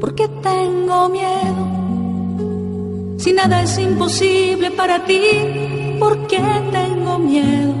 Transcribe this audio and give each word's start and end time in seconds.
porque 0.00 0.28
tengo 0.42 1.08
miedo. 1.08 3.18
Si 3.18 3.32
nada 3.32 3.62
es 3.62 3.78
imposible 3.78 4.70
para 4.70 5.04
ti, 5.04 5.20
¿por 5.98 6.26
qué 6.26 6.42
tengo 6.70 7.18
miedo? 7.18 7.74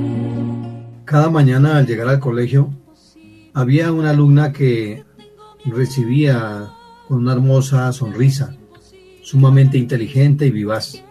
Cada 1.04 1.28
mañana 1.28 1.76
al 1.76 1.86
llegar 1.86 2.08
al 2.08 2.20
colegio, 2.20 2.72
había 3.52 3.92
una 3.92 4.10
alumna 4.10 4.52
que 4.52 5.04
recibía 5.64 6.70
con 7.08 7.18
una 7.18 7.34
hermosa 7.34 7.92
sonrisa, 7.92 8.56
sumamente 9.22 9.78
inteligente 9.78 10.46
y 10.46 10.50
vivaz. 10.50 11.02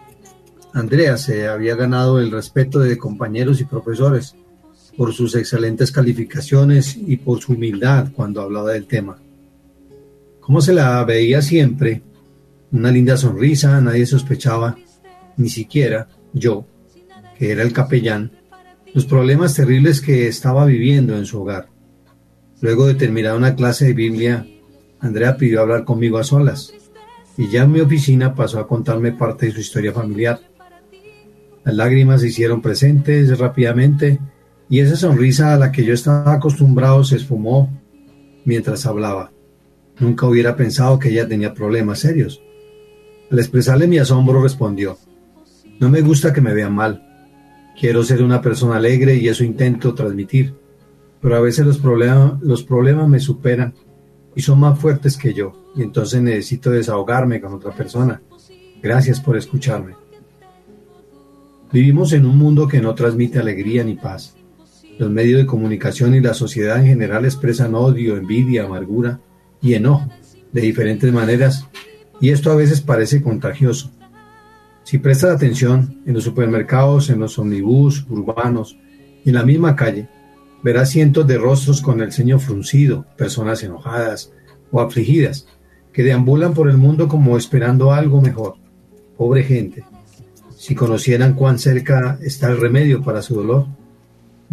Andrea 0.72 1.16
se 1.16 1.46
había 1.46 1.76
ganado 1.76 2.18
el 2.18 2.30
respeto 2.30 2.80
de 2.80 2.98
compañeros 2.98 3.60
y 3.60 3.64
profesores 3.64 4.34
por 4.96 5.12
sus 5.12 5.34
excelentes 5.36 5.92
calificaciones 5.92 6.96
y 6.96 7.16
por 7.16 7.40
su 7.40 7.52
humildad 7.52 8.08
cuando 8.14 8.42
hablaba 8.42 8.72
del 8.72 8.86
tema. 8.86 9.18
Como 10.44 10.60
se 10.60 10.74
la 10.74 11.02
veía 11.04 11.40
siempre, 11.40 12.02
una 12.70 12.90
linda 12.90 13.16
sonrisa, 13.16 13.80
nadie 13.80 14.04
sospechaba, 14.04 14.76
ni 15.38 15.48
siquiera 15.48 16.06
yo, 16.34 16.66
que 17.38 17.50
era 17.50 17.62
el 17.62 17.72
capellán, 17.72 18.30
los 18.92 19.06
problemas 19.06 19.54
terribles 19.54 20.02
que 20.02 20.28
estaba 20.28 20.66
viviendo 20.66 21.16
en 21.16 21.24
su 21.24 21.40
hogar. 21.40 21.70
Luego 22.60 22.86
de 22.86 22.92
terminar 22.92 23.38
una 23.38 23.56
clase 23.56 23.86
de 23.86 23.94
Biblia, 23.94 24.46
Andrea 25.00 25.38
pidió 25.38 25.62
hablar 25.62 25.84
conmigo 25.84 26.18
a 26.18 26.24
solas 26.24 26.74
y 27.38 27.48
ya 27.48 27.62
en 27.62 27.72
mi 27.72 27.80
oficina 27.80 28.34
pasó 28.34 28.60
a 28.60 28.68
contarme 28.68 29.12
parte 29.12 29.46
de 29.46 29.52
su 29.52 29.60
historia 29.60 29.94
familiar. 29.94 30.40
Las 31.64 31.74
lágrimas 31.74 32.20
se 32.20 32.28
hicieron 32.28 32.60
presentes 32.60 33.38
rápidamente 33.38 34.20
y 34.68 34.80
esa 34.80 34.96
sonrisa 34.96 35.54
a 35.54 35.58
la 35.58 35.72
que 35.72 35.86
yo 35.86 35.94
estaba 35.94 36.34
acostumbrado 36.34 37.02
se 37.02 37.16
esfumó 37.16 37.72
mientras 38.44 38.84
hablaba. 38.84 39.33
Nunca 39.98 40.26
hubiera 40.26 40.56
pensado 40.56 40.98
que 40.98 41.10
ella 41.10 41.28
tenía 41.28 41.54
problemas 41.54 42.00
serios. 42.00 42.42
Al 43.30 43.38
expresarle 43.38 43.86
mi 43.86 43.98
asombro 43.98 44.42
respondió, 44.42 44.98
no 45.80 45.88
me 45.88 46.00
gusta 46.00 46.32
que 46.32 46.40
me 46.40 46.54
vean 46.54 46.74
mal. 46.74 47.02
Quiero 47.78 48.02
ser 48.04 48.22
una 48.22 48.40
persona 48.40 48.76
alegre 48.76 49.16
y 49.16 49.28
eso 49.28 49.44
intento 49.44 49.94
transmitir, 49.94 50.54
pero 51.20 51.36
a 51.36 51.40
veces 51.40 51.66
los, 51.66 51.80
los 52.42 52.62
problemas 52.64 53.08
me 53.08 53.20
superan 53.20 53.74
y 54.36 54.42
son 54.42 54.60
más 54.60 54.78
fuertes 54.78 55.16
que 55.16 55.32
yo, 55.32 55.70
y 55.76 55.82
entonces 55.82 56.20
necesito 56.22 56.70
desahogarme 56.70 57.40
con 57.40 57.54
otra 57.54 57.72
persona. 57.72 58.20
Gracias 58.82 59.20
por 59.20 59.36
escucharme. 59.36 59.94
Vivimos 61.72 62.12
en 62.12 62.26
un 62.26 62.36
mundo 62.36 62.68
que 62.68 62.80
no 62.80 62.94
transmite 62.94 63.38
alegría 63.38 63.82
ni 63.82 63.94
paz. 63.94 64.36
Los 64.98 65.10
medios 65.10 65.40
de 65.40 65.46
comunicación 65.46 66.14
y 66.14 66.20
la 66.20 66.34
sociedad 66.34 66.78
en 66.78 66.86
general 66.86 67.24
expresan 67.24 67.74
odio, 67.74 68.16
envidia, 68.16 68.64
amargura 68.64 69.20
y 69.64 69.74
enojo 69.74 70.08
de 70.52 70.60
diferentes 70.60 71.12
maneras 71.12 71.66
y 72.20 72.28
esto 72.28 72.52
a 72.52 72.54
veces 72.54 72.80
parece 72.80 73.20
contagioso. 73.20 73.90
Si 74.84 74.98
prestas 74.98 75.34
atención 75.34 76.00
en 76.06 76.14
los 76.14 76.22
supermercados, 76.22 77.10
en 77.10 77.18
los 77.18 77.36
omnibus 77.40 78.06
urbanos 78.08 78.78
y 79.24 79.30
en 79.30 79.34
la 79.34 79.42
misma 79.42 79.74
calle, 79.74 80.08
verás 80.62 80.90
cientos 80.90 81.26
de 81.26 81.38
rostros 81.38 81.82
con 81.82 82.00
el 82.00 82.12
ceño 82.12 82.38
fruncido, 82.38 83.04
personas 83.16 83.64
enojadas 83.64 84.32
o 84.70 84.80
afligidas, 84.80 85.48
que 85.92 86.04
deambulan 86.04 86.54
por 86.54 86.70
el 86.70 86.76
mundo 86.76 87.08
como 87.08 87.36
esperando 87.36 87.92
algo 87.92 88.20
mejor. 88.20 88.54
Pobre 89.16 89.42
gente. 89.42 89.84
Si 90.56 90.76
conocieran 90.76 91.34
cuán 91.34 91.58
cerca 91.58 92.18
está 92.22 92.48
el 92.48 92.60
remedio 92.60 93.02
para 93.02 93.22
su 93.22 93.34
dolor, 93.34 93.66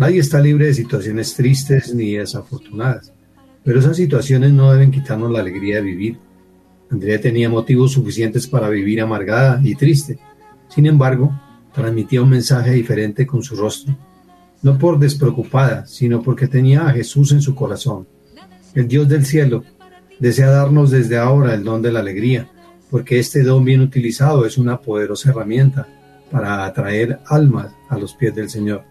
Nadie 0.01 0.19
está 0.19 0.39
libre 0.39 0.67
de 0.67 0.73
situaciones 0.73 1.35
tristes 1.35 1.93
ni 1.93 2.13
desafortunadas, 2.13 3.13
pero 3.63 3.79
esas 3.79 3.97
situaciones 3.97 4.51
no 4.51 4.71
deben 4.71 4.91
quitarnos 4.91 5.31
la 5.31 5.39
alegría 5.39 5.77
de 5.77 5.81
vivir. 5.81 6.17
Andrea 6.89 7.21
tenía 7.21 7.49
motivos 7.49 7.93
suficientes 7.93 8.47
para 8.47 8.69
vivir 8.69 9.01
amargada 9.01 9.61
y 9.63 9.75
triste. 9.75 10.19
Sin 10.67 10.85
embargo, 10.85 11.31
transmitía 11.73 12.21
un 12.21 12.29
mensaje 12.29 12.71
diferente 12.71 13.25
con 13.25 13.43
su 13.43 13.55
rostro, 13.55 13.95
no 14.61 14.77
por 14.77 14.99
despreocupada, 14.99 15.85
sino 15.85 16.21
porque 16.21 16.47
tenía 16.47 16.87
a 16.87 16.91
Jesús 16.91 17.31
en 17.31 17.41
su 17.41 17.55
corazón. 17.55 18.07
El 18.73 18.87
Dios 18.87 19.07
del 19.07 19.25
cielo 19.25 19.63
desea 20.19 20.49
darnos 20.49 20.91
desde 20.91 21.17
ahora 21.17 21.53
el 21.53 21.63
don 21.63 21.81
de 21.81 21.91
la 21.91 21.99
alegría, 21.99 22.49
porque 22.89 23.19
este 23.19 23.43
don 23.43 23.63
bien 23.63 23.81
utilizado 23.81 24.45
es 24.45 24.57
una 24.57 24.81
poderosa 24.81 25.29
herramienta 25.29 25.87
para 26.29 26.65
atraer 26.65 27.19
almas 27.27 27.73
a 27.89 27.97
los 27.97 28.13
pies 28.15 28.35
del 28.35 28.49
Señor. 28.49 28.83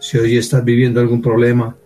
Si 0.00 0.18
hoy 0.18 0.36
estás 0.36 0.64
viviendo 0.64 1.00
algún 1.00 1.22
problema 1.22 1.76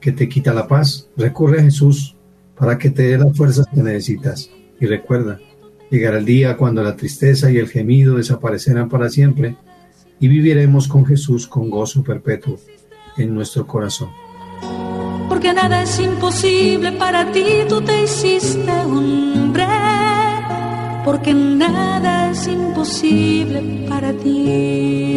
que 0.00 0.12
te 0.12 0.28
quita 0.28 0.54
la 0.54 0.66
paz, 0.66 1.08
recurre 1.16 1.60
a 1.60 1.62
Jesús 1.62 2.16
para 2.56 2.78
que 2.78 2.90
te 2.90 3.02
dé 3.02 3.18
las 3.18 3.36
fuerzas 3.36 3.66
que 3.72 3.82
necesitas. 3.82 4.50
Y 4.80 4.86
recuerda, 4.86 5.38
llegará 5.90 6.18
el 6.18 6.24
día 6.24 6.56
cuando 6.56 6.82
la 6.82 6.96
tristeza 6.96 7.50
y 7.50 7.58
el 7.58 7.68
gemido 7.68 8.16
desaparecerán 8.16 8.88
para 8.88 9.08
siempre 9.08 9.56
y 10.18 10.28
viviremos 10.28 10.86
con 10.86 11.06
Jesús 11.06 11.46
con 11.46 11.70
gozo 11.70 12.02
perpetuo 12.02 12.58
en 13.16 13.34
nuestro 13.34 13.66
corazón. 13.66 14.10
Porque 15.28 15.52
nada 15.52 15.82
es 15.82 15.98
imposible 15.98 16.92
para 16.92 17.32
ti, 17.32 17.44
tú 17.68 17.80
te 17.80 18.04
hiciste 18.04 18.70
hombre. 18.70 19.66
Porque 21.04 21.32
nada 21.32 22.30
es 22.30 22.46
imposible 22.46 23.86
para 23.88 24.12
ti. 24.12 25.16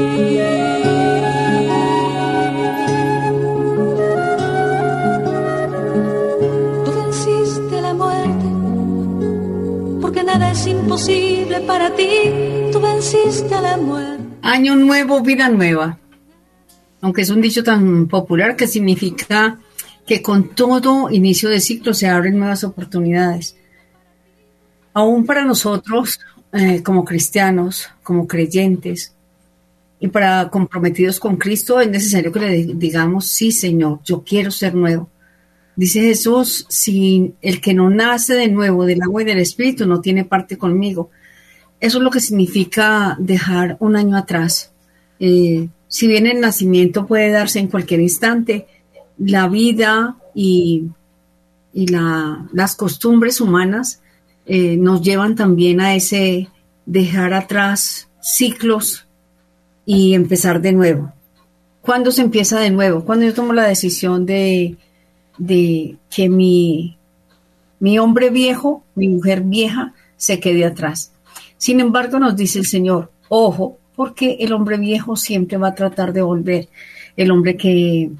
Para 11.66 11.96
ti, 11.96 12.30
tú 12.72 12.80
venciste 12.80 13.56
a 13.56 13.62
la 13.62 13.78
muerte. 13.78 14.24
Año 14.44 14.76
nuevo, 14.76 15.22
vida 15.22 15.50
nueva. 15.50 15.98
Aunque 17.02 17.24
es 17.24 17.30
un 17.32 17.42
dicho 17.42 17.64
tan 17.64 18.08
popular 18.08 18.56
que 18.56 18.68
significa 18.68 19.60
que 20.06 20.22
con 20.22 20.50
todo 20.50 21.10
inicio 21.10 21.50
de 21.50 21.62
ciclo 21.62 21.96
se 21.96 22.08
abren 22.08 22.38
nuevas 22.38 22.64
oportunidades. 22.64 23.56
Aún 24.94 25.26
para 25.26 25.44
nosotros, 25.44 26.20
eh, 26.52 26.84
como 26.84 27.04
cristianos, 27.04 27.90
como 28.04 28.28
creyentes, 28.28 29.16
y 30.00 30.10
para 30.10 30.50
comprometidos 30.50 31.20
con 31.20 31.38
Cristo, 31.38 31.82
es 31.82 31.90
necesario 31.90 32.32
que 32.32 32.40
le 32.40 32.66
digamos, 32.76 33.26
sí, 33.26 33.52
Señor, 33.52 34.00
yo 34.04 34.24
quiero 34.24 34.52
ser 34.52 34.76
nuevo. 34.76 35.10
Dice 35.76 36.02
Jesús, 36.02 36.66
si 36.70 37.34
el 37.42 37.60
que 37.60 37.74
no 37.74 37.90
nace 37.90 38.36
de 38.36 38.48
nuevo 38.48 38.86
del 38.86 39.02
agua 39.02 39.24
y 39.24 39.26
del 39.26 39.40
espíritu 39.40 39.88
no 39.88 40.02
tiene 40.02 40.24
parte 40.24 40.58
conmigo. 40.58 41.10
Eso 41.80 41.98
es 41.98 42.04
lo 42.04 42.12
que 42.12 42.20
significa 42.20 43.18
dejar 43.20 43.78
un 43.80 43.96
año 43.96 44.16
atrás. 44.16 44.72
Eh, 45.20 45.68
si 45.88 46.08
bien 46.08 46.28
el 46.28 46.40
nacimiento 46.40 47.06
puede 47.08 47.32
darse 47.32 47.60
en 47.60 47.68
cualquier 47.68 48.02
instante, 48.02 48.68
la 49.18 49.48
vida 49.48 50.18
y, 50.34 50.90
las 51.76 52.76
costumbres 52.76 53.42
humanas 53.42 54.02
eh, 54.46 54.78
nos 54.78 55.02
llevan 55.02 55.36
también 55.36 55.82
a 55.82 55.96
ese 55.96 56.50
dejar 56.86 57.34
atrás 57.34 58.10
ciclos 58.22 59.08
y 59.84 60.14
empezar 60.14 60.62
de 60.62 60.72
nuevo. 60.72 61.12
¿Cuándo 61.82 62.12
se 62.12 62.22
empieza 62.22 62.60
de 62.60 62.70
nuevo? 62.70 63.04
Cuando 63.06 63.26
yo 63.26 63.34
tomo 63.34 63.54
la 63.54 63.66
decisión 63.66 64.28
de 64.28 64.78
de 65.38 65.98
que 66.10 66.30
mi, 66.30 66.98
mi 67.80 68.00
hombre 68.00 68.30
viejo, 68.30 68.84
mi 68.96 69.10
mujer 69.10 69.42
vieja, 69.42 69.94
se 70.18 70.40
quede 70.40 70.66
atrás. 70.66 71.12
Sin 71.58 71.80
embargo, 71.80 72.20
nos 72.20 72.36
dice 72.36 72.60
el 72.60 72.66
Señor, 72.66 73.12
ojo, 73.30 73.78
porque 73.96 74.38
el 74.40 74.54
hombre 74.54 74.78
viejo 74.78 75.16
siempre 75.16 75.58
va 75.58 75.70
a 75.70 75.76
tratar 75.76 76.14
de 76.14 76.22
volver. 76.22 76.70
El 77.16 77.32
hombre 77.32 77.58
que, 77.58 78.12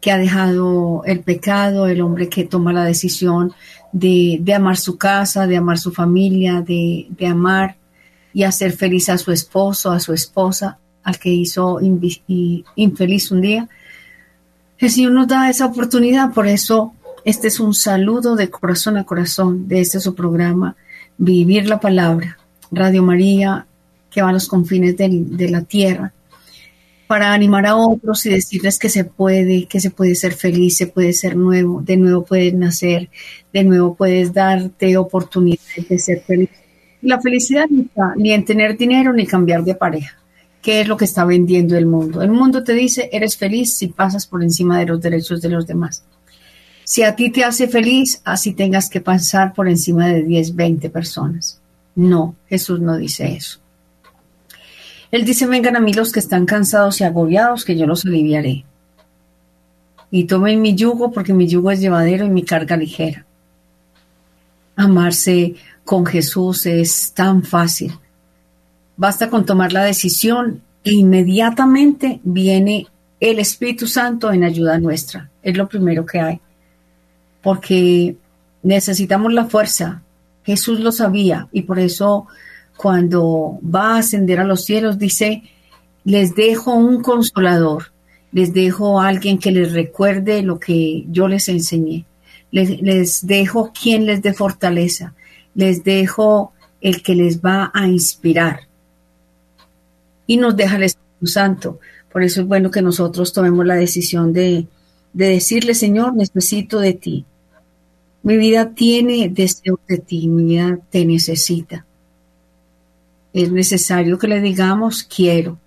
que 0.00 0.10
ha 0.10 0.18
dejado 0.18 1.02
el 1.04 1.20
pecado, 1.20 1.86
el 1.86 2.00
hombre 2.00 2.28
que 2.28 2.44
toma 2.44 2.72
la 2.72 2.84
decisión 2.84 3.52
de, 3.92 4.38
de 4.40 4.54
amar 4.54 4.76
su 4.76 4.96
casa, 4.96 5.46
de 5.46 5.56
amar 5.56 5.78
su 5.78 5.92
familia, 5.92 6.60
de, 6.60 7.06
de, 7.10 7.26
amar 7.26 7.76
y 8.32 8.44
hacer 8.44 8.72
feliz 8.72 9.08
a 9.08 9.18
su 9.18 9.32
esposo, 9.32 9.90
a 9.90 10.00
su 10.00 10.12
esposa, 10.12 10.78
al 11.02 11.18
que 11.18 11.30
hizo 11.30 11.80
infeliz 12.76 13.30
un 13.30 13.40
día, 13.40 13.68
el 14.78 14.90
Señor 14.90 15.12
nos 15.12 15.28
da 15.28 15.50
esa 15.50 15.66
oportunidad, 15.66 16.32
por 16.32 16.46
eso 16.46 16.92
este 17.24 17.48
es 17.48 17.58
un 17.60 17.74
saludo 17.74 18.36
de 18.36 18.48
corazón 18.48 18.96
a 18.96 19.04
corazón 19.04 19.68
de 19.68 19.80
este 19.80 20.00
su 20.00 20.14
programa, 20.14 20.76
Vivir 21.16 21.68
la 21.68 21.80
Palabra, 21.80 22.38
Radio 22.70 23.02
María, 23.02 23.66
que 24.10 24.22
va 24.22 24.28
a 24.28 24.32
los 24.32 24.46
confines 24.46 24.96
de, 24.96 25.48
la 25.50 25.62
tierra, 25.62 26.12
para 27.08 27.32
animar 27.32 27.66
a 27.66 27.76
otros 27.76 28.24
y 28.26 28.30
decirles 28.30 28.78
que 28.78 28.88
se 28.88 29.04
puede, 29.04 29.66
que 29.66 29.80
se 29.80 29.90
puede 29.90 30.14
ser 30.14 30.34
feliz, 30.34 30.76
se 30.76 30.86
puede 30.86 31.12
ser 31.12 31.36
nuevo, 31.36 31.82
de 31.82 31.96
nuevo 31.96 32.24
puedes 32.24 32.54
nacer, 32.54 33.08
de 33.52 33.64
nuevo 33.64 33.94
puedes 33.94 34.32
darte 34.32 34.96
oportunidades 34.96 35.88
de 35.88 35.98
ser 35.98 36.20
feliz. 36.20 36.50
La 37.02 37.20
felicidad 37.20 37.66
no 37.68 37.82
está 37.82 38.14
ni 38.16 38.32
en 38.32 38.44
tener 38.44 38.76
dinero 38.76 39.12
ni 39.12 39.26
cambiar 39.26 39.64
de 39.64 39.74
pareja 39.74 40.18
qué 40.62 40.80
es 40.80 40.88
lo 40.88 40.96
que 40.96 41.04
está 41.04 41.24
vendiendo 41.24 41.76
el 41.76 41.86
mundo. 41.86 42.22
El 42.22 42.30
mundo 42.30 42.64
te 42.64 42.72
dice, 42.72 43.08
eres 43.12 43.36
feliz 43.36 43.76
si 43.76 43.88
pasas 43.88 44.26
por 44.26 44.42
encima 44.42 44.78
de 44.78 44.86
los 44.86 45.00
derechos 45.00 45.40
de 45.40 45.48
los 45.48 45.66
demás. 45.66 46.04
Si 46.84 47.02
a 47.02 47.14
ti 47.14 47.30
te 47.30 47.44
hace 47.44 47.68
feliz, 47.68 48.22
así 48.24 48.54
tengas 48.54 48.88
que 48.88 49.00
pasar 49.00 49.52
por 49.52 49.68
encima 49.68 50.08
de 50.08 50.22
10, 50.22 50.56
20 50.56 50.90
personas. 50.90 51.60
No, 51.94 52.34
Jesús 52.48 52.80
no 52.80 52.96
dice 52.96 53.34
eso. 53.34 53.60
Él 55.10 55.24
dice, 55.24 55.46
vengan 55.46 55.76
a 55.76 55.80
mí 55.80 55.92
los 55.92 56.12
que 56.12 56.20
están 56.20 56.46
cansados 56.46 57.00
y 57.00 57.04
agobiados, 57.04 57.64
que 57.64 57.76
yo 57.76 57.86
los 57.86 58.04
aliviaré. 58.04 58.64
Y 60.10 60.24
tomen 60.24 60.62
mi 60.62 60.74
yugo, 60.74 61.10
porque 61.10 61.34
mi 61.34 61.46
yugo 61.46 61.70
es 61.70 61.80
llevadero 61.80 62.24
y 62.24 62.30
mi 62.30 62.42
carga 62.42 62.76
ligera. 62.76 63.26
Amarse 64.76 65.56
con 65.84 66.06
Jesús 66.06 66.66
es 66.66 67.12
tan 67.12 67.42
fácil. 67.42 67.98
Basta 68.98 69.30
con 69.30 69.46
tomar 69.46 69.72
la 69.72 69.84
decisión 69.84 70.60
e 70.82 70.92
inmediatamente 70.92 72.20
viene 72.24 72.88
el 73.20 73.38
Espíritu 73.38 73.86
Santo 73.86 74.32
en 74.32 74.42
ayuda 74.42 74.80
nuestra. 74.80 75.30
Es 75.40 75.56
lo 75.56 75.68
primero 75.68 76.04
que 76.04 76.20
hay. 76.20 76.40
Porque 77.40 78.16
necesitamos 78.64 79.32
la 79.32 79.44
fuerza. 79.44 80.02
Jesús 80.42 80.80
lo 80.80 80.90
sabía 80.90 81.46
y 81.52 81.62
por 81.62 81.78
eso 81.78 82.26
cuando 82.76 83.60
va 83.62 83.94
a 83.94 83.98
ascender 83.98 84.40
a 84.40 84.44
los 84.44 84.64
cielos 84.64 84.98
dice, 84.98 85.44
les 86.02 86.34
dejo 86.34 86.74
un 86.74 87.00
consolador, 87.00 87.92
les 88.32 88.52
dejo 88.52 89.00
a 89.00 89.06
alguien 89.06 89.38
que 89.38 89.52
les 89.52 89.74
recuerde 89.74 90.42
lo 90.42 90.58
que 90.58 91.04
yo 91.08 91.28
les 91.28 91.48
enseñé, 91.48 92.04
les, 92.50 92.80
les 92.82 93.24
dejo 93.24 93.72
quien 93.72 94.06
les 94.06 94.22
dé 94.22 94.32
fortaleza, 94.34 95.14
les 95.54 95.84
dejo 95.84 96.52
el 96.80 97.00
que 97.02 97.14
les 97.14 97.40
va 97.40 97.70
a 97.72 97.86
inspirar. 97.86 98.67
Y 100.28 100.36
nos 100.36 100.56
deja 100.56 100.76
el 100.76 100.84
Espíritu 100.84 101.26
Santo. 101.26 101.80
Por 102.12 102.22
eso 102.22 102.42
es 102.42 102.46
bueno 102.46 102.70
que 102.70 102.82
nosotros 102.82 103.32
tomemos 103.32 103.66
la 103.66 103.74
decisión 103.74 104.32
de, 104.32 104.68
decirle, 105.12 105.74
Señor, 105.74 106.14
necesito 106.14 106.78
de 106.78 106.92
ti. 106.92 107.24
Mi 108.22 108.36
vida 108.36 108.74
tiene 108.74 109.28
deseo 109.28 109.80
de 109.88 109.98
ti, 109.98 110.28
mi 110.28 110.44
vida 110.44 110.78
te 110.90 111.04
necesita. 111.04 111.84
Es 113.32 113.50
necesario 113.50 114.18
que 114.18 114.28
le 114.28 114.40
digamos, 114.40 115.02
quiero. 115.02 115.58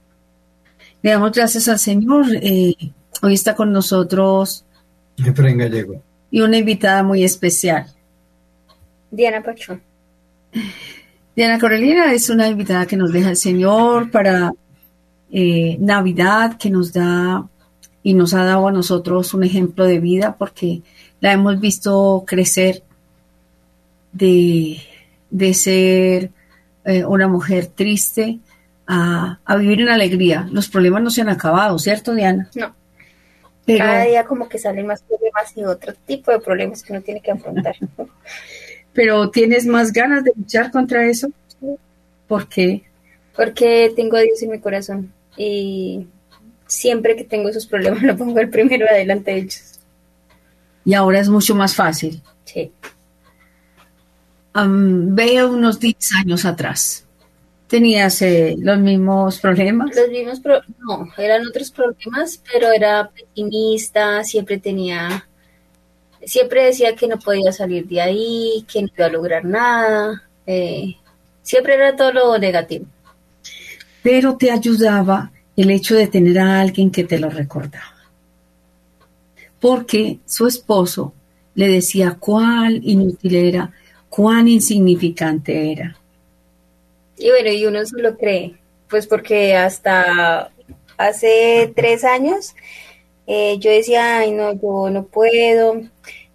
Le 1.02 1.12
damos 1.12 1.32
gracias 1.32 1.68
al 1.68 1.80
Señor. 1.80 2.26
Eh, 2.42 2.76
hoy 3.22 3.34
está 3.34 3.56
con 3.56 3.72
nosotros. 3.72 4.64
Efraín 5.18 5.58
Gallego. 5.58 6.02
Y 6.30 6.42
una 6.42 6.58
invitada 6.58 7.04
muy 7.04 7.24
especial. 7.24 7.88
Diana 9.10 9.42
Pachón. 9.42 9.82
Diana 11.36 11.60
Corelina 11.60 12.12
es 12.14 12.30
una 12.30 12.48
invitada 12.48 12.86
que 12.86 12.98
nos 12.98 13.12
deja 13.12 13.30
el 13.30 13.38
Señor 13.38 14.12
para 14.12 14.54
eh, 15.32 15.78
Navidad 15.80 16.58
que 16.58 16.70
nos 16.70 16.92
da 16.92 17.48
y 18.04 18.14
nos 18.14 18.34
ha 18.34 18.44
dado 18.44 18.68
a 18.68 18.72
nosotros 18.72 19.34
un 19.34 19.44
ejemplo 19.44 19.86
de 19.86 20.00
vida 20.00 20.36
porque 20.38 20.82
la 21.22 21.32
hemos 21.32 21.60
visto 21.60 22.24
crecer 22.28 22.84
de, 24.12 24.82
ser 25.54 26.32
eh, 26.84 27.06
una 27.06 27.28
mujer 27.30 27.68
triste 27.68 28.40
a, 28.88 29.40
vivir 29.58 29.82
en 29.82 29.90
alegría. 29.90 30.50
Los 30.52 30.68
problemas 30.68 31.02
no 31.02 31.10
se 31.12 31.22
han 31.22 31.30
acabado, 31.30 31.80
¿cierto, 31.80 32.14
Diana? 32.14 32.50
No. 32.56 32.76
Cada 33.66 34.04
día 34.04 34.26
como 34.26 34.50
que 34.50 34.58
salen 34.58 34.88
más 34.88 35.02
problemas 35.04 35.56
y 35.56 35.64
otro 35.64 35.94
tipo 35.94 36.32
de 36.32 36.40
problemas 36.40 36.84
que 36.84 36.92
uno 36.92 37.02
tiene 37.02 37.22
que 37.22 37.32
afrontar. 37.32 37.76
pero 38.94 39.30
tienes 39.30 39.66
más 39.66 39.92
ganas 39.92 40.24
de 40.24 40.32
luchar 40.36 40.72
contra 40.72 41.08
eso. 41.08 41.30
¿Por 42.28 42.48
qué? 42.48 42.84
Porque 43.36 43.92
tengo 43.96 44.18
a 44.18 44.22
Dios 44.22 44.42
en 44.42 44.52
mi 44.52 44.60
corazón 44.60 45.14
y 45.38 46.08
siempre 46.68 47.16
que 47.16 47.24
tengo 47.24 47.50
esos 47.50 47.66
problemas 47.66 48.02
lo 48.04 48.18
pongo 48.18 48.40
el 48.40 48.50
primero 48.50 48.88
adelante 48.90 49.32
de 49.32 49.38
ellos. 49.38 49.80
Y 50.86 50.94
ahora 50.94 51.20
es 51.20 51.30
mucho 51.30 51.54
más 51.56 51.76
fácil. 51.76 52.22
Sí. 52.46 52.72
veo 54.54 55.52
unos 55.52 55.80
10 55.80 55.96
años 56.20 56.46
atrás. 56.46 57.06
¿Tenías 57.68 58.22
eh, 58.22 58.56
los 58.60 58.80
mismos 58.80 59.40
problemas? 59.40 59.96
Los 59.96 60.10
mismos 60.10 60.42
no, 60.80 61.08
eran 61.18 61.48
otros 61.48 61.72
problemas, 61.72 62.42
pero 62.52 62.70
era 62.70 63.10
pesimista, 63.10 64.26
siempre 64.26 64.58
tenía, 64.58 65.26
siempre 66.26 66.66
decía 66.66 66.96
que 66.96 67.08
no 67.08 67.18
podía 67.20 67.52
salir 67.52 67.88
de 67.88 68.02
ahí, 68.02 68.66
que 68.72 68.82
no 68.82 68.90
iba 68.96 69.06
a 69.06 69.10
lograr 69.10 69.46
nada, 69.46 70.24
eh, 70.46 70.96
siempre 71.42 71.76
era 71.76 71.96
todo 71.96 72.12
lo 72.12 72.38
negativo 72.38 72.86
pero 74.02 74.36
te 74.38 74.52
ayudaba 74.52 75.32
el 75.56 75.72
hecho 75.72 75.96
de 75.96 76.08
tener 76.08 76.40
a 76.40 76.60
alguien 76.60 76.92
que 76.92 77.04
te 77.04 77.20
lo 77.20 77.30
recordaba. 77.30 77.96
Porque 79.60 80.20
su 80.26 80.48
esposo 80.48 81.14
le 81.54 81.68
decía 81.68 82.18
cuán 82.20 82.80
inútil 82.84 83.36
era, 83.36 83.72
cuán 84.10 84.48
insignificante 84.48 85.72
era. 85.72 85.96
Y 87.18 87.30
bueno, 87.30 87.52
y 87.52 87.66
uno 87.66 87.86
se 87.86 88.02
lo 88.02 88.18
cree, 88.18 88.56
pues 88.90 89.06
porque 89.06 89.56
hasta 89.56 90.52
hace 90.98 91.72
tres 91.76 92.04
años 92.04 92.56
eh, 93.34 93.60
yo 93.60 93.72
decía, 93.72 94.18
ay 94.18 94.32
no, 94.34 94.52
yo 94.52 94.90
no 94.90 95.06
puedo, 95.06 95.82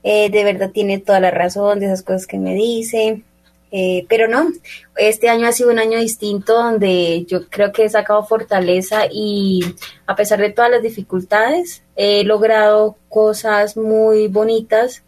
eh, 0.02 0.30
de 0.30 0.44
verdad 0.44 0.70
tiene 0.72 0.98
toda 0.98 1.20
la 1.20 1.30
razón 1.30 1.78
de 1.78 1.86
esas 1.86 2.02
cosas 2.02 2.26
que 2.26 2.38
me 2.38 2.54
dice, 2.54 3.22
eh, 3.70 4.06
pero 4.08 4.28
no, 4.28 4.50
este 4.96 5.28
año 5.28 5.46
ha 5.46 5.52
sido 5.52 5.70
un 5.70 5.78
año 5.78 5.98
distinto 5.98 6.54
donde 6.54 7.26
yo 7.26 7.50
creo 7.50 7.70
que 7.70 7.84
he 7.84 7.90
sacado 7.90 8.24
fortaleza 8.24 9.02
y 9.12 9.60
a 10.06 10.16
pesar 10.16 10.40
de 10.40 10.48
todas 10.52 10.70
las 10.70 10.80
dificultades, 10.82 11.82
he 11.96 12.24
logrado 12.24 12.96
cosas 13.10 13.76
muy 13.76 14.28
bonitas 14.28 15.02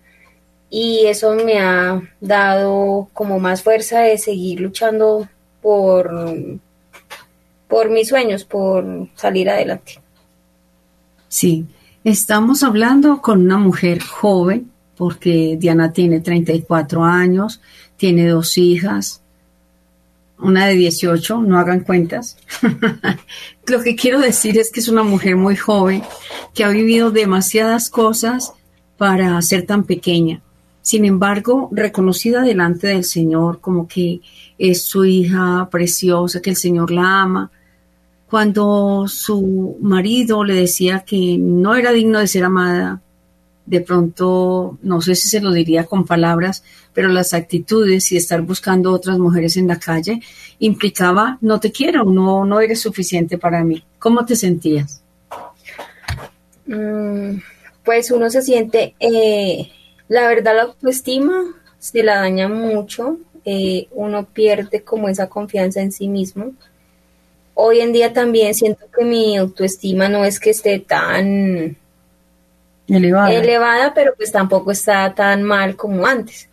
y 0.69 1.07
eso 1.07 1.35
me 1.37 1.59
ha 1.59 2.03
dado 2.21 3.09
como 3.15 3.39
más 3.39 3.63
fuerza 3.63 4.01
de 4.01 4.19
seguir 4.19 4.61
luchando 4.61 5.27
por, 5.63 6.11
por 7.67 7.89
mis 7.89 8.09
sueños, 8.09 8.45
por 8.45 9.09
salir 9.15 9.49
adelante. 9.49 10.03
Sí, 11.29 11.67
estamos 12.11 12.63
hablando 12.63 13.21
con 13.21 13.43
una 13.43 13.59
mujer 13.59 14.03
joven, 14.03 14.71
porque 14.97 15.57
Diana 15.61 15.93
tiene 15.93 16.21
34 16.21 17.05
años, 17.05 17.61
tiene 17.97 18.29
dos 18.29 18.57
hijas, 18.59 19.23
una 20.39 20.67
de 20.67 20.75
18, 20.75 21.43
no 21.43 21.59
hagan 21.59 21.81
cuentas. 21.81 22.37
Lo 23.67 23.83
que 23.83 23.97
quiero 23.97 24.21
decir 24.21 24.59
es 24.59 24.71
que 24.71 24.81
es 24.81 24.89
una 24.89 25.03
mujer 25.03 25.37
muy 25.37 25.57
joven 25.57 26.03
que 26.55 26.65
ha 26.65 26.69
vivido 26.69 27.11
demasiadas 27.11 27.91
cosas 27.91 28.53
para 28.97 29.41
ser 29.43 29.67
tan 29.67 29.85
pequeña. 29.85 30.41
Sin 30.81 31.05
embargo, 31.05 31.69
reconocida 31.73 32.43
delante 32.43 32.87
del 32.87 33.05
Señor 33.05 33.61
como 33.61 33.87
que 33.87 34.21
es 34.57 34.83
su 34.83 35.05
hija 35.05 35.69
preciosa, 35.71 36.41
que 36.41 36.51
el 36.51 36.57
Señor 36.57 36.91
la 36.91 37.23
ama. 37.23 37.51
Cuando 38.29 39.07
su 39.09 39.79
marido 39.81 40.45
le 40.45 40.55
decía 40.55 41.01
que 41.01 41.37
no 41.39 41.77
era 41.77 41.93
digno 41.93 42.19
de 42.19 42.27
ser 42.27 42.45
amada, 42.45 43.01
de 43.69 43.81
pronto, 43.83 44.79
no 44.83 45.01
sé 45.03 45.15
si 45.15 45.29
se 45.29 45.41
lo 45.41 45.53
diría 45.53 45.85
con 45.85 46.07
palabras, 46.07 46.65
pero 46.95 47.09
las 47.09 47.35
actitudes 47.35 48.11
y 48.13 48.17
estar 48.17 48.41
buscando 48.41 48.93
otras 48.93 49.19
mujeres 49.19 49.57
en 49.57 49.69
la 49.69 49.79
calle 49.79 50.21
implicaba, 50.59 51.39
no 51.43 51.61
te 51.61 51.71
quiero, 51.71 52.05
no, 52.05 52.45
no 52.47 52.61
eres 52.61 52.81
suficiente 52.81 53.37
para 53.37 53.63
mí. 53.65 53.85
¿Cómo 53.99 54.25
te 54.25 54.37
sentías? 54.37 55.03
Mm, 56.67 57.41
pues 57.85 58.11
uno 58.11 58.31
se 58.31 58.43
siente, 58.43 58.95
eh, 59.01 59.71
la 60.09 60.29
verdad 60.29 60.57
la 60.57 60.63
autoestima 60.63 61.55
se 61.79 62.03
la 62.03 62.17
daña 62.17 62.49
mucho, 62.49 63.19
eh, 63.45 63.89
uno 63.93 64.27
pierde 64.27 64.83
como 64.83 65.09
esa 65.09 65.29
confianza 65.29 65.81
en 65.81 65.93
sí 65.93 66.09
mismo. 66.09 66.53
Hoy 67.61 67.81
en 67.81 67.93
día 67.93 68.13
también 68.13 68.55
siento 68.55 68.87
que 68.97 69.05
mi 69.05 69.37
autoestima 69.37 70.09
no 70.09 70.25
es 70.25 70.39
que 70.39 70.51
esté 70.51 70.79
tan 70.79 71.77
elevada. 72.87 73.33
elevada, 73.33 73.93
pero 73.95 74.15
pues 74.17 74.31
tampoco 74.31 74.71
está 74.71 75.13
tan 75.13 75.43
mal 75.43 75.75
como 75.75 76.07
antes. 76.07 76.49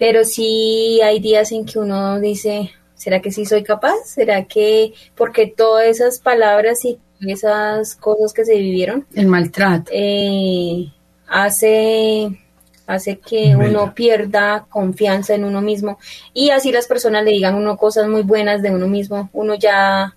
Pero 0.00 0.24
sí 0.24 1.00
hay 1.00 1.20
días 1.20 1.52
en 1.52 1.64
que 1.64 1.78
uno 1.78 2.18
dice, 2.18 2.72
¿será 2.96 3.22
que 3.22 3.30
sí 3.30 3.46
soy 3.46 3.62
capaz? 3.62 3.98
¿Será 4.04 4.42
que, 4.42 4.94
porque 5.14 5.46
todas 5.46 5.86
esas 5.86 6.18
palabras 6.18 6.84
y 6.84 6.98
esas 7.20 7.94
cosas 7.94 8.32
que 8.32 8.44
se 8.44 8.56
vivieron, 8.56 9.06
el 9.14 9.28
maltrato, 9.28 9.92
eh, 9.94 10.88
hace 11.28 12.36
hace 12.84 13.20
que 13.20 13.54
uno 13.54 13.94
pierda 13.94 14.66
confianza 14.68 15.36
en 15.36 15.44
uno 15.44 15.60
mismo 15.62 16.00
y 16.34 16.50
así 16.50 16.72
las 16.72 16.88
personas 16.88 17.24
le 17.24 17.30
digan 17.30 17.54
uno 17.54 17.76
cosas 17.76 18.08
muy 18.08 18.22
buenas 18.22 18.60
de 18.60 18.72
uno 18.72 18.88
mismo, 18.88 19.30
uno 19.32 19.54
ya 19.54 20.16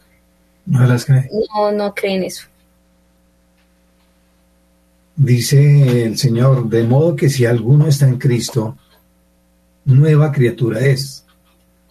no 0.66 0.86
las 0.86 1.06
cree. 1.06 1.30
No, 1.54 1.72
no 1.72 1.94
cree 1.94 2.16
en 2.16 2.24
eso. 2.24 2.48
Dice 5.16 6.04
el 6.04 6.18
Señor, 6.18 6.68
de 6.70 6.84
modo 6.84 7.16
que 7.16 7.30
si 7.30 7.46
alguno 7.46 7.88
está 7.88 8.08
en 8.08 8.18
Cristo, 8.18 8.78
nueva 9.86 10.32
criatura 10.32 10.82
es. 10.82 11.26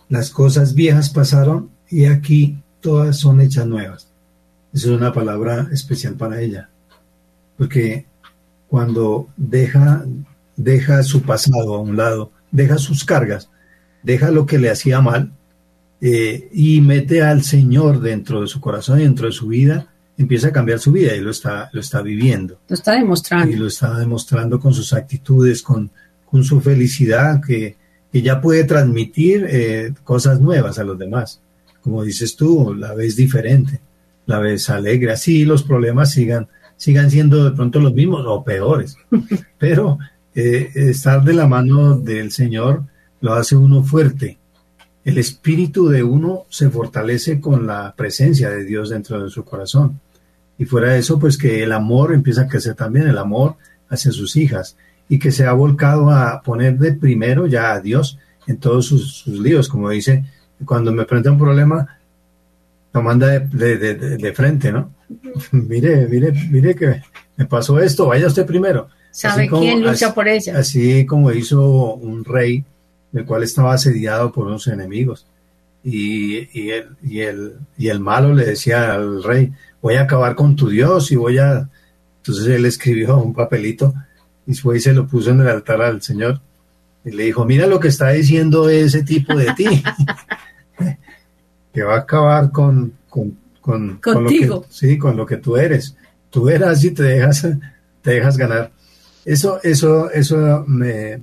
Las 0.08 0.30
cosas 0.30 0.74
viejas 0.74 1.08
pasaron 1.08 1.70
y 1.88 2.04
aquí 2.04 2.58
todas 2.80 3.18
son 3.18 3.40
hechas 3.40 3.66
nuevas. 3.66 4.08
Esa 4.74 4.88
es 4.88 4.92
una 4.92 5.12
palabra 5.12 5.68
especial 5.72 6.14
para 6.14 6.40
ella, 6.40 6.68
porque 7.56 8.06
cuando 8.68 9.28
deja 9.36 10.04
deja 10.56 11.02
su 11.02 11.22
pasado 11.22 11.74
a 11.74 11.80
un 11.80 11.96
lado, 11.96 12.30
deja 12.50 12.78
sus 12.78 13.04
cargas, 13.04 13.48
deja 14.02 14.30
lo 14.30 14.46
que 14.46 14.58
le 14.58 14.70
hacía 14.70 15.00
mal 15.00 15.32
eh, 16.00 16.48
y 16.52 16.80
mete 16.80 17.22
al 17.22 17.42
Señor 17.42 18.00
dentro 18.00 18.42
de 18.42 18.46
su 18.46 18.60
corazón, 18.60 18.98
dentro 18.98 19.26
de 19.26 19.32
su 19.32 19.48
vida, 19.48 19.88
empieza 20.16 20.48
a 20.48 20.52
cambiar 20.52 20.78
su 20.78 20.92
vida 20.92 21.14
y 21.14 21.20
lo 21.20 21.30
está, 21.30 21.70
lo 21.72 21.80
está 21.80 22.02
viviendo. 22.02 22.60
Lo 22.68 22.74
está 22.74 22.92
demostrando. 22.92 23.50
Y 23.50 23.56
lo 23.56 23.66
está 23.66 23.98
demostrando 23.98 24.60
con 24.60 24.74
sus 24.74 24.92
actitudes, 24.92 25.62
con, 25.62 25.90
con 26.30 26.44
su 26.44 26.60
felicidad, 26.60 27.40
que, 27.44 27.76
que 28.12 28.22
ya 28.22 28.40
puede 28.40 28.64
transmitir 28.64 29.46
eh, 29.48 29.92
cosas 30.04 30.40
nuevas 30.40 30.78
a 30.78 30.84
los 30.84 30.98
demás. 30.98 31.40
Como 31.80 32.02
dices 32.02 32.36
tú, 32.36 32.74
la 32.74 32.94
ves 32.94 33.16
diferente, 33.16 33.80
la 34.26 34.38
ves 34.38 34.70
alegre, 34.70 35.12
así 35.12 35.44
los 35.44 35.64
problemas 35.64 36.12
sigan, 36.12 36.48
sigan 36.76 37.10
siendo 37.10 37.44
de 37.44 37.50
pronto 37.50 37.80
los 37.80 37.92
mismos 37.92 38.24
o 38.26 38.44
peores. 38.44 38.96
Pero 39.58 39.98
eh, 40.34 40.70
estar 40.74 41.24
de 41.24 41.34
la 41.34 41.46
mano 41.46 41.98
del 41.98 42.30
Señor 42.30 42.84
lo 43.20 43.34
hace 43.34 43.56
uno 43.56 43.82
fuerte, 43.82 44.38
el 45.04 45.18
espíritu 45.18 45.88
de 45.88 46.02
uno 46.02 46.46
se 46.48 46.70
fortalece 46.70 47.40
con 47.40 47.66
la 47.66 47.94
presencia 47.94 48.50
de 48.50 48.64
Dios 48.64 48.90
dentro 48.90 49.22
de 49.22 49.30
su 49.30 49.44
corazón. 49.44 50.00
Y 50.58 50.64
fuera 50.64 50.92
de 50.92 51.00
eso, 51.00 51.18
pues 51.18 51.36
que 51.36 51.62
el 51.62 51.72
amor 51.72 52.14
empieza 52.14 52.42
a 52.42 52.48
crecer 52.48 52.74
también, 52.74 53.08
el 53.08 53.18
amor 53.18 53.56
hacia 53.90 54.12
sus 54.12 54.36
hijas, 54.36 54.76
y 55.08 55.18
que 55.18 55.30
se 55.30 55.44
ha 55.46 55.52
volcado 55.52 56.10
a 56.10 56.40
poner 56.42 56.78
de 56.78 56.92
primero 56.92 57.46
ya 57.46 57.72
a 57.72 57.80
Dios 57.80 58.18
en 58.46 58.56
todos 58.56 58.86
sus, 58.86 59.26
líos, 59.26 59.68
como 59.68 59.90
dice, 59.90 60.24
cuando 60.64 60.92
me 60.92 61.04
presenta 61.04 61.32
un 61.32 61.38
problema, 61.38 61.98
lo 62.92 63.02
manda 63.02 63.38
de, 63.38 64.32
frente, 64.34 64.72
¿no? 64.72 64.94
mire, 65.52 66.06
mire, 66.06 66.32
mire 66.50 66.74
que 66.74 67.02
me 67.36 67.44
pasó 67.44 67.78
esto, 67.78 68.06
vaya 68.06 68.26
usted 68.26 68.46
primero. 68.46 68.88
¿Sabe 69.10 69.48
quién 69.48 69.82
lucha 69.82 70.14
por 70.14 70.28
ella? 70.28 70.58
Así 70.58 71.04
como 71.04 71.30
hizo 71.30 71.94
un 71.94 72.24
rey 72.24 72.64
el 73.14 73.24
cual 73.24 73.42
estaba 73.42 73.74
asediado 73.74 74.32
por 74.32 74.46
unos 74.46 74.66
enemigos. 74.66 75.26
Y, 75.82 76.48
y, 76.58 76.70
el, 76.70 76.88
y, 77.02 77.20
el, 77.20 77.54
y 77.78 77.88
el 77.88 78.00
malo 78.00 78.34
le 78.34 78.44
decía 78.44 78.94
al 78.94 79.22
rey, 79.22 79.52
voy 79.80 79.94
a 79.94 80.02
acabar 80.02 80.34
con 80.34 80.56
tu 80.56 80.68
Dios 80.68 81.10
y 81.12 81.16
voy 81.16 81.38
a... 81.38 81.68
Entonces 82.18 82.46
él 82.48 82.64
escribió 82.64 83.18
un 83.18 83.34
papelito 83.34 83.94
y 84.46 84.54
fue 84.54 84.78
y 84.78 84.80
se 84.80 84.92
lo 84.92 85.06
puso 85.06 85.30
en 85.30 85.40
el 85.40 85.48
altar 85.48 85.82
al 85.82 86.02
Señor 86.02 86.40
y 87.04 87.10
le 87.10 87.24
dijo, 87.24 87.44
mira 87.44 87.66
lo 87.66 87.78
que 87.78 87.88
está 87.88 88.10
diciendo 88.10 88.68
ese 88.68 89.02
tipo 89.02 89.34
de 89.36 89.52
ti, 89.54 89.66
que 91.72 91.82
va 91.82 91.96
a 91.96 91.98
acabar 91.98 92.50
con, 92.50 92.94
con, 93.10 93.36
con, 93.60 94.00
lo 94.24 94.28
que, 94.28 94.60
sí, 94.70 94.96
con 94.96 95.16
lo 95.16 95.26
que 95.26 95.36
tú 95.36 95.56
eres. 95.56 95.96
Tú 96.30 96.48
eras 96.48 96.82
y 96.82 96.92
te 96.92 97.02
dejas, 97.02 97.46
te 98.00 98.10
dejas 98.10 98.38
ganar. 98.38 98.72
Eso, 99.24 99.60
eso, 99.62 100.10
eso 100.10 100.64
me, 100.66 101.20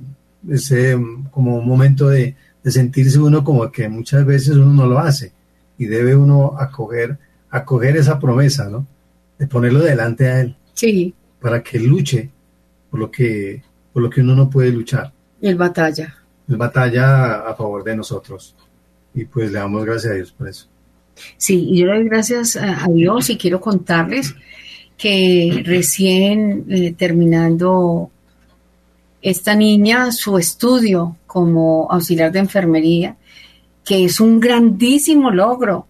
ese 0.50 0.98
como 1.32 1.58
un 1.58 1.68
momento 1.68 2.10
de, 2.10 2.36
sentirse 2.66 3.20
uno 3.20 3.44
como 3.44 3.72
que 3.72 3.90
muchas 3.90 4.26
veces 4.26 4.56
uno 4.56 4.74
no 4.74 4.86
lo 4.86 5.00
hace 5.00 5.32
y 5.78 5.86
debe 5.86 6.16
uno 6.16 6.56
acoger, 6.60 7.18
acoger 7.50 7.98
esa 7.98 8.20
promesa, 8.20 8.70
¿no? 8.70 8.86
De 9.40 9.48
ponerlo 9.48 9.80
delante 9.80 10.28
a 10.28 10.42
él. 10.42 10.56
Sí. 10.74 11.14
Para 11.40 11.64
que 11.64 11.80
luche 11.80 12.30
por 12.92 13.00
lo 13.00 13.10
que, 13.10 13.64
por 13.92 14.04
lo 14.04 14.10
que 14.10 14.22
uno 14.22 14.36
no 14.36 14.50
puede 14.50 14.72
luchar. 14.72 15.12
El 15.42 15.56
batalla. 15.56 16.16
El 16.48 16.58
batalla 16.58 17.50
a 17.50 17.56
favor 17.56 17.84
de 17.84 17.96
nosotros. 17.96 18.56
Y 19.16 19.26
pues 19.26 19.52
le 19.52 19.58
damos 19.58 19.84
gracias 19.84 20.14
a 20.14 20.16
Dios 20.16 20.32
por 20.32 20.48
eso. 20.48 20.68
Sí, 21.38 21.70
y 21.72 21.80
yo 21.80 21.88
le 21.88 21.96
doy 21.96 22.06
gracias 22.06 22.56
a 22.56 22.88
Dios 22.94 23.30
y 23.30 23.38
quiero 23.38 23.60
contarles 23.60 24.36
que 24.98 25.64
recién 25.66 26.66
eh, 26.70 26.94
terminando 26.96 28.11
esta 29.22 29.56
niña 29.56 30.12
su 30.12 30.38
estudio 30.38 31.16
como 31.28 31.88
auxiliar 31.92 32.32
de 32.32 32.40
enfermería, 32.40 33.16
que 33.86 34.06
es 34.06 34.20
un 34.20 34.40
grandísimo 34.40 35.32
logro. 35.32 35.88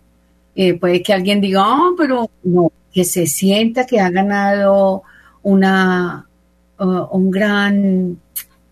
Eh, 0.56 0.74
puede 0.74 1.02
que 1.02 1.14
alguien 1.14 1.42
diga, 1.42 1.66
oh, 1.66 1.96
pero 1.98 2.30
no, 2.44 2.72
que 2.94 3.06
se 3.06 3.26
sienta 3.28 3.86
que 3.86 4.00
ha 4.00 4.10
ganado 4.10 5.04
una, 5.44 6.28
uh, 6.80 7.08
un 7.12 7.32
gran 7.32 8.20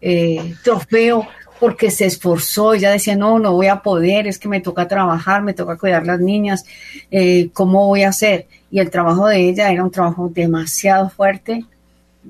eh, 0.01 0.55
trofeo 0.63 1.25
porque 1.59 1.91
se 1.91 2.05
esforzó, 2.05 2.73
ella 2.73 2.91
decía, 2.91 3.17
no, 3.17 3.37
no 3.37 3.53
voy 3.53 3.67
a 3.67 3.81
poder, 3.81 4.27
es 4.27 4.39
que 4.39 4.47
me 4.47 4.61
toca 4.61 4.87
trabajar, 4.87 5.43
me 5.43 5.53
toca 5.53 5.77
cuidar 5.77 6.05
las 6.05 6.19
niñas, 6.19 6.65
eh, 7.11 7.49
¿cómo 7.51 7.87
voy 7.87 8.03
a 8.03 8.09
hacer? 8.09 8.47
Y 8.71 8.79
el 8.79 8.89
trabajo 8.89 9.27
de 9.27 9.49
ella 9.49 9.69
era 9.69 9.83
un 9.83 9.91
trabajo 9.91 10.29
demasiado 10.33 11.09
fuerte, 11.09 11.65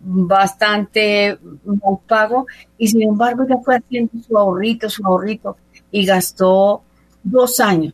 bastante 0.03 1.37
mal 1.63 1.99
pago 2.07 2.47
y 2.77 2.87
sin 2.87 3.01
embargo 3.03 3.45
ya 3.47 3.57
fue 3.57 3.77
haciendo 3.77 4.11
su 4.25 4.37
ahorrito, 4.37 4.89
su 4.89 5.05
ahorrito 5.05 5.57
y 5.91 6.05
gastó 6.05 6.83
dos 7.23 7.59
años 7.59 7.93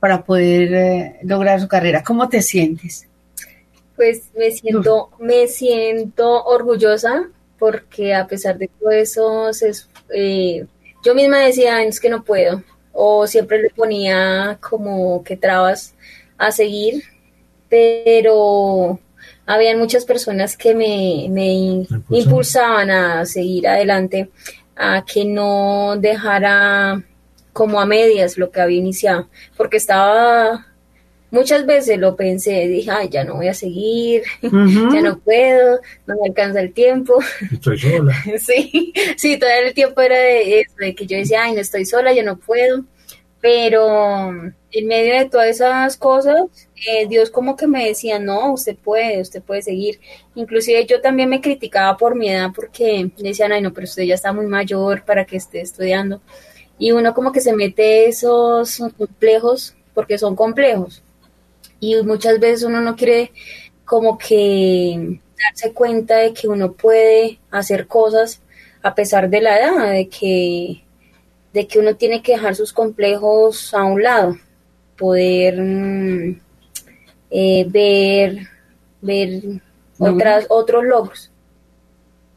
para 0.00 0.22
poder 0.22 0.74
eh, 0.74 1.16
lograr 1.22 1.60
su 1.60 1.68
carrera. 1.68 2.02
¿Cómo 2.02 2.28
te 2.28 2.42
sientes? 2.42 3.08
Pues 3.96 4.30
me 4.36 4.50
siento, 4.50 5.10
me 5.18 5.48
siento 5.48 6.44
orgullosa 6.44 7.28
porque 7.58 8.14
a 8.14 8.26
pesar 8.26 8.58
de 8.58 8.68
todo 8.78 8.90
eso, 8.90 9.50
eh, 10.14 10.66
yo 11.02 11.14
misma 11.14 11.38
decía, 11.38 11.82
es 11.82 11.98
que 12.00 12.10
no 12.10 12.22
puedo, 12.22 12.62
o 12.92 13.26
siempre 13.26 13.62
le 13.62 13.70
ponía 13.70 14.58
como 14.60 15.22
que 15.24 15.36
trabas 15.36 15.94
a 16.36 16.50
seguir, 16.50 17.02
pero 17.68 18.98
habían 19.46 19.78
muchas 19.78 20.04
personas 20.04 20.56
que 20.56 20.74
me, 20.74 21.28
me 21.30 21.86
impulsaban 22.10 22.90
a 22.90 23.24
seguir 23.24 23.68
adelante, 23.68 24.28
a 24.74 25.04
que 25.04 25.24
no 25.24 25.96
dejara 25.98 27.02
como 27.52 27.80
a 27.80 27.86
medias 27.86 28.36
lo 28.36 28.50
que 28.50 28.60
había 28.60 28.78
iniciado, 28.78 29.30
porque 29.56 29.78
estaba, 29.78 30.66
muchas 31.30 31.64
veces 31.64 31.98
lo 31.98 32.14
pensé, 32.14 32.68
dije, 32.68 32.90
ay, 32.90 33.08
ya 33.08 33.24
no 33.24 33.36
voy 33.36 33.48
a 33.48 33.54
seguir, 33.54 34.24
ya 34.42 35.00
no 35.00 35.18
puedo, 35.20 35.80
no 36.06 36.16
me 36.16 36.28
alcanza 36.28 36.60
el 36.60 36.74
tiempo. 36.74 37.18
Estoy 37.52 37.78
sola. 37.78 38.14
sí, 38.38 38.92
sí, 39.16 39.38
todo 39.38 39.48
el 39.64 39.72
tiempo 39.72 40.02
era 40.02 40.18
de 40.18 40.60
eso, 40.60 40.74
de 40.78 40.94
que 40.94 41.06
yo 41.06 41.16
decía, 41.16 41.44
ay, 41.44 41.54
no 41.54 41.60
estoy 41.60 41.86
sola, 41.86 42.12
ya 42.12 42.24
no 42.24 42.36
puedo, 42.36 42.84
pero 43.46 44.32
en 44.72 44.86
medio 44.88 45.14
de 45.14 45.26
todas 45.26 45.46
esas 45.46 45.96
cosas, 45.96 46.46
eh, 46.84 47.06
Dios 47.06 47.30
como 47.30 47.54
que 47.54 47.68
me 47.68 47.86
decía, 47.86 48.18
no, 48.18 48.52
usted 48.52 48.76
puede, 48.76 49.20
usted 49.20 49.40
puede 49.40 49.62
seguir. 49.62 50.00
Inclusive 50.34 50.84
yo 50.84 51.00
también 51.00 51.28
me 51.28 51.40
criticaba 51.40 51.96
por 51.96 52.16
mi 52.16 52.28
edad 52.28 52.50
porque 52.52 53.08
decían, 53.18 53.52
ay, 53.52 53.62
no, 53.62 53.72
pero 53.72 53.84
usted 53.84 54.02
ya 54.02 54.16
está 54.16 54.32
muy 54.32 54.46
mayor 54.46 55.04
para 55.04 55.24
que 55.24 55.36
esté 55.36 55.60
estudiando. 55.60 56.20
Y 56.76 56.90
uno 56.90 57.14
como 57.14 57.30
que 57.30 57.40
se 57.40 57.52
mete 57.52 58.08
esos 58.08 58.82
complejos, 58.98 59.76
porque 59.94 60.18
son 60.18 60.34
complejos. 60.34 61.04
Y 61.78 62.02
muchas 62.02 62.40
veces 62.40 62.64
uno 62.64 62.80
no 62.80 62.96
quiere 62.96 63.30
como 63.84 64.18
que 64.18 65.20
darse 65.38 65.72
cuenta 65.72 66.16
de 66.16 66.34
que 66.34 66.48
uno 66.48 66.72
puede 66.72 67.38
hacer 67.52 67.86
cosas 67.86 68.42
a 68.82 68.96
pesar 68.96 69.30
de 69.30 69.40
la 69.40 69.56
edad, 69.56 69.92
de 69.92 70.08
que, 70.08 70.82
de 71.56 71.66
que 71.66 71.78
uno 71.78 71.96
tiene 71.96 72.20
que 72.20 72.32
dejar 72.32 72.54
sus 72.54 72.70
complejos 72.70 73.72
a 73.72 73.82
un 73.82 74.02
lado 74.02 74.36
poder 74.98 75.58
mm, 75.58 76.40
eh, 77.30 77.66
ver, 77.66 78.46
ver 79.00 79.42
otras, 79.96 80.44
otros 80.50 80.84
logros. 80.84 81.30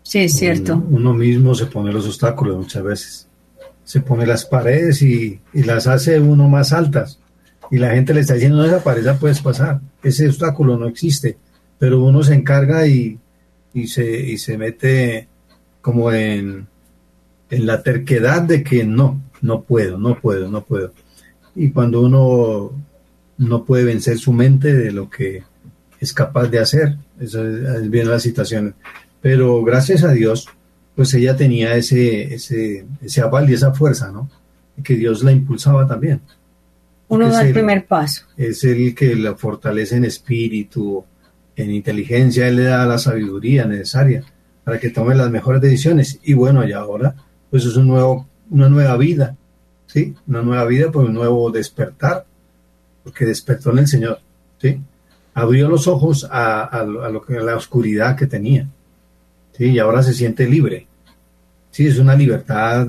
Sí, 0.03 0.19
es 0.19 0.38
cierto. 0.38 0.81
Uno, 0.89 1.13
mismo 1.13 1.53
se 1.53 1.65
pone 1.65 1.91
los 1.91 2.07
obstáculos 2.07 2.55
muchas 2.55 2.81
veces. 2.81 3.27
Se 3.83 3.99
pone 3.99 4.25
las 4.25 4.45
paredes 4.45 5.01
y, 5.01 5.41
las 5.51 5.88
hace 5.88 6.17
uno 6.21 6.47
más 6.47 6.71
altas. 6.71 7.19
Y 7.69 7.77
la 7.77 7.89
gente 7.89 8.13
le 8.13 8.21
está 8.21 8.35
diciendo, 8.35 8.59
no, 8.59 8.63
esa 8.63 8.81
pared 8.81 9.05
puedes 9.19 9.41
pasar. 9.41 9.81
Ese 10.01 10.29
obstáculo 10.29 10.77
no 10.77 10.88
existe. 10.88 11.35
Pero 11.77 12.01
uno 12.01 12.23
se 12.23 12.35
encarga 12.35 12.88
y, 12.88 13.19
y, 13.73 13.88
se, 13.88 14.09
y 14.17 14.38
se 14.38 14.57
mete 14.57 15.27
como 15.81 16.09
en, 16.13 16.69
en 17.50 17.65
la 17.65 17.84
terquedad 17.84 18.41
de 18.41 18.63
que 18.63 18.84
no, 18.84 19.22
no 19.41 19.63
puedo, 19.63 19.98
no 19.98 20.20
puedo, 20.20 20.50
no 20.50 20.63
puedo 20.63 20.91
y 21.60 21.72
cuando 21.72 22.01
uno 22.01 22.72
no 23.38 23.65
puede 23.65 23.84
vencer 23.84 24.18
su 24.18 24.32
mente 24.32 24.74
de 24.74 24.91
lo 24.91 25.10
que 25.10 25.44
es 26.00 26.13
capaz 26.13 26.48
de 26.48 26.60
hacer, 26.60 26.98
eso 27.20 27.46
es, 27.46 27.89
bien 27.89 28.10
la 28.10 28.20
situación. 28.20 28.75
Pero 29.22 29.62
gracias 29.63 30.03
a 30.03 30.13
Dios, 30.13 30.48
pues 30.96 31.13
ella 31.13 31.36
tenía 31.36 31.75
ese, 31.75 32.34
ese, 32.34 32.86
ese 33.01 33.22
aval 33.22 33.50
y 33.50 33.56
esa 33.56 33.74
fuerza, 33.74 34.10
¿no? 34.10 34.29
Que 34.82 34.96
Dios 34.96 35.22
la 35.22 35.34
impulsaba 35.34 35.86
también. 35.86 36.22
Uno 37.10 37.29
da 37.29 37.41
el, 37.41 37.51
primer 37.51 37.86
paso. 37.86 38.24
Es 38.38 38.63
el 38.63 38.96
que 38.96 39.15
la 39.15 39.36
fortalece 39.36 39.98
en 39.98 40.06
espíritu, 40.06 41.03
en 41.58 41.72
inteligencia, 41.72 42.48
él 42.48 42.56
le 42.56 42.63
da 42.63 42.86
la 42.86 42.98
sabiduría 42.98 43.65
necesaria 43.65 44.24
para 44.63 44.79
que 44.79 44.91
tome 44.91 45.15
las 45.15 45.29
mejores 45.29 45.62
decisiones. 45.62 46.20
Y 46.24 46.36
bueno, 46.36 46.65
y 46.65 46.72
ahora, 46.72 47.15
pues 47.50 47.65
es 47.65 47.75
un 47.75 47.88
nuevo, 47.88 48.27
una 48.50 48.70
nueva 48.70 48.98
vida 48.98 49.36
¿sí? 49.89 50.15
Una 50.27 50.41
nueva 50.41 50.65
vida 50.65 50.91
por 50.91 51.06
un 51.06 51.13
nuevo 51.13 51.50
despertar, 51.50 52.25
porque 53.03 53.25
despertó 53.25 53.72
en 53.72 53.79
el 53.79 53.88
Señor, 53.88 54.20
¿sí? 54.62 54.79
Abrió 55.34 55.68
los 55.68 55.88
ojos 55.88 56.27
a, 56.29 56.84
lo 56.84 57.22
que, 57.22 57.34
la 57.39 57.56
oscuridad 57.56 58.15
que 58.15 58.27
tenía, 58.27 58.68
¿sí? 59.58 59.72
Y 59.72 59.79
ahora 59.79 60.03
se 60.03 60.13
siente 60.13 60.48
libre. 60.48 60.88
Sí, 61.72 61.88
es 61.88 61.98
una 61.98 62.15
libertad 62.15 62.88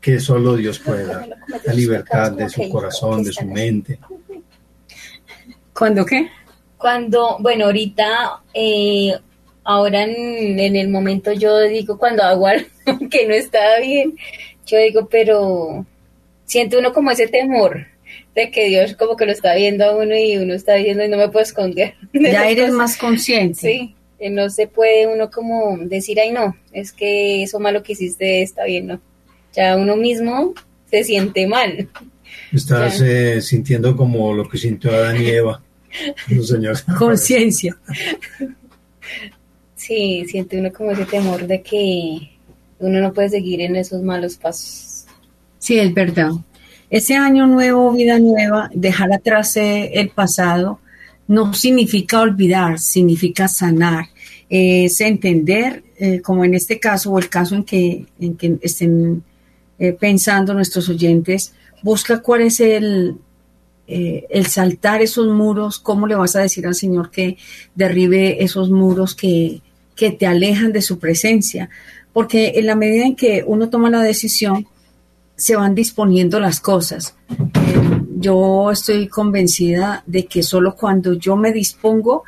que 0.00 0.18
solo 0.18 0.56
Dios 0.56 0.78
puede 0.78 1.06
dar. 1.06 1.28
La 1.64 1.72
libertad 1.72 2.32
de 2.32 2.48
su 2.48 2.68
corazón, 2.68 3.22
de 3.22 3.32
su 3.32 3.44
mente. 3.44 3.98
¿Cuándo 5.72 6.04
qué? 6.04 6.28
Cuando, 6.76 7.36
bueno, 7.38 7.66
ahorita, 7.66 8.42
eh, 8.52 9.16
ahora 9.62 10.02
en, 10.02 10.58
en, 10.58 10.74
el 10.76 10.88
momento 10.88 11.32
yo 11.32 11.60
digo, 11.60 11.96
cuando 11.98 12.24
hago 12.24 12.48
algo 12.48 12.66
que 13.12 13.26
no 13.26 13.34
está 13.34 13.78
bien, 13.80 14.16
yo 14.66 14.78
digo, 14.78 15.08
pero 15.08 15.86
siente 16.46 16.78
uno 16.78 16.92
como 16.92 17.10
ese 17.10 17.28
temor 17.28 17.86
de 18.34 18.50
que 18.50 18.66
Dios 18.66 18.94
como 18.96 19.16
que 19.16 19.26
lo 19.26 19.32
está 19.32 19.54
viendo 19.54 19.84
a 19.84 19.96
uno 19.96 20.16
y 20.16 20.36
uno 20.36 20.54
está 20.54 20.76
viendo 20.76 21.04
y 21.04 21.08
no 21.08 21.16
me 21.16 21.28
puedo 21.28 21.42
esconder. 21.42 21.94
Ya 22.12 22.48
eres 22.48 22.72
más 22.72 22.96
consciente. 22.96 23.60
Sí, 23.60 23.94
no 24.30 24.48
se 24.50 24.66
puede 24.66 25.06
uno 25.06 25.30
como 25.30 25.76
decir, 25.78 26.18
ay 26.20 26.32
no, 26.32 26.56
es 26.72 26.92
que 26.92 27.42
eso 27.42 27.60
malo 27.60 27.82
que 27.82 27.92
hiciste 27.92 28.42
está 28.42 28.64
bien, 28.64 28.86
no. 28.86 29.00
Ya 29.54 29.76
uno 29.76 29.96
mismo 29.96 30.54
se 30.90 31.04
siente 31.04 31.46
mal. 31.46 31.88
Estás 32.52 33.00
eh, 33.02 33.42
sintiendo 33.42 33.94
como 33.96 34.32
lo 34.32 34.48
que 34.48 34.56
sintió 34.56 34.90
Adán 34.90 35.20
y 35.22 35.28
Eva. 35.28 35.62
señor. 36.42 36.76
Conciencia. 36.98 37.76
Sí, 39.74 40.24
siente 40.26 40.58
uno 40.58 40.72
como 40.72 40.92
ese 40.92 41.04
temor 41.04 41.46
de 41.46 41.62
que 41.62 42.31
uno 42.82 43.00
no 43.00 43.12
puede 43.12 43.30
seguir 43.30 43.60
en 43.60 43.76
esos 43.76 44.02
malos 44.02 44.36
pasos. 44.36 45.04
Sí, 45.58 45.78
es 45.78 45.94
verdad. 45.94 46.32
Ese 46.90 47.14
año 47.14 47.46
nuevo, 47.46 47.92
vida 47.92 48.18
nueva, 48.18 48.70
dejar 48.74 49.12
atrás 49.12 49.56
eh, 49.56 49.92
el 49.94 50.10
pasado, 50.10 50.80
no 51.26 51.54
significa 51.54 52.20
olvidar, 52.20 52.78
significa 52.78 53.48
sanar, 53.48 54.06
es 54.50 55.00
entender, 55.00 55.84
eh, 55.98 56.20
como 56.20 56.44
en 56.44 56.52
este 56.52 56.78
caso 56.78 57.12
o 57.12 57.18
el 57.18 57.30
caso 57.30 57.54
en 57.54 57.64
que, 57.64 58.04
en 58.20 58.36
que 58.36 58.58
estén 58.60 59.22
eh, 59.78 59.92
pensando 59.92 60.52
nuestros 60.52 60.88
oyentes, 60.90 61.54
busca 61.82 62.20
cuál 62.20 62.42
es 62.42 62.60
el, 62.60 63.16
el 63.86 64.46
saltar 64.46 65.00
esos 65.00 65.28
muros, 65.28 65.78
cómo 65.78 66.06
le 66.06 66.14
vas 66.14 66.36
a 66.36 66.40
decir 66.40 66.66
al 66.66 66.74
Señor 66.74 67.10
que 67.10 67.38
derribe 67.74 68.44
esos 68.44 68.68
muros 68.68 69.14
que, 69.14 69.62
que 69.94 70.10
te 70.10 70.26
alejan 70.26 70.72
de 70.72 70.82
su 70.82 70.98
presencia, 70.98 71.70
porque 72.12 72.52
en 72.56 72.66
la 72.66 72.76
medida 72.76 73.04
en 73.04 73.16
que 73.16 73.44
uno 73.46 73.68
toma 73.68 73.90
la 73.90 74.02
decisión, 74.02 74.66
se 75.36 75.56
van 75.56 75.74
disponiendo 75.74 76.38
las 76.38 76.60
cosas. 76.60 77.16
Eh, 77.30 78.02
yo 78.18 78.70
estoy 78.70 79.08
convencida 79.08 80.04
de 80.06 80.26
que 80.26 80.42
solo 80.42 80.76
cuando 80.76 81.14
yo 81.14 81.36
me 81.36 81.52
dispongo, 81.52 82.24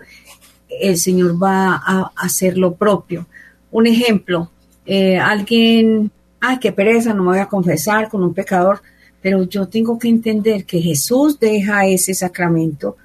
el 0.69 0.99
Señor 0.99 1.41
va 1.41 1.75
a 1.76 2.12
hacer 2.17 2.59
lo 2.59 2.75
propio. 2.75 3.26
Un 3.71 3.87
ejemplo, 3.87 4.50
eh, 4.87 5.19
alguien, 5.19 6.11
ay, 6.41 6.59
qué 6.59 6.73
pereza, 6.73 7.14
no 7.14 7.23
me 7.23 7.31
voy 7.31 7.38
a 7.38 7.47
confesar 7.47 8.09
con 8.09 8.23
un 8.23 8.35
pecador, 8.35 8.81
pero 9.23 9.45
yo 9.45 9.69
tengo 9.69 9.99
que 9.99 10.09
entender 10.09 10.64
que 10.64 10.81
Jesús 10.81 11.38
deja 11.38 11.87
ese 11.87 12.14
sacramento 12.14 12.97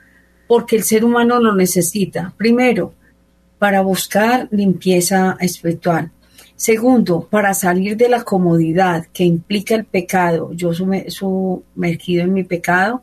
porque 0.47 0.75
el 0.75 0.83
ser 0.83 1.05
humano 1.05 1.39
lo 1.39 1.53
necesita. 1.53 2.33
Primero, 2.35 2.93
para 3.59 3.81
buscar 3.81 4.47
limpieza 4.51 5.37
espiritual. 5.39 6.11
Segundo, 6.59 7.21
para 7.21 7.53
salir 7.53 7.95
de 7.95 8.09
la 8.09 8.25
comodidad 8.25 9.05
que 9.13 9.23
implica 9.23 9.75
el 9.75 9.85
pecado, 9.85 10.51
yo 10.51 10.73
sumergido 10.73 12.23
en 12.23 12.33
mi 12.33 12.43
pecado 12.43 13.01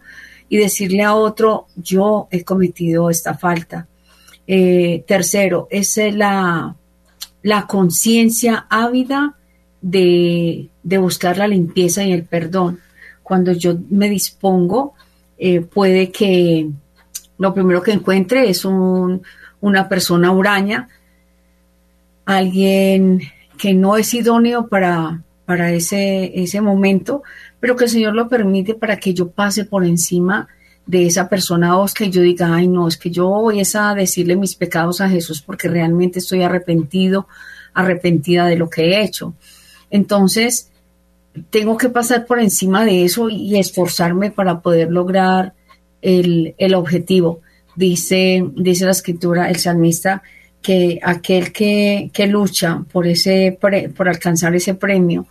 y 0.50 0.58
decirle 0.58 1.02
a 1.02 1.14
otro, 1.14 1.66
yo 1.74 2.28
he 2.30 2.44
cometido 2.44 3.08
esta 3.08 3.32
falta. 3.32 3.86
Eh, 4.46 5.04
tercero, 5.08 5.68
es 5.70 5.96
la, 5.96 6.76
la 7.42 7.66
conciencia 7.66 8.66
ávida 8.68 9.36
de, 9.80 10.68
buscar 10.82 11.38
la 11.38 11.48
limpieza 11.48 12.04
y 12.04 12.12
el 12.12 12.24
perdón. 12.24 12.80
Cuando 13.22 13.52
yo 13.52 13.78
me 13.88 14.10
dispongo, 14.10 14.92
eh, 15.38 15.62
puede 15.62 16.12
que 16.12 16.68
lo 17.38 17.54
primero 17.54 17.82
que 17.82 17.92
encuentre 17.92 18.50
es 18.50 18.66
una 18.66 19.88
persona 19.88 20.30
huraña, 20.30 20.90
alguien 22.26 23.22
que 23.58 23.74
no 23.74 23.96
es 23.96 24.12
idóneo 24.14 24.68
para, 24.68 25.22
para 25.44 25.72
ese, 25.72 26.32
ese 26.40 26.60
momento, 26.60 27.22
pero 27.60 27.76
que 27.76 27.84
el 27.84 27.90
Señor 27.90 28.14
lo 28.14 28.28
permite 28.28 28.74
para 28.74 28.98
que 28.98 29.14
yo 29.14 29.30
pase 29.30 29.64
por 29.64 29.84
encima 29.84 30.48
de 30.86 31.06
esa 31.06 31.28
persona 31.28 31.78
Oscar 31.78 32.08
y 32.08 32.10
yo 32.10 32.22
diga, 32.22 32.54
ay 32.54 32.68
no, 32.68 32.86
es 32.86 32.96
que 32.96 33.10
yo 33.10 33.28
voy 33.28 33.60
a 33.60 33.94
decirle 33.94 34.36
mis 34.36 34.54
pecados 34.54 35.00
a 35.00 35.08
Jesús 35.08 35.42
porque 35.42 35.68
realmente 35.68 36.20
estoy 36.20 36.42
arrepentido, 36.42 37.26
arrepentida 37.74 38.46
de 38.46 38.56
lo 38.56 38.70
que 38.70 38.82
he 38.82 39.02
hecho. 39.02 39.34
Entonces, 39.90 40.70
tengo 41.50 41.76
que 41.76 41.88
pasar 41.88 42.24
por 42.26 42.38
encima 42.40 42.84
de 42.84 43.04
eso 43.04 43.28
y 43.28 43.58
esforzarme 43.58 44.30
para 44.30 44.60
poder 44.60 44.90
lograr 44.90 45.54
el, 46.02 46.54
el 46.58 46.74
objetivo. 46.74 47.40
Dice, 47.74 48.44
dice 48.54 48.84
la 48.84 48.92
escritura, 48.92 49.50
el 49.50 49.56
salmista, 49.56 50.22
que 50.66 50.98
aquel 51.00 51.52
que, 51.52 52.10
lucha 52.28 52.82
por, 52.90 53.06
ese 53.06 53.56
por 53.60 54.08
alcanzar 54.08 54.52
ese 54.56 54.74
premio 54.74 55.24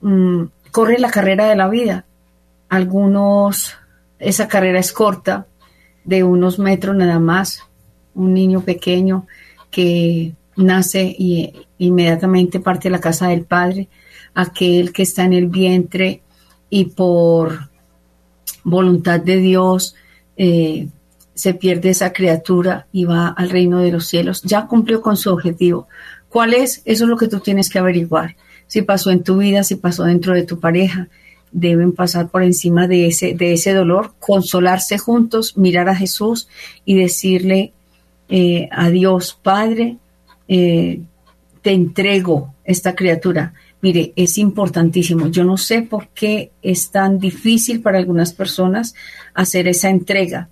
mm, 0.00 0.44
corre 0.70 0.98
la 0.98 1.10
carrera 1.10 1.46
de 1.46 1.56
la 1.56 1.68
vida. 1.68 2.06
Algunos, 2.70 3.74
esa 4.18 4.48
carrera 4.48 4.78
es 4.78 4.94
corta, 4.94 5.46
de 6.04 6.24
unos 6.24 6.58
metros 6.58 6.96
nada 6.96 7.18
más. 7.18 7.68
Un 8.14 8.32
niño 8.32 8.62
pequeño 8.62 9.26
que 9.70 10.32
nace 10.56 11.14
y 11.18 11.52
inmediatamente 11.76 12.58
parte 12.58 12.88
a 12.88 12.92
la 12.92 13.00
casa 13.00 13.28
del 13.28 13.44
padre, 13.44 13.90
aquel 14.32 14.90
que 14.90 15.02
está 15.02 15.24
en 15.24 15.34
el 15.34 15.48
vientre 15.48 16.22
y 16.70 16.86
por 16.86 17.68
voluntad 18.64 19.20
de 19.20 19.36
Dios 19.36 19.96
eh, 20.38 20.88
se 21.42 21.54
pierde 21.54 21.90
esa 21.90 22.12
criatura 22.12 22.86
y 22.92 23.04
va 23.04 23.26
al 23.26 23.50
reino 23.50 23.80
de 23.80 23.90
los 23.90 24.06
cielos. 24.06 24.42
Ya 24.42 24.68
cumplió 24.68 25.02
con 25.02 25.16
su 25.16 25.28
objetivo. 25.28 25.88
¿Cuál 26.28 26.54
es? 26.54 26.82
Eso 26.84 27.02
es 27.02 27.10
lo 27.10 27.16
que 27.16 27.26
tú 27.26 27.40
tienes 27.40 27.68
que 27.68 27.80
averiguar. 27.80 28.36
Si 28.68 28.82
pasó 28.82 29.10
en 29.10 29.24
tu 29.24 29.38
vida, 29.38 29.64
si 29.64 29.74
pasó 29.74 30.04
dentro 30.04 30.34
de 30.34 30.44
tu 30.44 30.60
pareja, 30.60 31.08
deben 31.50 31.94
pasar 31.94 32.28
por 32.28 32.44
encima 32.44 32.86
de 32.86 33.08
ese, 33.08 33.34
de 33.34 33.54
ese 33.54 33.72
dolor, 33.72 34.12
consolarse 34.20 34.98
juntos, 34.98 35.56
mirar 35.56 35.88
a 35.88 35.96
Jesús 35.96 36.46
y 36.84 36.94
decirle 36.94 37.72
eh, 38.28 38.68
a 38.70 38.90
Dios, 38.90 39.36
Padre, 39.42 39.96
eh, 40.46 41.00
te 41.60 41.72
entrego 41.72 42.54
esta 42.62 42.94
criatura. 42.94 43.52
Mire, 43.80 44.12
es 44.14 44.38
importantísimo. 44.38 45.26
Yo 45.26 45.42
no 45.42 45.56
sé 45.56 45.82
por 45.82 46.06
qué 46.10 46.52
es 46.62 46.92
tan 46.92 47.18
difícil 47.18 47.80
para 47.82 47.98
algunas 47.98 48.32
personas 48.32 48.94
hacer 49.34 49.66
esa 49.66 49.90
entrega, 49.90 50.50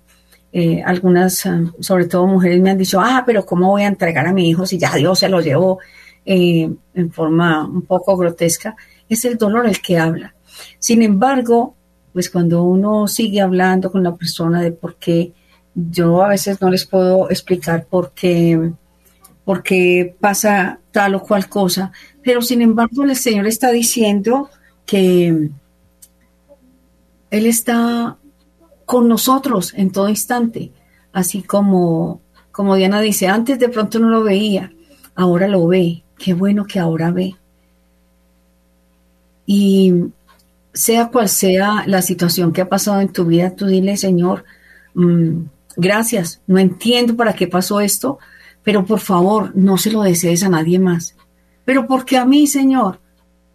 eh, 0.53 0.81
algunas, 0.85 1.45
ah, 1.45 1.61
sobre 1.79 2.05
todo 2.05 2.27
mujeres, 2.27 2.61
me 2.61 2.71
han 2.71 2.77
dicho, 2.77 2.99
ah, 2.99 3.23
pero 3.25 3.45
¿cómo 3.45 3.69
voy 3.69 3.83
a 3.83 3.87
entregar 3.87 4.27
a 4.27 4.33
mi 4.33 4.49
hijo 4.49 4.65
si 4.65 4.77
ya 4.77 4.93
Dios 4.95 5.19
se 5.19 5.29
lo 5.29 5.39
llevó 5.39 5.79
eh, 6.25 6.69
en 6.93 7.11
forma 7.11 7.65
un 7.65 7.83
poco 7.83 8.17
grotesca? 8.17 8.75
Es 9.07 9.23
el 9.25 9.37
dolor 9.37 9.65
el 9.67 9.81
que 9.81 9.97
habla. 9.97 10.35
Sin 10.77 11.01
embargo, 11.01 11.75
pues 12.13 12.29
cuando 12.29 12.63
uno 12.63 13.07
sigue 13.07 13.41
hablando 13.41 13.91
con 13.91 14.03
la 14.03 14.15
persona 14.15 14.61
de 14.61 14.71
por 14.71 14.95
qué, 14.95 15.31
yo 15.73 16.21
a 16.21 16.27
veces 16.27 16.59
no 16.61 16.69
les 16.69 16.85
puedo 16.85 17.29
explicar 17.29 17.85
por 17.85 18.11
qué, 18.11 18.73
por 19.45 19.63
qué 19.63 20.15
pasa 20.19 20.79
tal 20.91 21.15
o 21.15 21.23
cual 21.23 21.47
cosa, 21.47 21.93
pero 22.21 22.41
sin 22.41 22.61
embargo 22.61 23.03
el 23.03 23.15
Señor 23.15 23.47
está 23.47 23.71
diciendo 23.71 24.49
que 24.85 25.49
Él 27.29 27.45
está 27.45 28.17
con 28.91 29.07
nosotros 29.07 29.73
en 29.77 29.89
todo 29.89 30.09
instante, 30.09 30.73
así 31.13 31.43
como, 31.43 32.19
como 32.51 32.75
Diana 32.75 32.99
dice, 32.99 33.29
antes 33.29 33.57
de 33.57 33.69
pronto 33.69 33.99
no 33.99 34.09
lo 34.09 34.21
veía, 34.21 34.73
ahora 35.15 35.47
lo 35.47 35.65
ve, 35.65 36.03
qué 36.17 36.33
bueno 36.33 36.65
que 36.65 36.77
ahora 36.77 37.09
ve. 37.09 37.37
Y 39.45 39.93
sea 40.73 41.07
cual 41.07 41.29
sea 41.29 41.85
la 41.87 42.01
situación 42.01 42.51
que 42.51 42.59
ha 42.59 42.67
pasado 42.67 42.99
en 42.99 43.13
tu 43.13 43.23
vida, 43.23 43.55
tú 43.55 43.65
dile, 43.65 43.95
Señor, 43.95 44.43
mm, 44.93 45.43
gracias, 45.77 46.41
no 46.45 46.59
entiendo 46.59 47.15
para 47.15 47.31
qué 47.31 47.47
pasó 47.47 47.79
esto, 47.79 48.19
pero 48.61 48.83
por 48.83 48.99
favor, 48.99 49.53
no 49.55 49.77
se 49.77 49.89
lo 49.89 50.01
desees 50.01 50.43
a 50.43 50.49
nadie 50.49 50.79
más. 50.79 51.15
Pero 51.63 51.87
porque 51.87 52.17
a 52.17 52.25
mí, 52.25 52.45
Señor, 52.45 52.99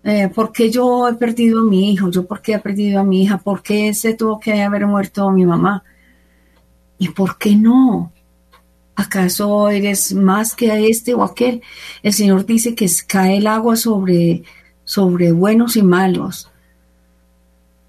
eh, 0.09 0.29
¿por 0.29 0.53
qué 0.53 0.71
yo 0.71 1.09
he 1.09 1.15
perdido 1.15 1.63
a 1.63 1.65
mi 1.65 1.91
hijo? 1.91 2.09
¿Yo 2.13 2.25
por 2.25 2.41
qué 2.41 2.55
he 2.55 2.59
perdido 2.61 3.01
a 3.01 3.03
mi 3.03 3.25
hija? 3.25 3.39
¿Por 3.39 3.61
qué 3.61 3.93
se 3.93 4.15
tuvo 4.15 4.39
que 4.39 4.63
haber 4.63 4.87
muerto 4.87 5.33
mi 5.33 5.45
mamá? 5.45 5.83
¿Y 6.97 7.09
por 7.09 7.37
qué 7.39 7.57
no? 7.57 8.13
¿Acaso 8.95 9.69
eres 9.69 10.15
más 10.15 10.55
que 10.55 10.89
este 10.89 11.13
o 11.13 11.25
aquel? 11.25 11.61
El 12.05 12.13
Señor 12.13 12.47
dice 12.47 12.77
que 12.77 12.89
cae 13.09 13.39
el 13.39 13.49
agua 13.49 13.75
sobre, 13.75 14.45
sobre 14.85 15.33
buenos 15.33 15.77
y 15.77 15.83
malos, 15.83 16.53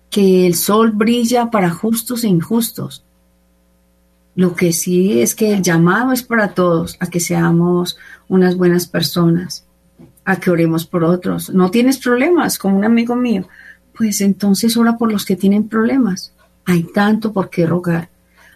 que 0.10 0.48
el 0.48 0.56
sol 0.56 0.94
brilla 0.94 1.52
para 1.52 1.70
justos 1.70 2.24
e 2.24 2.30
injustos. 2.30 3.04
Lo 4.34 4.56
que 4.56 4.74
sí 4.74 5.22
es 5.22 5.36
que 5.36 5.54
el 5.54 5.62
llamado 5.62 6.14
es 6.14 6.24
para 6.24 6.56
todos 6.56 6.98
a 7.00 7.12
que 7.12 7.20
seamos 7.20 7.96
unas 8.28 8.58
buenas 8.58 8.88
personas 8.88 9.67
a 10.28 10.42
que 10.42 10.52
oremos 10.52 10.86
por 10.86 11.06
otros. 11.06 11.52
No 11.52 11.72
tienes 11.72 12.00
problemas, 12.00 12.60
como 12.60 12.78
un 12.78 12.84
amigo 12.84 13.16
mío. 13.16 13.48
Pues 13.98 14.20
entonces 14.20 14.76
ora 14.76 14.98
por 14.98 15.10
los 15.10 15.24
que 15.24 15.38
tienen 15.38 15.70
problemas. 15.70 16.34
Hay 16.66 16.84
tanto 16.84 17.32
por 17.32 17.50
qué 17.50 17.66
rogar, 17.66 18.10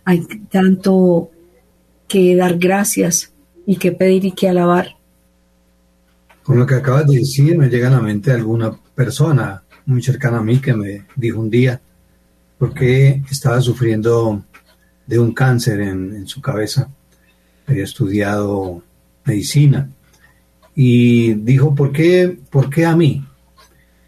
hay 0.03 0.19
tanto 0.51 1.31
que 2.09 2.35
dar 2.35 2.57
gracias 2.57 3.31
y 3.65 3.77
que 3.77 3.93
pedir 3.93 4.25
y 4.25 4.33
que 4.33 4.49
alabar. 4.49 4.97
Con 6.43 6.59
lo 6.59 6.65
que 6.65 6.75
acabas 6.75 7.07
de 7.07 7.19
decir, 7.19 7.57
me 7.57 7.69
llega 7.69 7.87
a 7.87 7.91
la 7.91 8.01
mente 8.01 8.33
alguna 8.33 8.77
persona 8.93 9.63
muy 9.85 10.03
cercana 10.03 10.39
a 10.39 10.43
mí 10.43 10.59
que 10.59 10.73
me 10.73 11.05
dijo 11.15 11.39
un 11.39 11.49
día, 11.49 11.79
porque 12.57 13.23
estaba 13.31 13.61
sufriendo 13.61 14.43
de 15.07 15.19
un 15.19 15.33
cáncer 15.33 15.79
en, 15.79 16.15
en 16.17 16.27
su 16.27 16.41
cabeza, 16.41 16.89
había 17.65 17.85
estudiado 17.85 18.83
medicina 19.23 19.89
y 20.75 21.33
dijo, 21.33 21.75
¿por 21.75 21.91
qué, 21.91 22.37
¿por 22.49 22.69
qué 22.69 22.85
a 22.85 22.95
mí? 22.95 23.25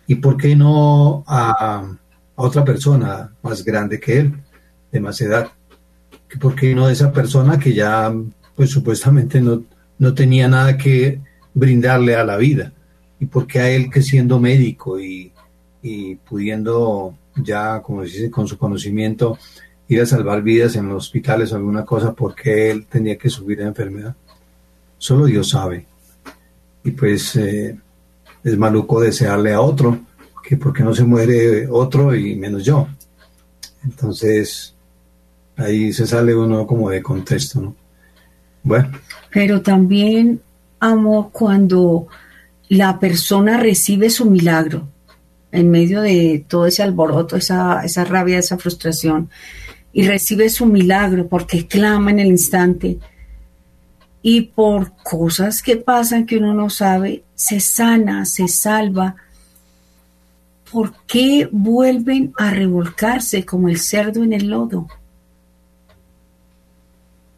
¿Y 0.07 0.15
por 0.15 0.37
qué 0.37 0.55
no 0.55 1.23
a, 1.27 1.97
otra 2.35 2.63
persona 2.63 3.31
más 3.41 3.63
grande 3.63 3.99
que 3.99 4.19
él, 4.19 4.33
de 4.91 4.99
más 4.99 5.19
edad? 5.21 5.49
¿Por 6.39 6.55
qué 6.55 6.73
no 6.73 6.85
a 6.85 6.91
esa 6.91 7.11
persona 7.11 7.59
que 7.59 7.73
ya, 7.73 8.13
pues 8.55 8.71
supuestamente 8.71 9.41
no, 9.41 9.63
no 9.99 10.13
tenía 10.13 10.47
nada 10.47 10.77
que 10.77 11.19
brindarle 11.53 12.15
a 12.15 12.23
la 12.23 12.37
vida? 12.37 12.73
¿Y 13.19 13.25
por 13.25 13.45
qué 13.45 13.59
a 13.59 13.69
él 13.69 13.89
que 13.89 14.01
siendo 14.01 14.39
médico 14.39 14.99
y, 14.99 15.31
y 15.81 16.15
pudiendo 16.15 17.15
ya, 17.35 17.81
como 17.81 18.03
dice, 18.03 18.31
con 18.31 18.47
su 18.47 18.57
conocimiento, 18.57 19.37
ir 19.87 20.01
a 20.01 20.05
salvar 20.05 20.41
vidas 20.41 20.75
en 20.75 20.89
los 20.89 21.05
hospitales 21.05 21.51
o 21.51 21.55
alguna 21.55 21.85
cosa, 21.85 22.13
por 22.13 22.35
qué 22.35 22.71
él 22.71 22.85
tenía 22.87 23.17
que 23.17 23.29
subir 23.29 23.61
a 23.61 23.67
enfermedad? 23.67 24.15
Solo 24.97 25.25
Dios 25.25 25.49
sabe 25.49 25.92
y 26.83 26.91
pues 26.91 27.35
eh, 27.35 27.77
es 28.43 28.57
maluco 28.57 28.99
desearle 28.99 29.53
a 29.53 29.61
otro, 29.61 29.99
que 30.43 30.57
porque 30.57 30.83
no 30.83 30.93
se 30.93 31.03
muere 31.03 31.67
otro 31.67 32.13
y 32.15 32.35
menos 32.35 32.65
yo. 32.65 32.87
Entonces, 33.83 34.75
ahí 35.55 35.93
se 35.93 36.05
sale 36.05 36.35
uno 36.35 36.67
como 36.67 36.89
de 36.89 37.01
contexto, 37.01 37.61
¿no? 37.61 37.75
Bueno. 38.63 38.91
Pero 39.31 39.61
también 39.61 40.41
amo 40.79 41.29
cuando 41.31 42.07
la 42.69 42.99
persona 42.99 43.57
recibe 43.57 44.09
su 44.09 44.25
milagro 44.25 44.87
en 45.51 45.69
medio 45.69 46.01
de 46.01 46.43
todo 46.47 46.65
ese 46.65 46.81
alboroto, 46.81 47.35
esa, 47.35 47.83
esa 47.83 48.03
rabia, 48.05 48.39
esa 48.39 48.57
frustración, 48.57 49.29
y 49.91 50.07
recibe 50.07 50.49
su 50.49 50.65
milagro 50.65 51.27
porque 51.27 51.67
clama 51.67 52.11
en 52.11 52.19
el 52.19 52.27
instante 52.27 52.97
y 54.25 54.41
por 54.41 54.93
cosas 55.03 55.61
que 55.61 55.75
pasan 55.75 56.25
que 56.25 56.37
uno 56.37 56.53
no 56.53 56.69
sabe, 56.69 57.25
se 57.35 57.59
sana, 57.59 58.25
se 58.25 58.47
salva. 58.47 59.17
¿Por 60.71 60.95
qué 61.05 61.49
vuelven 61.51 62.33
a 62.37 62.49
revolcarse 62.49 63.45
como 63.45 63.67
el 63.67 63.77
cerdo 63.79 64.23
en 64.23 64.31
el 64.31 64.47
lodo? 64.47 64.87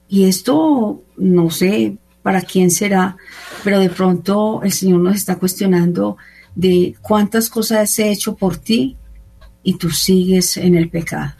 Y 0.07 0.25
esto 0.25 1.01
no 1.17 1.49
sé 1.49 1.97
para 2.21 2.41
quién 2.41 2.69
será, 2.69 3.17
pero 3.63 3.79
de 3.79 3.89
pronto 3.89 4.61
el 4.61 4.71
Señor 4.71 4.99
nos 4.99 5.15
está 5.15 5.37
cuestionando 5.37 6.17
de 6.53 6.95
cuántas 7.01 7.49
cosas 7.49 7.97
he 7.97 8.11
hecho 8.11 8.35
por 8.35 8.57
ti 8.57 8.95
y 9.63 9.73
tú 9.79 9.89
sigues 9.89 10.55
en 10.57 10.75
el 10.75 10.89
pecado. 10.89 11.33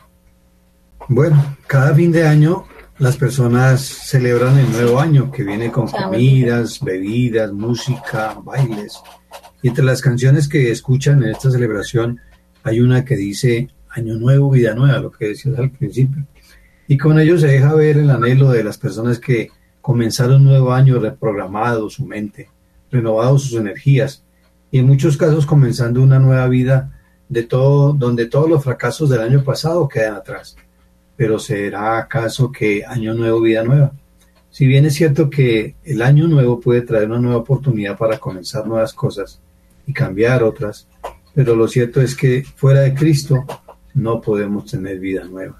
Bueno, 1.07 1.55
cada 1.67 1.93
fin 1.93 2.11
de 2.11 2.27
año 2.27 2.65
las 2.97 3.17
personas 3.17 3.81
celebran 3.81 4.57
el 4.57 4.71
nuevo 4.71 4.99
año 5.01 5.29
que 5.29 5.43
viene 5.43 5.69
con 5.69 5.87
comidas, 5.87 6.79
bebidas, 6.79 7.51
música, 7.51 8.37
bailes. 8.41 9.01
Y 9.61 9.67
entre 9.67 9.83
las 9.83 10.01
canciones 10.01 10.47
que 10.47 10.71
escuchan 10.71 11.21
en 11.21 11.31
esta 11.31 11.51
celebración 11.51 12.21
hay 12.63 12.79
una 12.79 13.03
que 13.03 13.17
dice 13.17 13.69
Año 13.89 14.15
Nuevo, 14.15 14.49
Vida 14.49 14.73
Nueva, 14.73 14.99
lo 14.99 15.11
que 15.11 15.27
decías 15.27 15.59
al 15.59 15.71
principio. 15.71 16.25
Y 16.87 16.97
con 16.97 17.19
ello 17.19 17.37
se 17.37 17.47
deja 17.47 17.73
ver 17.73 17.97
el 17.97 18.09
anhelo 18.09 18.51
de 18.51 18.63
las 18.63 18.77
personas 18.77 19.19
que 19.19 19.49
comenzaron 19.81 20.37
un 20.37 20.45
nuevo 20.45 20.71
año 20.71 20.97
reprogramado 20.99 21.89
su 21.89 22.05
mente, 22.05 22.49
renovado 22.91 23.37
sus 23.37 23.59
energías 23.59 24.23
y 24.71 24.79
en 24.79 24.87
muchos 24.87 25.17
casos 25.17 25.45
comenzando 25.45 26.01
una 26.01 26.19
nueva 26.19 26.47
vida 26.47 26.97
de 27.27 27.43
todo, 27.43 27.91
donde 27.91 28.27
todos 28.27 28.49
los 28.49 28.63
fracasos 28.63 29.09
del 29.09 29.21
año 29.21 29.43
pasado 29.43 29.87
quedan 29.89 30.15
atrás 30.15 30.55
pero 31.15 31.39
¿será 31.39 31.97
acaso 31.97 32.51
que 32.51 32.83
año 32.85 33.13
nuevo, 33.13 33.41
vida 33.41 33.63
nueva? 33.63 33.91
Si 34.49 34.65
bien 34.67 34.85
es 34.85 34.93
cierto 34.93 35.29
que 35.29 35.75
el 35.83 36.01
año 36.01 36.27
nuevo 36.27 36.59
puede 36.59 36.81
traer 36.81 37.09
una 37.09 37.19
nueva 37.19 37.37
oportunidad 37.37 37.97
para 37.97 38.17
comenzar 38.17 38.65
nuevas 38.65 38.93
cosas 38.93 39.41
y 39.85 39.93
cambiar 39.93 40.43
otras, 40.43 40.87
pero 41.33 41.55
lo 41.55 41.67
cierto 41.67 42.01
es 42.01 42.15
que 42.15 42.43
fuera 42.55 42.81
de 42.81 42.93
Cristo 42.93 43.45
no 43.93 44.21
podemos 44.21 44.65
tener 44.65 44.99
vida 44.99 45.25
nueva. 45.25 45.59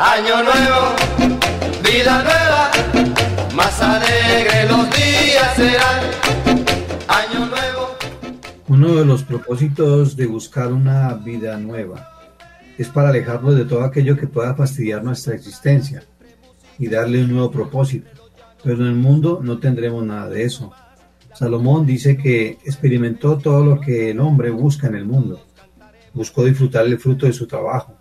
Año 0.00 0.42
nuevo, 0.42 0.96
vida 1.82 2.22
nueva, 2.22 2.70
más 3.54 3.80
alegre 3.80 4.68
los 4.68 4.90
días 4.90 5.54
serán. 5.56 6.00
Año 7.08 7.46
nuevo. 7.46 7.96
Uno 8.68 8.96
de 8.96 9.04
los 9.04 9.22
propósitos 9.24 10.16
de 10.16 10.26
buscar 10.26 10.72
una 10.72 11.14
vida 11.14 11.56
nueva 11.58 12.10
es 12.78 12.88
para 12.88 13.10
alejarnos 13.10 13.56
de 13.56 13.64
todo 13.64 13.82
aquello 13.82 14.16
que 14.16 14.26
pueda 14.26 14.54
fastidiar 14.54 15.02
nuestra 15.04 15.34
existencia 15.34 16.02
y 16.78 16.88
darle 16.88 17.22
un 17.24 17.32
nuevo 17.32 17.50
propósito. 17.50 18.10
Pero 18.62 18.76
en 18.82 18.88
el 18.88 18.96
mundo 18.96 19.40
no 19.42 19.58
tendremos 19.58 20.04
nada 20.04 20.28
de 20.28 20.44
eso. 20.44 20.72
Salomón 21.34 21.86
dice 21.86 22.16
que 22.16 22.58
experimentó 22.64 23.38
todo 23.38 23.64
lo 23.64 23.80
que 23.80 24.10
el 24.10 24.20
hombre 24.20 24.50
busca 24.50 24.86
en 24.86 24.96
el 24.96 25.04
mundo. 25.04 25.46
Buscó 26.12 26.44
disfrutar 26.44 26.86
el 26.86 26.98
fruto 26.98 27.26
de 27.26 27.32
su 27.32 27.46
trabajo, 27.46 27.96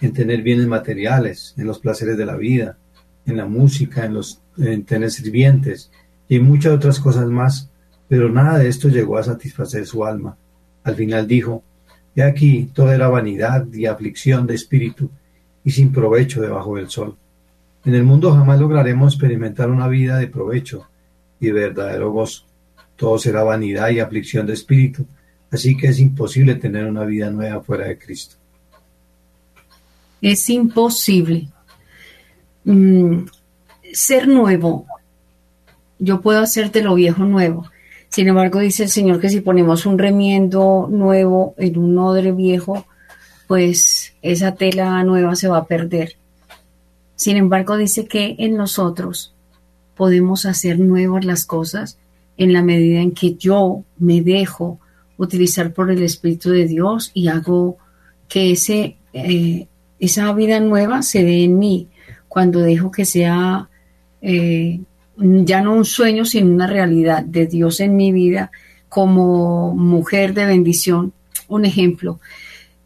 en 0.00 0.12
tener 0.12 0.42
bienes 0.42 0.66
materiales, 0.66 1.54
en 1.56 1.66
los 1.66 1.78
placeres 1.78 2.16
de 2.16 2.26
la 2.26 2.36
vida, 2.36 2.78
en 3.24 3.36
la 3.36 3.46
música, 3.46 4.04
en, 4.04 4.14
los, 4.14 4.42
en 4.58 4.84
tener 4.84 5.10
sirvientes 5.10 5.90
y 6.28 6.38
muchas 6.38 6.72
otras 6.72 7.00
cosas 7.00 7.26
más, 7.26 7.70
pero 8.08 8.28
nada 8.28 8.58
de 8.58 8.68
esto 8.68 8.88
llegó 8.88 9.18
a 9.18 9.22
satisfacer 9.22 9.86
su 9.86 10.04
alma. 10.04 10.36
Al 10.84 10.94
final 10.94 11.26
dijo, 11.26 11.62
He 12.14 12.22
aquí, 12.22 12.70
toda 12.72 12.94
era 12.94 13.08
vanidad 13.08 13.66
y 13.72 13.86
aflicción 13.86 14.46
de 14.46 14.54
espíritu 14.54 15.10
y 15.64 15.70
sin 15.70 15.92
provecho 15.92 16.40
debajo 16.40 16.76
del 16.76 16.88
sol. 16.88 17.16
En 17.84 17.94
el 17.94 18.04
mundo 18.04 18.32
jamás 18.32 18.58
lograremos 18.58 19.12
experimentar 19.12 19.70
una 19.70 19.86
vida 19.86 20.18
de 20.18 20.26
provecho 20.26 20.88
y 21.38 21.50
verdadero 21.50 22.10
gozo. 22.12 22.44
Todo 22.96 23.18
será 23.18 23.42
vanidad 23.42 23.90
y 23.90 24.00
aflicción 24.00 24.46
de 24.46 24.54
espíritu, 24.54 25.06
así 25.50 25.76
que 25.76 25.88
es 25.88 25.98
imposible 25.98 26.54
tener 26.56 26.86
una 26.86 27.04
vida 27.04 27.30
nueva 27.30 27.62
fuera 27.62 27.86
de 27.86 27.98
Cristo. 27.98 28.36
Es 30.20 30.48
imposible. 30.50 31.48
Mm, 32.64 33.26
ser 33.92 34.28
nuevo. 34.28 34.86
Yo 35.98 36.20
puedo 36.20 36.40
hacerte 36.40 36.82
lo 36.82 36.94
viejo 36.94 37.24
nuevo. 37.24 37.70
Sin 38.08 38.28
embargo, 38.28 38.60
dice 38.60 38.84
el 38.84 38.90
Señor 38.90 39.20
que 39.20 39.28
si 39.28 39.40
ponemos 39.40 39.86
un 39.86 39.98
remiendo 39.98 40.88
nuevo 40.90 41.54
en 41.58 41.78
un 41.78 41.98
odre 41.98 42.32
viejo, 42.32 42.86
pues 43.46 44.14
esa 44.22 44.54
tela 44.54 45.02
nueva 45.04 45.36
se 45.36 45.48
va 45.48 45.58
a 45.58 45.66
perder. 45.66 46.16
Sin 47.14 47.36
embargo, 47.36 47.76
dice 47.76 48.06
que 48.06 48.36
en 48.38 48.56
nosotros 48.56 49.34
podemos 49.96 50.44
hacer 50.44 50.78
nuevas 50.78 51.24
las 51.24 51.44
cosas 51.44 51.98
en 52.36 52.52
la 52.52 52.62
medida 52.62 53.00
en 53.00 53.12
que 53.12 53.34
yo 53.34 53.84
me 53.98 54.20
dejo 54.20 54.78
utilizar 55.16 55.72
por 55.72 55.90
el 55.90 56.02
Espíritu 56.02 56.50
de 56.50 56.66
Dios 56.66 57.10
y 57.14 57.28
hago 57.28 57.78
que 58.28 58.52
ese, 58.52 58.96
eh, 59.12 59.66
esa 59.98 60.32
vida 60.32 60.60
nueva 60.60 61.02
se 61.02 61.22
dé 61.24 61.44
en 61.44 61.58
mí, 61.58 61.88
cuando 62.28 62.60
dejo 62.60 62.90
que 62.90 63.04
sea 63.04 63.68
eh, 64.20 64.80
ya 65.16 65.62
no 65.62 65.74
un 65.74 65.84
sueño, 65.84 66.24
sino 66.24 66.52
una 66.52 66.66
realidad 66.66 67.24
de 67.24 67.46
Dios 67.46 67.80
en 67.80 67.96
mi 67.96 68.12
vida 68.12 68.50
como 68.88 69.74
mujer 69.74 70.34
de 70.34 70.46
bendición. 70.46 71.12
Un 71.48 71.64
ejemplo, 71.64 72.20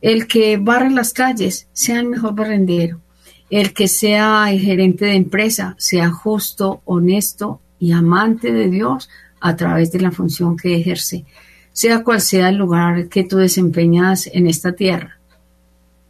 el 0.00 0.26
que 0.26 0.56
barre 0.56 0.90
las 0.90 1.12
calles 1.12 1.68
sea 1.72 2.00
el 2.00 2.06
mejor 2.06 2.34
barrendero, 2.34 3.00
el 3.48 3.72
que 3.72 3.88
sea 3.88 4.52
el 4.52 4.60
gerente 4.60 5.06
de 5.06 5.14
empresa 5.14 5.74
sea 5.78 6.10
justo, 6.10 6.82
honesto 6.84 7.60
y 7.78 7.92
amante 7.92 8.52
de 8.52 8.68
Dios 8.68 9.08
a 9.40 9.56
través 9.56 9.90
de 9.92 10.00
la 10.00 10.10
función 10.10 10.56
que 10.56 10.76
ejerce, 10.76 11.24
sea 11.72 12.02
cual 12.02 12.20
sea 12.20 12.48
el 12.48 12.56
lugar 12.56 13.08
que 13.08 13.24
tú 13.24 13.36
desempeñas 13.36 14.28
en 14.32 14.46
esta 14.46 14.72
tierra. 14.72 15.18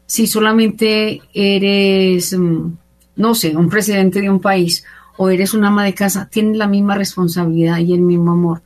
Si 0.07 0.27
solamente 0.27 1.23
eres, 1.33 2.37
mm, 2.37 2.73
no 3.16 3.35
sé, 3.35 3.57
un 3.57 3.68
presidente 3.68 4.20
de 4.20 4.31
un 4.31 4.40
país 4.40 4.85
o 5.16 5.31
eres 5.31 5.55
una 5.55 5.68
ama 5.68 5.85
de 5.85 5.94
casa, 5.94 6.29
tienes 6.31 6.57
la 6.57 6.66
misma 6.66 6.94
responsabilidad 6.96 7.79
y 7.79 7.92
el 7.92 8.01
mismo 8.01 8.33
amor, 8.33 8.62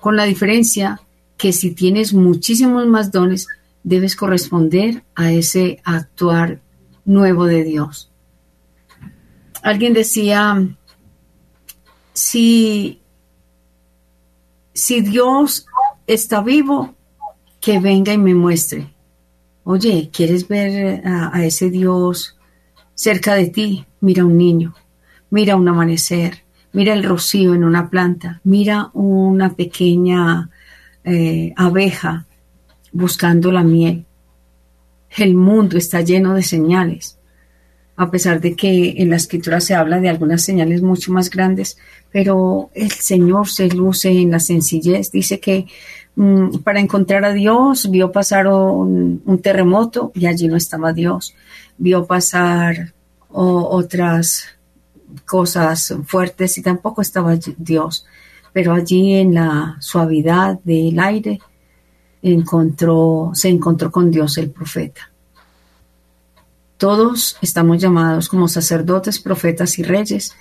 con 0.00 0.16
la 0.16 0.24
diferencia 0.24 1.00
que 1.36 1.52
si 1.52 1.72
tienes 1.72 2.12
muchísimos 2.12 2.86
más 2.86 3.12
dones, 3.12 3.46
debes 3.84 4.16
corresponder 4.16 5.04
a 5.14 5.32
ese 5.32 5.80
actuar 5.84 6.60
nuevo 7.04 7.46
de 7.46 7.64
Dios 7.64 8.08
alguien 9.62 9.92
decía, 9.92 10.66
si, 12.12 13.00
si 14.72 15.00
Dios 15.00 15.66
está 16.08 16.40
vivo, 16.42 16.94
que 17.60 17.78
venga 17.78 18.12
y 18.12 18.18
me 18.18 18.34
muestre. 18.34 18.88
Oye, 19.62 20.10
¿quieres 20.12 20.48
ver 20.48 21.02
a, 21.06 21.44
ese 21.44 21.70
Dios 21.70 22.36
cerca 22.94 23.34
de 23.34 23.48
ti? 23.48 23.84
Mira 24.00 24.24
un 24.24 24.38
niño, 24.38 24.74
mira 25.30 25.56
un 25.56 25.68
amanecer, 25.68 26.44
mira 26.72 26.94
el 26.94 27.04
rocío 27.04 27.54
en 27.54 27.62
una 27.62 27.90
planta, 27.90 28.40
mira 28.42 28.90
una 28.94 29.54
pequeña 29.54 30.50
eh, 31.04 31.52
abeja 31.56 32.26
buscando 32.92 33.52
la 33.52 33.62
miel. 33.62 34.06
El 35.10 35.34
mundo 35.34 35.76
está 35.76 36.00
lleno 36.00 36.34
de 36.34 36.42
señales 36.42 37.18
a 37.98 38.12
pesar 38.12 38.40
de 38.40 38.54
que 38.54 38.94
en 38.98 39.10
la 39.10 39.16
escritura 39.16 39.60
se 39.60 39.74
habla 39.74 39.98
de 39.98 40.08
algunas 40.08 40.42
señales 40.42 40.82
mucho 40.82 41.12
más 41.12 41.30
grandes, 41.30 41.78
pero 42.12 42.70
el 42.72 42.92
Señor 42.92 43.48
se 43.48 43.68
luce 43.68 44.10
en 44.10 44.30
la 44.30 44.38
sencillez. 44.38 45.10
Dice 45.10 45.40
que 45.40 45.66
para 46.64 46.80
encontrar 46.80 47.24
a 47.24 47.32
Dios 47.32 47.90
vio 47.90 48.10
pasar 48.10 48.48
un, 48.48 49.40
terremoto 49.42 50.10
y 50.14 50.26
allí 50.26 50.48
no 50.48 50.56
estaba 50.56 50.92
Dios. 50.92 51.34
Vio 51.76 52.06
pasar 52.06 52.92
otras 53.30 54.46
cosas 55.24 55.94
fuertes 56.06 56.58
y 56.58 56.62
tampoco 56.62 57.02
estaba 57.02 57.36
Dios. 57.56 58.04
Pero 58.52 58.72
allí 58.72 59.14
en 59.14 59.34
la 59.34 59.76
suavidad 59.80 60.58
del 60.64 60.98
aire 60.98 61.40
encontró, 62.22 63.30
se 63.34 63.48
encontró 63.48 63.92
con 63.92 64.10
Dios 64.10 64.38
el 64.38 64.50
profeta. 64.50 65.12
Todos 66.78 67.36
estamos 67.42 67.78
llamados 67.80 68.28
como 68.28 68.48
sacerdotes, 68.48 69.20
profetas 69.20 69.78
y 69.78 69.82
reyes 69.82 70.34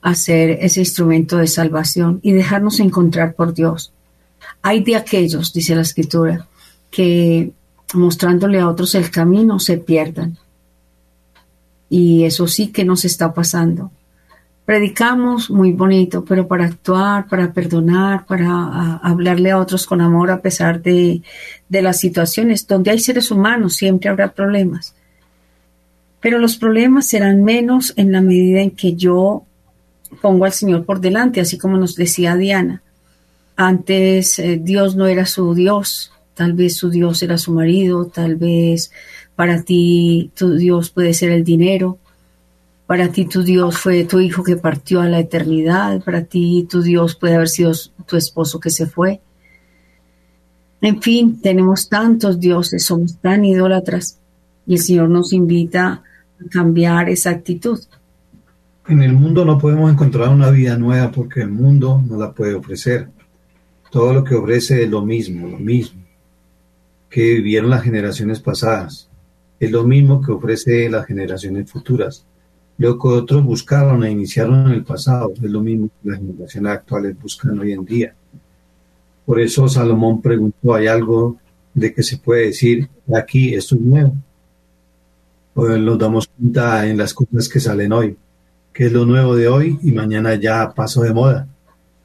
a 0.00 0.14
ser 0.14 0.50
ese 0.60 0.80
instrumento 0.80 1.38
de 1.38 1.46
salvación 1.46 2.20
y 2.22 2.32
dejarnos 2.32 2.78
encontrar 2.78 3.34
por 3.34 3.54
Dios. 3.54 3.92
Hay 4.64 4.82
de 4.82 4.96
aquellos, 4.96 5.52
dice 5.52 5.76
la 5.76 5.82
escritura, 5.82 6.48
que 6.90 7.52
mostrándole 7.92 8.58
a 8.58 8.68
otros 8.68 8.94
el 8.96 9.10
camino 9.10 9.60
se 9.60 9.78
pierdan. 9.78 10.36
Y 11.88 12.24
eso 12.24 12.48
sí 12.48 12.72
que 12.72 12.84
nos 12.84 13.04
está 13.04 13.32
pasando. 13.32 13.92
Predicamos 14.64 15.50
muy 15.50 15.72
bonito, 15.72 16.24
pero 16.24 16.48
para 16.48 16.64
actuar, 16.64 17.28
para 17.28 17.52
perdonar, 17.52 18.26
para 18.26 18.96
hablarle 18.96 19.50
a 19.50 19.58
otros 19.58 19.86
con 19.86 20.00
amor 20.00 20.30
a 20.30 20.40
pesar 20.40 20.82
de, 20.82 21.22
de 21.68 21.82
las 21.82 22.00
situaciones 22.00 22.66
donde 22.66 22.90
hay 22.90 22.98
seres 22.98 23.30
humanos, 23.30 23.76
siempre 23.76 24.08
habrá 24.08 24.32
problemas 24.32 24.94
pero 26.24 26.38
los 26.38 26.56
problemas 26.56 27.06
serán 27.06 27.44
menos 27.44 27.92
en 27.96 28.10
la 28.10 28.22
medida 28.22 28.62
en 28.62 28.70
que 28.70 28.94
yo 28.94 29.44
pongo 30.22 30.46
al 30.46 30.52
Señor 30.54 30.86
por 30.86 30.98
delante, 30.98 31.38
así 31.38 31.58
como 31.58 31.76
nos 31.76 31.96
decía 31.96 32.34
Diana. 32.34 32.80
Antes 33.56 34.38
eh, 34.38 34.60
Dios 34.62 34.96
no 34.96 35.06
era 35.06 35.26
su 35.26 35.54
Dios, 35.54 36.12
tal 36.34 36.54
vez 36.54 36.76
su 36.76 36.90
Dios 36.90 37.22
era 37.22 37.38
su 37.38 37.52
marido, 37.52 38.06
tal 38.06 38.36
vez 38.36 38.90
para 39.36 39.62
ti 39.62 40.30
tu 40.34 40.54
Dios 40.54 40.90
puede 40.90 41.14
ser 41.14 41.30
el 41.30 41.44
dinero, 41.44 41.98
para 42.86 43.08
ti 43.08 43.24
tu 43.26 43.42
Dios 43.42 43.78
fue 43.78 44.04
tu 44.04 44.20
hijo 44.20 44.42
que 44.42 44.56
partió 44.56 45.00
a 45.00 45.08
la 45.08 45.20
eternidad, 45.20 46.02
para 46.02 46.24
ti 46.24 46.66
tu 46.68 46.82
Dios 46.82 47.14
puede 47.14 47.36
haber 47.36 47.48
sido 47.48 47.72
tu 48.06 48.16
esposo 48.16 48.60
que 48.60 48.70
se 48.70 48.86
fue. 48.86 49.20
En 50.80 51.00
fin, 51.00 51.40
tenemos 51.40 51.88
tantos 51.88 52.38
dioses, 52.38 52.84
somos 52.84 53.16
tan 53.18 53.44
idólatras 53.44 54.18
y 54.66 54.74
el 54.74 54.80
Señor 54.80 55.08
nos 55.08 55.32
invita 55.32 56.02
cambiar 56.50 57.08
esa 57.08 57.30
actitud. 57.30 57.80
En 58.86 59.02
el 59.02 59.14
mundo 59.14 59.44
no 59.44 59.58
podemos 59.58 59.90
encontrar 59.90 60.28
una 60.28 60.50
vida 60.50 60.76
nueva 60.76 61.10
porque 61.10 61.40
el 61.40 61.50
mundo 61.50 62.02
no 62.06 62.18
la 62.18 62.32
puede 62.32 62.54
ofrecer. 62.54 63.08
Todo 63.94 64.12
lo 64.12 64.24
que 64.24 64.34
ofrece 64.34 64.82
es 64.82 64.90
lo 64.90 65.02
mismo, 65.02 65.46
lo 65.46 65.56
mismo 65.56 66.02
que 67.08 67.34
vivieron 67.34 67.70
las 67.70 67.84
generaciones 67.84 68.40
pasadas. 68.40 69.08
Es 69.60 69.70
lo 69.70 69.84
mismo 69.84 70.20
que 70.20 70.32
ofrece 70.32 70.90
las 70.90 71.06
generaciones 71.06 71.70
futuras. 71.70 72.26
Lo 72.76 72.98
que 72.98 73.06
otros 73.06 73.44
buscaron 73.44 74.02
e 74.02 74.10
iniciaron 74.10 74.66
en 74.66 74.72
el 74.72 74.82
pasado 74.82 75.32
es 75.40 75.48
lo 75.48 75.60
mismo 75.60 75.90
que 76.02 76.10
las 76.10 76.18
generaciones 76.18 76.72
actuales 76.72 77.16
buscan 77.22 77.56
hoy 77.56 77.70
en 77.70 77.84
día. 77.84 78.16
Por 79.24 79.38
eso 79.38 79.68
Salomón 79.68 80.20
preguntó, 80.20 80.74
¿hay 80.74 80.88
algo 80.88 81.36
de 81.72 81.94
que 81.94 82.02
se 82.02 82.18
puede 82.18 82.46
decir 82.46 82.88
aquí 83.14 83.54
esto 83.54 83.76
es 83.76 83.80
nuevo? 83.80 84.16
pues 85.54 85.78
nos 85.78 85.96
damos 86.00 86.26
cuenta 86.26 86.84
en 86.88 86.98
las 86.98 87.14
cosas 87.14 87.48
que 87.48 87.60
salen 87.60 87.92
hoy, 87.92 88.16
que 88.72 88.86
es 88.86 88.92
lo 88.92 89.06
nuevo 89.06 89.36
de 89.36 89.46
hoy 89.46 89.78
y 89.84 89.92
mañana 89.92 90.34
ya 90.34 90.74
pasó 90.74 91.02
de 91.02 91.14
moda. 91.14 91.46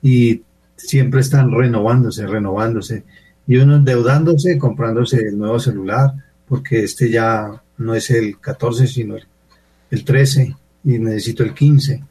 Y 0.03 0.43
siempre 0.79 1.21
están 1.21 1.51
renovándose, 1.51 2.25
renovándose. 2.25 3.03
Y 3.47 3.57
uno 3.57 3.77
endeudándose, 3.77 4.57
comprándose 4.57 5.17
el 5.27 5.37
nuevo 5.37 5.59
celular, 5.59 6.13
porque 6.47 6.83
este 6.83 7.09
ya 7.09 7.61
no 7.77 7.93
es 7.93 8.09
el 8.09 8.39
14, 8.39 8.87
sino 8.87 9.15
el, 9.91 10.03
13, 10.03 10.55
y 10.85 10.99
necesito 10.99 11.43
el 11.43 11.53
15. 11.53 12.03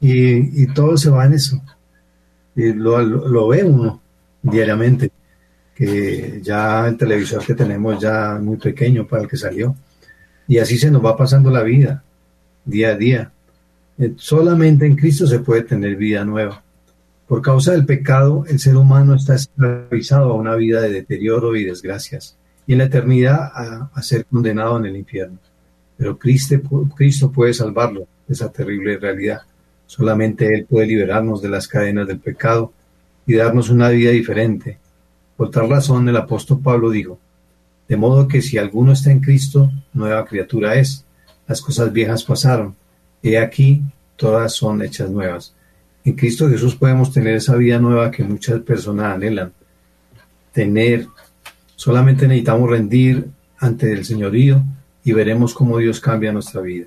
Y, 0.00 0.66
todo 0.68 0.96
se 0.96 1.10
va 1.10 1.26
en 1.26 1.34
eso. 1.34 1.62
Y 2.56 2.72
lo, 2.72 3.00
lo 3.02 3.48
ve 3.48 3.64
uno 3.64 4.00
diariamente, 4.42 5.10
que 5.74 6.40
ya 6.42 6.86
el 6.86 6.96
televisor 6.96 7.44
que 7.44 7.54
tenemos 7.54 8.00
ya 8.00 8.38
muy 8.40 8.56
pequeño 8.56 9.06
para 9.06 9.22
el 9.22 9.28
que 9.28 9.36
salió 9.36 9.74
y 10.50 10.58
así 10.58 10.76
se 10.76 10.90
nos 10.90 11.04
va 11.04 11.16
pasando 11.16 11.48
la 11.48 11.62
vida, 11.62 12.02
día 12.64 12.88
a 12.88 12.96
día. 12.96 13.30
Eh, 13.96 14.14
solamente 14.16 14.84
en 14.84 14.96
Cristo 14.96 15.24
se 15.24 15.38
puede 15.38 15.62
tener 15.62 15.94
vida 15.94 16.24
nueva. 16.24 16.60
Por 17.30 17.42
causa 17.42 17.70
del 17.70 17.86
pecado, 17.86 18.44
el 18.48 18.58
ser 18.58 18.76
humano 18.76 19.14
está 19.14 19.36
esclavizado 19.36 20.32
a 20.32 20.34
una 20.34 20.56
vida 20.56 20.80
de 20.80 20.90
deterioro 20.90 21.54
y 21.54 21.64
desgracias, 21.64 22.36
y 22.66 22.72
en 22.72 22.78
la 22.78 22.86
eternidad 22.86 23.52
a, 23.94 24.02
ser 24.02 24.24
condenado 24.24 24.78
en 24.78 24.86
el 24.86 24.96
infierno. 24.96 25.38
Pero 25.96 26.18
Cristo, 26.18 26.56
Cristo 26.96 27.30
puede 27.30 27.54
salvarlo 27.54 28.08
de 28.26 28.34
esa 28.34 28.50
terrible 28.50 28.98
realidad. 28.98 29.42
Solamente 29.86 30.52
Él 30.52 30.66
puede 30.68 30.88
liberarnos 30.88 31.40
de 31.40 31.50
las 31.50 31.68
cadenas 31.68 32.08
del 32.08 32.18
pecado 32.18 32.72
y 33.24 33.34
darnos 33.34 33.70
una 33.70 33.90
vida 33.90 34.10
diferente. 34.10 34.80
Por 35.36 35.52
tal 35.52 35.70
razón, 35.70 36.08
el 36.08 36.16
apóstol 36.16 36.58
Pablo 36.60 36.90
dijo, 36.90 37.20
de 37.86 37.96
modo 37.96 38.26
que 38.26 38.42
si 38.42 38.58
alguno 38.58 38.90
está 38.90 39.12
en 39.12 39.20
Cristo, 39.20 39.70
nueva 39.92 40.24
criatura 40.24 40.74
es. 40.74 41.04
Las 41.46 41.62
cosas 41.62 41.92
viejas 41.92 42.24
pasaron. 42.24 42.74
He 43.22 43.38
aquí, 43.38 43.84
todas 44.16 44.52
son 44.52 44.82
hechas 44.82 45.08
nuevas. 45.08 45.54
En 46.04 46.14
Cristo 46.14 46.48
Jesús 46.48 46.74
podemos 46.74 47.12
tener 47.12 47.36
esa 47.36 47.56
vida 47.56 47.78
nueva 47.78 48.10
que 48.10 48.24
muchas 48.24 48.60
personas 48.60 49.14
anhelan. 49.14 49.52
Tener, 50.52 51.06
solamente 51.76 52.26
necesitamos 52.26 52.70
rendir 52.70 53.26
ante 53.58 53.92
el 53.92 54.04
Señorío 54.04 54.62
y 55.04 55.12
veremos 55.12 55.54
cómo 55.54 55.78
Dios 55.78 56.00
cambia 56.00 56.32
nuestra 56.32 56.60
vida. 56.60 56.86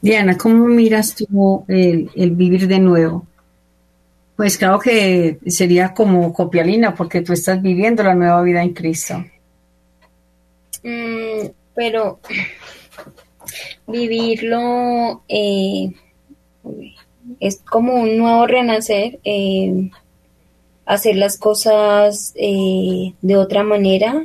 Diana, 0.00 0.38
¿cómo 0.38 0.66
miras 0.66 1.16
tú 1.16 1.64
el, 1.66 2.10
el 2.14 2.30
vivir 2.30 2.68
de 2.68 2.78
nuevo? 2.78 3.26
Pues 4.36 4.58
claro 4.58 4.78
que 4.78 5.38
sería 5.46 5.94
como 5.94 6.32
copialina 6.32 6.94
porque 6.94 7.22
tú 7.22 7.32
estás 7.32 7.60
viviendo 7.60 8.04
la 8.04 8.14
nueva 8.14 8.42
vida 8.42 8.62
en 8.62 8.74
Cristo. 8.74 9.24
Mm, 10.84 11.48
pero 11.74 12.20
vivirlo 13.86 15.22
eh, 15.28 15.92
es 17.40 17.60
como 17.62 17.94
un 17.94 18.16
nuevo 18.18 18.46
renacer, 18.46 19.18
eh, 19.24 19.90
hacer 20.84 21.16
las 21.16 21.38
cosas 21.38 22.32
eh, 22.36 23.12
de 23.20 23.36
otra 23.36 23.62
manera, 23.62 24.24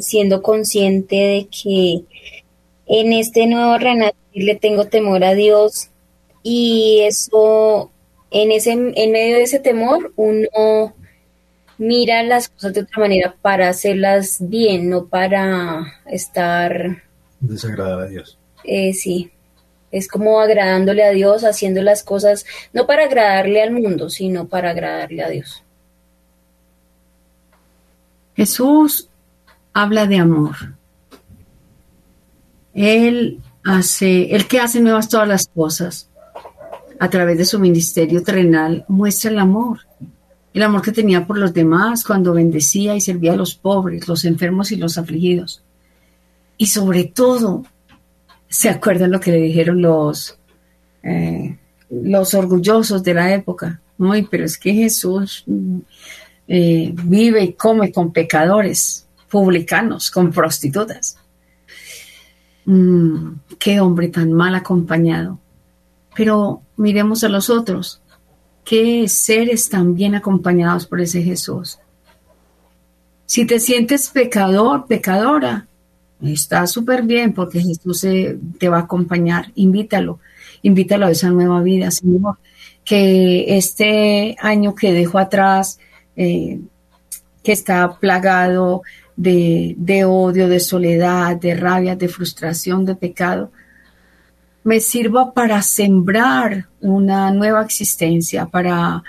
siendo 0.00 0.42
consciente 0.42 1.14
de 1.14 1.46
que 1.46 2.02
en 2.86 3.12
este 3.12 3.46
nuevo 3.46 3.78
renacer 3.78 4.16
le 4.34 4.56
tengo 4.56 4.86
temor 4.86 5.22
a 5.22 5.34
Dios 5.34 5.90
y 6.42 7.02
eso, 7.02 7.92
en, 8.30 8.50
ese, 8.50 8.72
en 8.72 9.12
medio 9.12 9.36
de 9.36 9.42
ese 9.42 9.60
temor, 9.60 10.12
uno 10.16 10.96
mira 11.78 12.22
las 12.22 12.48
cosas 12.48 12.74
de 12.74 12.80
otra 12.80 13.00
manera 13.00 13.36
para 13.42 13.68
hacerlas 13.68 14.38
bien, 14.40 14.88
no 14.88 15.06
para 15.06 16.00
estar... 16.06 17.02
Desagradar 17.46 18.00
a 18.00 18.06
Dios. 18.06 18.38
Eh, 18.64 18.92
sí, 18.92 19.30
es 19.90 20.08
como 20.08 20.40
agradándole 20.40 21.04
a 21.04 21.10
Dios, 21.10 21.44
haciendo 21.44 21.82
las 21.82 22.02
cosas, 22.02 22.44
no 22.72 22.86
para 22.86 23.04
agradarle 23.04 23.62
al 23.62 23.72
mundo, 23.72 24.10
sino 24.10 24.48
para 24.48 24.70
agradarle 24.70 25.22
a 25.22 25.28
Dios. 25.28 25.62
Jesús 28.34 29.08
habla 29.72 30.06
de 30.06 30.16
amor. 30.16 30.56
Él 32.74 33.40
hace, 33.64 34.34
el 34.34 34.46
que 34.46 34.60
hace 34.60 34.80
nuevas 34.80 35.08
todas 35.08 35.28
las 35.28 35.48
cosas, 35.48 36.10
a 36.98 37.08
través 37.10 37.38
de 37.38 37.44
su 37.44 37.58
ministerio 37.58 38.22
terrenal, 38.22 38.84
muestra 38.88 39.30
el 39.30 39.38
amor 39.38 39.80
el 40.56 40.62
amor 40.62 40.80
que 40.80 40.90
tenía 40.90 41.26
por 41.26 41.36
los 41.36 41.52
demás 41.52 42.02
cuando 42.02 42.32
bendecía 42.32 42.96
y 42.96 43.00
servía 43.02 43.34
a 43.34 43.36
los 43.36 43.54
pobres, 43.54 44.08
los 44.08 44.24
enfermos 44.24 44.72
y 44.72 44.76
los 44.76 44.96
afligidos. 44.96 45.62
Y 46.56 46.66
sobre 46.66 47.04
todo, 47.04 47.64
¿se 48.48 48.68
acuerdan 48.68 49.10
lo 49.10 49.20
que 49.20 49.32
le 49.32 49.38
dijeron 49.38 49.82
los, 49.82 50.38
eh, 51.02 51.58
los 51.90 52.34
orgullosos 52.34 53.02
de 53.02 53.14
la 53.14 53.34
época? 53.34 53.80
Uy, 53.98 54.26
pero 54.30 54.44
es 54.44 54.58
que 54.58 54.72
Jesús 54.72 55.44
eh, 56.48 56.92
vive 56.94 57.42
y 57.42 57.52
come 57.54 57.92
con 57.92 58.12
pecadores, 58.12 59.06
publicanos, 59.28 60.10
con 60.10 60.30
prostitutas. 60.30 61.18
Mm, 62.66 63.32
qué 63.58 63.80
hombre 63.80 64.08
tan 64.08 64.32
mal 64.32 64.54
acompañado. 64.54 65.38
Pero 66.14 66.62
miremos 66.76 67.22
a 67.24 67.28
los 67.28 67.50
otros 67.50 68.00
qué 68.64 69.08
seres 69.08 69.68
tan 69.68 69.94
bien 69.94 70.14
acompañados 70.14 70.86
por 70.86 71.00
ese 71.00 71.22
Jesús. 71.22 71.78
Si 73.24 73.46
te 73.46 73.60
sientes 73.60 74.08
pecador, 74.08 74.86
pecadora, 74.86 75.68
está 76.22 76.66
súper 76.66 77.02
bien 77.02 77.32
porque 77.32 77.60
Jesús 77.60 78.06
te 78.58 78.68
va 78.68 78.78
a 78.78 78.82
acompañar. 78.82 79.52
Invítalo, 79.54 80.18
invítalo 80.62 81.06
a 81.06 81.10
esa 81.10 81.30
nueva 81.30 81.62
vida, 81.62 81.90
Señor. 81.90 82.38
Que 82.84 83.56
este 83.56 84.36
año 84.40 84.74
que 84.74 84.92
dejo 84.92 85.18
atrás, 85.18 85.78
eh, 86.16 86.60
que 87.42 87.52
está 87.52 87.98
plagado 87.98 88.82
de, 89.16 89.74
de 89.78 90.04
odio, 90.04 90.48
de 90.48 90.60
soledad, 90.60 91.36
de 91.36 91.54
rabia, 91.54 91.96
de 91.96 92.08
frustración, 92.08 92.84
de 92.84 92.94
pecado, 92.94 93.50
me 94.66 94.80
sirva 94.80 95.32
para 95.32 95.62
sembrar 95.62 96.66
una 96.80 97.30
nueva 97.30 97.62
existencia, 97.62 98.46
para 98.46 99.02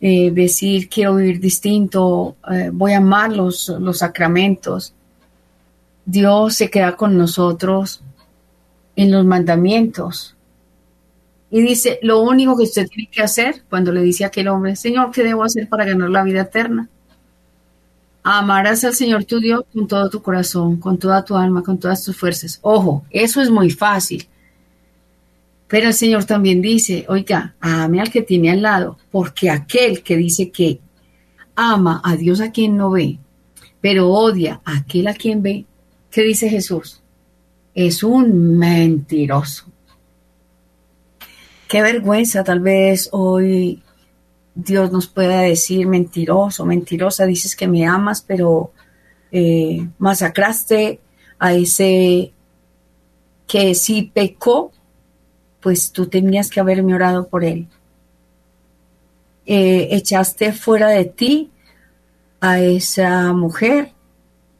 eh, 0.00 0.30
decir 0.30 0.88
quiero 0.88 1.16
vivir 1.16 1.38
distinto, 1.38 2.36
eh, 2.50 2.70
voy 2.72 2.92
a 2.92 2.96
amar 2.96 3.30
los, 3.30 3.68
los 3.68 3.98
sacramentos. 3.98 4.94
Dios 6.04 6.54
se 6.54 6.70
queda 6.70 6.96
con 6.96 7.16
nosotros 7.16 8.02
en 8.96 9.10
los 9.10 9.24
mandamientos. 9.24 10.36
Y 11.50 11.60
dice, 11.60 11.98
lo 12.02 12.22
único 12.22 12.56
que 12.56 12.64
usted 12.64 12.88
tiene 12.88 13.10
que 13.10 13.22
hacer, 13.22 13.62
cuando 13.68 13.92
le 13.92 14.00
dice 14.00 14.24
a 14.24 14.28
aquel 14.28 14.48
hombre, 14.48 14.74
Señor, 14.74 15.10
¿qué 15.10 15.22
debo 15.22 15.44
hacer 15.44 15.68
para 15.68 15.84
ganar 15.84 16.08
la 16.08 16.22
vida 16.22 16.42
eterna? 16.42 16.88
Amarás 18.22 18.84
al 18.84 18.94
Señor 18.94 19.24
tu 19.24 19.38
Dios 19.38 19.64
con 19.72 19.86
todo 19.86 20.08
tu 20.08 20.22
corazón, 20.22 20.76
con 20.78 20.98
toda 20.98 21.24
tu 21.24 21.36
alma, 21.36 21.62
con 21.62 21.78
todas 21.78 22.04
tus 22.04 22.16
fuerzas. 22.16 22.58
Ojo, 22.62 23.04
eso 23.10 23.42
es 23.42 23.50
muy 23.50 23.70
fácil. 23.70 24.26
Pero 25.68 25.88
el 25.88 25.94
Señor 25.94 26.24
también 26.24 26.62
dice, 26.62 27.04
oiga, 27.08 27.54
ame 27.60 28.00
al 28.00 28.10
que 28.10 28.22
tiene 28.22 28.50
al 28.50 28.62
lado, 28.62 28.98
porque 29.10 29.50
aquel 29.50 30.02
que 30.02 30.16
dice 30.16 30.50
que 30.50 30.80
ama 31.54 32.00
a 32.04 32.16
Dios 32.16 32.40
a 32.40 32.50
quien 32.50 32.76
no 32.76 32.90
ve, 32.90 33.18
pero 33.80 34.10
odia 34.10 34.60
a 34.64 34.78
aquel 34.78 35.08
a 35.08 35.14
quien 35.14 35.42
ve, 35.42 35.66
¿qué 36.12 36.22
dice 36.22 36.48
Jesús? 36.48 37.02
Es 37.74 38.04
un 38.04 38.58
mentiroso. 38.58 39.64
Qué 41.68 41.82
vergüenza, 41.82 42.44
tal 42.44 42.60
vez 42.60 43.08
hoy 43.10 43.82
Dios 44.54 44.92
nos 44.92 45.08
pueda 45.08 45.40
decir 45.40 45.88
mentiroso, 45.88 46.64
mentirosa, 46.64 47.26
dices 47.26 47.56
que 47.56 47.66
me 47.66 47.86
amas, 47.86 48.22
pero 48.22 48.72
eh, 49.32 49.88
masacraste 49.98 51.00
a 51.38 51.54
ese 51.54 52.32
que 53.48 53.74
sí 53.74 54.12
pecó 54.14 54.70
pues 55.62 55.92
tú 55.92 56.08
tenías 56.08 56.50
que 56.50 56.60
haberme 56.60 56.94
orado 56.94 57.28
por 57.28 57.44
él. 57.44 57.68
Eh, 59.46 59.88
echaste 59.92 60.52
fuera 60.52 60.88
de 60.88 61.04
ti 61.04 61.50
a 62.40 62.60
esa 62.60 63.32
mujer 63.32 63.92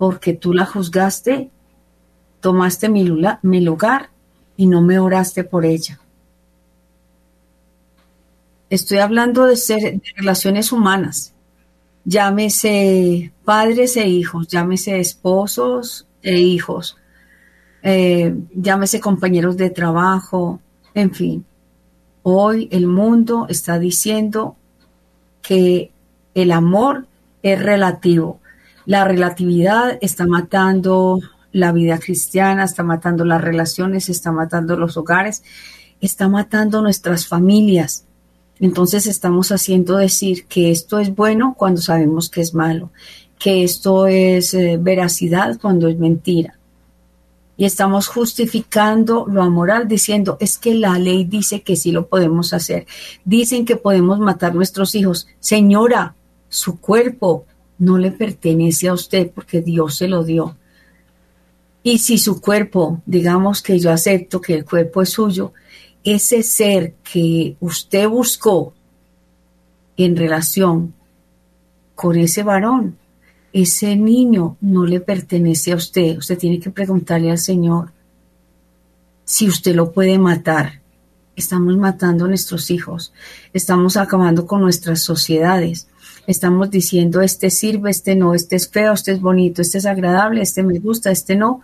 porque 0.02 0.32
tú 0.34 0.52
la 0.52 0.66
juzgaste, 0.66 1.48
tomaste 2.40 2.88
mi, 2.88 3.04
lugar 3.04 4.10
y 4.56 4.66
no 4.66 4.82
me 4.82 4.98
oraste 4.98 5.44
por 5.44 5.64
ella. 5.64 6.00
Estoy 8.68 8.98
hablando 8.98 9.46
de, 9.46 9.54
ser, 9.54 9.80
de 9.80 10.02
relaciones 10.16 10.72
humanas. 10.72 11.34
Llámese 12.04 13.32
padres 13.44 13.96
e 13.96 14.08
hijos, 14.08 14.48
llámese 14.48 14.98
esposos 14.98 16.04
e 16.20 16.36
hijos, 16.36 16.96
eh, 17.84 18.34
llámese 18.56 18.98
compañeros 18.98 19.56
de 19.56 19.70
trabajo, 19.70 20.58
en 20.94 21.14
fin, 21.14 21.44
hoy 22.24 22.68
el 22.72 22.88
mundo 22.88 23.46
está 23.48 23.78
diciendo 23.78 24.56
que 25.42 25.92
el 26.34 26.50
amor 26.50 27.06
es 27.44 27.62
relativo. 27.62 28.41
La 28.86 29.04
relatividad 29.04 29.98
está 30.00 30.26
matando 30.26 31.20
la 31.52 31.72
vida 31.72 31.98
cristiana, 31.98 32.64
está 32.64 32.82
matando 32.82 33.24
las 33.24 33.40
relaciones, 33.40 34.08
está 34.08 34.32
matando 34.32 34.76
los 34.76 34.96
hogares, 34.96 35.42
está 36.00 36.28
matando 36.28 36.82
nuestras 36.82 37.26
familias. 37.26 38.04
Entonces 38.58 39.06
estamos 39.06 39.52
haciendo 39.52 39.96
decir 39.96 40.46
que 40.46 40.70
esto 40.70 40.98
es 40.98 41.14
bueno 41.14 41.54
cuando 41.58 41.80
sabemos 41.80 42.30
que 42.30 42.40
es 42.40 42.54
malo, 42.54 42.90
que 43.38 43.64
esto 43.64 44.06
es 44.06 44.54
eh, 44.54 44.78
veracidad 44.80 45.58
cuando 45.60 45.88
es 45.88 45.98
mentira 45.98 46.58
y 47.56 47.64
estamos 47.64 48.08
justificando 48.08 49.26
lo 49.28 49.42
amoral 49.42 49.86
diciendo 49.86 50.36
es 50.40 50.58
que 50.58 50.74
la 50.74 50.98
ley 50.98 51.24
dice 51.24 51.62
que 51.62 51.76
sí 51.76 51.92
lo 51.92 52.08
podemos 52.08 52.52
hacer. 52.54 52.86
Dicen 53.24 53.64
que 53.64 53.76
podemos 53.76 54.18
matar 54.18 54.54
nuestros 54.54 54.94
hijos. 54.94 55.28
Señora, 55.38 56.14
su 56.48 56.80
cuerpo 56.80 57.44
no 57.82 57.98
le 57.98 58.12
pertenece 58.12 58.86
a 58.86 58.92
usted 58.92 59.32
porque 59.32 59.60
Dios 59.60 59.96
se 59.96 60.06
lo 60.06 60.22
dio. 60.22 60.56
Y 61.82 61.98
si 61.98 62.16
su 62.16 62.40
cuerpo, 62.40 63.02
digamos 63.06 63.60
que 63.60 63.76
yo 63.80 63.90
acepto 63.90 64.40
que 64.40 64.54
el 64.54 64.64
cuerpo 64.64 65.02
es 65.02 65.10
suyo, 65.10 65.52
ese 66.04 66.44
ser 66.44 66.94
que 67.02 67.56
usted 67.58 68.08
buscó 68.08 68.72
en 69.96 70.16
relación 70.16 70.94
con 71.96 72.16
ese 72.16 72.44
varón, 72.44 72.98
ese 73.52 73.96
niño 73.96 74.56
no 74.60 74.86
le 74.86 75.00
pertenece 75.00 75.72
a 75.72 75.76
usted. 75.76 76.18
Usted 76.18 76.38
tiene 76.38 76.60
que 76.60 76.70
preguntarle 76.70 77.32
al 77.32 77.38
Señor 77.38 77.90
si 79.24 79.48
usted 79.48 79.74
lo 79.74 79.90
puede 79.90 80.20
matar. 80.20 80.82
Estamos 81.34 81.76
matando 81.76 82.26
a 82.26 82.28
nuestros 82.28 82.70
hijos, 82.70 83.12
estamos 83.52 83.96
acabando 83.96 84.46
con 84.46 84.60
nuestras 84.60 85.02
sociedades, 85.02 85.88
estamos 86.26 86.70
diciendo 86.70 87.20
este 87.20 87.50
sirve, 87.50 87.90
este 87.90 88.14
no, 88.14 88.34
este 88.34 88.56
es 88.56 88.68
feo, 88.68 88.92
este 88.92 89.12
es 89.12 89.20
bonito, 89.20 89.62
este 89.62 89.78
es 89.78 89.86
agradable, 89.86 90.42
este 90.42 90.62
me 90.62 90.78
gusta, 90.78 91.10
este 91.10 91.36
no, 91.36 91.60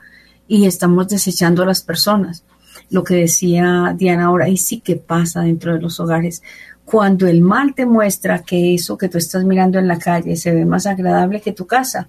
y 0.46 0.66
estamos 0.66 1.08
desechando 1.08 1.62
a 1.62 1.66
las 1.66 1.82
personas. 1.82 2.44
Lo 2.90 3.04
que 3.04 3.14
decía 3.14 3.94
Diana 3.96 4.26
ahora, 4.26 4.48
y 4.48 4.56
sí 4.56 4.80
que 4.80 4.96
pasa 4.96 5.42
dentro 5.42 5.74
de 5.74 5.80
los 5.80 6.00
hogares, 6.00 6.42
cuando 6.84 7.26
el 7.26 7.42
mal 7.42 7.74
te 7.74 7.84
muestra 7.84 8.42
que 8.42 8.74
eso 8.74 8.96
que 8.96 9.08
tú 9.08 9.18
estás 9.18 9.44
mirando 9.44 9.78
en 9.78 9.88
la 9.88 9.98
calle 9.98 10.36
se 10.36 10.54
ve 10.54 10.64
más 10.64 10.86
agradable 10.86 11.42
que 11.42 11.52
tu 11.52 11.66
casa, 11.66 12.08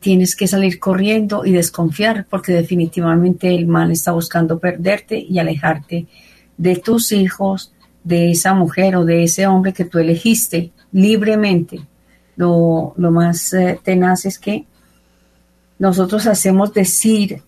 tienes 0.00 0.34
que 0.34 0.48
salir 0.48 0.78
corriendo 0.78 1.44
y 1.44 1.52
desconfiar 1.52 2.26
porque 2.28 2.52
definitivamente 2.52 3.54
el 3.54 3.66
mal 3.66 3.90
está 3.90 4.12
buscando 4.12 4.58
perderte 4.58 5.18
y 5.18 5.38
alejarte 5.38 6.06
de 6.56 6.76
tus 6.76 7.12
hijos, 7.12 7.72
de 8.04 8.30
esa 8.30 8.54
mujer 8.54 8.96
o 8.96 9.04
de 9.04 9.24
ese 9.24 9.46
hombre 9.46 9.72
que 9.72 9.84
tú 9.84 9.98
elegiste 9.98 10.72
libremente. 10.92 11.80
Lo, 12.36 12.94
más 12.96 13.52
eh, 13.52 13.80
tenaz 13.82 14.24
es 14.24 14.38
que 14.38 14.64
nosotros 15.78 16.26
hacemos 16.26 16.72
decir 16.72 17.42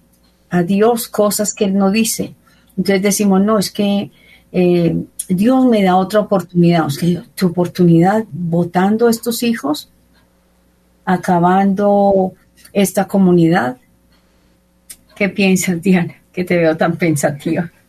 a 0.51 0.63
Dios 0.63 1.09
cosas 1.09 1.55
que 1.55 1.65
Él 1.67 1.75
no 1.75 1.91
dice. 1.91 2.35
Entonces 2.77 3.03
decimos, 3.03 3.41
no, 3.43 3.59
es 3.59 3.71
que 3.71 4.11
eh, 4.53 4.97
Dios 5.29 5.65
me 5.67 5.83
da 5.83 5.97
otra 5.97 6.21
oportunidad. 6.21 6.87
O 6.87 6.91
sea, 6.91 7.25
tu 7.35 7.49
oportunidad 7.49 8.25
votando 8.33 9.09
estos 9.09 9.43
hijos, 9.43 9.91
acabando 11.05 12.35
esta 12.73 13.07
comunidad. 13.07 13.77
¿Qué 15.15 15.29
piensas, 15.29 15.81
Diana? 15.81 16.15
Que 16.33 16.45
te 16.45 16.57
veo 16.57 16.77
tan 16.77 16.97
pensativa. 16.97 17.71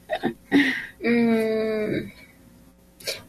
Mm, 1.04 2.12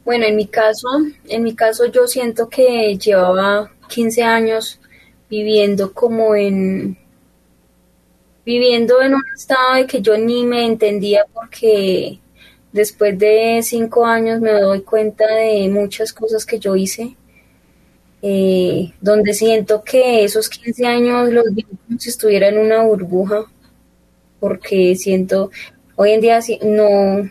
bueno, 0.05 0.27
en 0.27 0.37
mi 0.37 0.47
caso, 0.47 0.89
en 1.29 1.43
mi 1.43 1.55
caso 1.55 1.87
yo 1.87 2.07
siento 2.07 2.49
que 2.49 2.97
llevaba 2.99 3.71
15 3.89 4.23
años 4.23 4.81
viviendo 5.31 5.93
como 5.93 6.35
en 6.35 6.99
viviendo 8.45 9.01
en 9.01 9.15
un 9.15 9.23
estado 9.35 9.75
de 9.77 9.87
que 9.87 10.03
yo 10.03 10.19
ni 10.19 10.45
me 10.45 10.67
entendía 10.67 11.25
porque 11.33 12.19
después 12.73 13.19
de 13.19 13.61
cinco 13.63 14.05
años 14.05 14.41
me 14.41 14.53
doy 14.53 14.83
cuenta 14.83 15.27
de 15.27 15.69
muchas 15.69 16.13
cosas 16.13 16.45
que 16.45 16.59
yo 16.59 16.75
hice, 16.75 17.17
eh, 18.23 18.93
donde 19.01 19.35
siento 19.35 19.83
que 19.85 20.25
esos 20.25 20.49
15 20.49 20.87
años 20.87 21.31
los 21.31 21.55
vivo 21.55 21.71
como 21.87 21.99
si 22.01 22.09
estuviera 22.09 22.49
en 22.49 22.59
una 22.59 22.83
burbuja, 22.83 23.45
porque 24.41 24.97
siento, 24.97 25.51
hoy 25.97 26.13
en 26.13 26.21
día 26.21 26.41
no, 26.63 27.31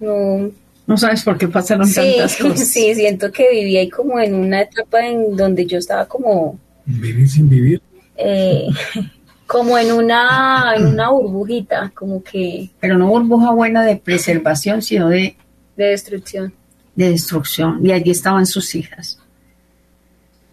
no... 0.00 0.50
No 0.90 0.96
sabes 0.96 1.22
por 1.22 1.38
qué 1.38 1.46
pasaron 1.46 1.88
tantas 1.88 2.36
cosas. 2.42 2.66
Sí, 2.66 2.96
siento 2.96 3.30
que 3.30 3.48
vivía 3.48 3.78
ahí 3.78 3.88
como 3.88 4.18
en 4.18 4.34
una 4.34 4.62
etapa 4.62 5.06
en 5.06 5.36
donde 5.36 5.64
yo 5.64 5.78
estaba 5.78 6.04
como... 6.06 6.58
Vivir 6.84 7.30
sin 7.30 7.48
vivir. 7.48 7.80
Eh, 8.16 8.66
como 9.46 9.78
en 9.78 9.92
una, 9.92 10.74
en 10.76 10.86
una 10.86 11.10
burbujita, 11.10 11.92
como 11.94 12.24
que... 12.24 12.70
Pero 12.80 12.98
no 12.98 13.06
burbuja 13.06 13.52
buena 13.52 13.84
de 13.84 13.98
preservación, 13.98 14.82
sino 14.82 15.08
de... 15.08 15.36
De 15.76 15.84
destrucción. 15.84 16.52
De 16.96 17.10
destrucción. 17.10 17.86
Y 17.86 17.92
allí 17.92 18.10
estaban 18.10 18.44
sus 18.44 18.74
hijas. 18.74 19.20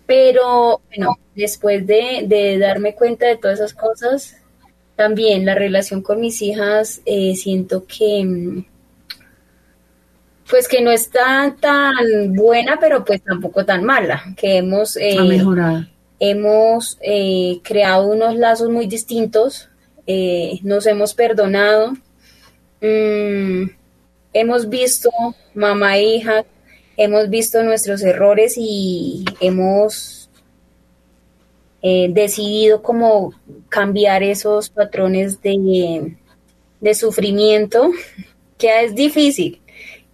Pero, 0.05 0.81
bueno, 0.89 1.17
después 1.33 1.88
de, 1.88 2.25
de 2.27 2.59
darme 2.59 2.93
cuenta 2.93 3.25
de 3.25 3.38
todas 3.38 3.59
esas 3.59 3.73
cosas, 3.73 4.38
también 4.95 5.47
la 5.47 5.55
relación 5.55 6.03
con 6.03 6.21
mis 6.21 6.43
hijas, 6.43 7.01
eh, 7.07 7.33
siento 7.35 7.88
que... 7.88 8.63
Pues 10.49 10.67
que 10.67 10.81
no 10.81 10.91
está 10.91 11.55
tan 11.59 12.33
buena, 12.33 12.77
pero 12.79 13.03
pues 13.03 13.21
tampoco 13.21 13.65
tan 13.65 13.83
mala, 13.83 14.23
que 14.37 14.57
hemos... 14.57 14.95
Eh, 14.97 15.21
mejorado. 15.21 15.85
hemos 16.19 16.97
eh, 17.01 17.59
creado 17.63 18.07
unos 18.07 18.35
lazos 18.35 18.69
muy 18.69 18.87
distintos, 18.87 19.69
eh, 20.05 20.59
nos 20.63 20.85
hemos 20.85 21.13
perdonado, 21.13 21.91
mm, 22.81 23.69
hemos 24.33 24.69
visto 24.69 25.09
mamá 25.53 25.97
e 25.97 26.15
hija, 26.15 26.45
hemos 26.95 27.29
visto 27.29 27.63
nuestros 27.63 28.01
errores 28.03 28.55
y 28.57 29.25
hemos 29.39 30.29
eh, 31.81 32.07
decidido 32.09 32.81
como 32.81 33.33
cambiar 33.69 34.23
esos 34.23 34.69
patrones 34.69 35.41
de, 35.41 36.15
de 36.81 36.93
sufrimiento, 36.95 37.91
que 38.57 38.83
es 38.83 38.95
difícil, 38.95 39.61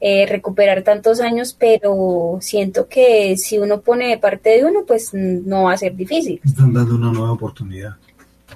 eh, 0.06 0.26
recuperar 0.26 0.84
tantos 0.84 1.22
años, 1.22 1.56
pero 1.58 2.38
siento 2.42 2.90
que 2.90 3.38
si 3.38 3.58
uno 3.58 3.80
pone 3.80 4.10
de 4.10 4.18
parte 4.18 4.50
de 4.50 4.66
uno, 4.66 4.84
pues 4.86 5.14
no 5.14 5.64
va 5.64 5.72
a 5.72 5.78
ser 5.78 5.96
difícil. 5.96 6.42
Están 6.44 6.74
dando 6.74 6.96
una 6.96 7.10
nueva 7.10 7.32
oportunidad. 7.32 7.96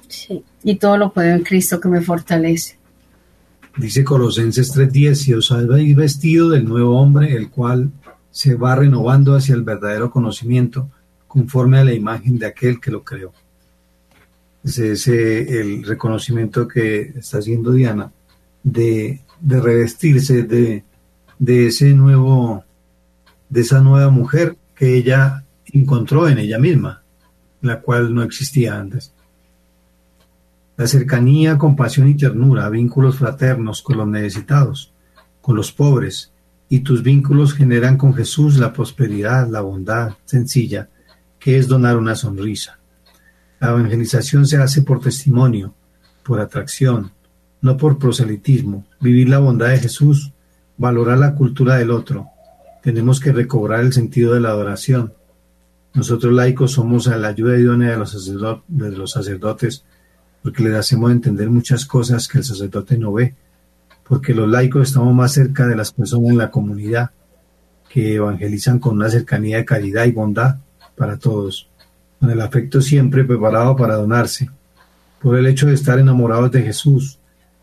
Sí, 0.10 0.44
y 0.66 0.76
todo 0.76 0.98
lo 0.98 1.14
puedo 1.14 1.30
en 1.30 1.44
Cristo 1.44 1.80
que 1.80 1.88
me 1.88 2.02
fortalece. 2.02 2.78
Dice 3.78 4.04
Colosenses 4.04 4.74
3:10, 4.76 5.30
y 5.30 5.34
os 5.36 5.50
habéis 5.54 5.96
vestido 5.96 6.50
del 6.50 6.66
nuevo 6.66 7.00
hombre, 7.00 7.34
el 7.34 7.50
cual 7.50 7.92
se 8.30 8.56
va 8.56 8.76
renovando 8.76 9.34
hacia 9.34 9.56
el 9.56 9.64
verdadero 9.64 10.12
conocimiento, 10.12 10.90
conforme 11.30 11.80
a 11.80 11.86
la 11.86 11.94
imagen 11.94 12.38
de 12.38 12.48
aquel 12.48 12.82
que 12.82 12.92
lo 12.92 13.06
creó. 13.06 13.32
Ese 14.66 14.92
es 14.92 15.08
el 15.08 15.86
reconocimiento 15.86 16.68
que 16.68 17.14
está 17.16 17.38
haciendo 17.38 17.72
Diana 17.72 18.12
de, 18.64 19.22
de 19.40 19.62
revestirse 19.62 20.44
de, 20.44 20.84
de 21.40 21.68
ese 21.68 21.94
nuevo, 21.94 22.64
de 23.50 23.62
esa 23.62 23.82
nueva 23.82 24.10
mujer 24.10 24.58
que 24.76 24.98
ella 24.98 25.44
encontró 25.66 26.28
en 26.28 26.38
ella 26.38 26.60
misma, 26.60 27.04
la 27.62 27.82
cual 27.82 28.14
no 28.14 28.24
existía 28.24 28.80
antes. 28.80 29.14
La 30.78 30.88
cercanía, 30.88 31.58
compasión 31.58 32.08
y 32.08 32.16
ternura, 32.16 32.70
vínculos 32.70 33.18
fraternos 33.18 33.82
con 33.82 33.98
los 33.98 34.08
necesitados, 34.08 34.94
con 35.42 35.56
los 35.56 35.72
pobres, 35.72 36.32
y 36.70 36.80
tus 36.82 37.02
vínculos 37.02 37.54
generan 37.54 37.98
con 37.98 38.14
Jesús 38.14 38.58
la 38.58 38.74
prosperidad, 38.74 39.48
la 39.50 39.62
bondad 39.62 40.14
sencilla, 40.26 40.90
que 41.40 41.58
es 41.58 41.68
donar 41.68 41.98
una 41.98 42.16
sonrisa. 42.16 42.78
La 43.60 43.70
evangelización 43.70 44.46
se 44.46 44.58
hace 44.58 44.82
por 44.82 45.00
testimonio, 45.00 45.74
por 46.24 46.40
atracción, 46.40 47.12
no 47.62 47.78
por 47.78 47.98
proselitismo. 47.98 48.86
Vivir 49.00 49.30
la 49.30 49.40
bondad 49.40 49.70
de 49.70 49.80
Jesús 49.80 50.32
valorar 50.78 51.18
la 51.18 51.36
cultura 51.36 51.76
del 51.76 51.92
otro. 51.92 52.28
Tenemos 52.84 53.20
que 53.20 53.32
recobrar 53.32 53.82
el 53.82 53.94
sentido 53.94 54.34
de 54.34 54.40
la 54.40 54.50
adoración. 54.50 55.14
Nosotros 55.94 56.34
laicos 56.34 56.74
somos 56.74 57.08
a 57.08 57.18
la 57.18 57.30
ayuda 57.30 57.58
idónea 57.58 57.92
de 57.92 57.98
los, 57.98 58.66
de 58.68 58.92
los 58.92 59.12
sacerdotes 59.12 59.84
porque 60.48 60.64
les 60.64 60.76
hacemos 60.76 61.12
entender 61.12 61.50
muchas 61.50 61.86
cosas 61.86 62.28
que 62.28 62.38
el 62.38 62.44
sacerdote 62.44 62.98
no 62.98 63.12
ve, 63.12 63.36
porque 64.08 64.34
los 64.34 64.48
laicos 64.48 64.88
estamos 64.88 65.14
más 65.14 65.34
cerca 65.34 65.68
de 65.68 65.76
las 65.76 65.92
personas 65.92 66.30
en 66.30 66.38
la 66.38 66.52
comunidad 66.52 67.12
que 67.90 68.16
evangelizan 68.16 68.80
con 68.80 68.96
una 68.96 69.10
cercanía 69.10 69.58
de 69.58 69.66
caridad 69.66 70.06
y 70.06 70.12
bondad 70.12 70.58
para 70.96 71.18
todos, 71.18 71.70
con 72.20 72.30
el 72.30 72.40
afecto 72.40 72.80
siempre 72.80 73.26
preparado 73.26 73.76
para 73.76 73.96
donarse, 73.96 74.50
por 75.22 75.38
el 75.38 75.48
hecho 75.48 75.68
de 75.68 75.74
estar 75.74 76.00
enamorados 76.00 76.52
de 76.52 76.62
Jesús, 76.62 77.20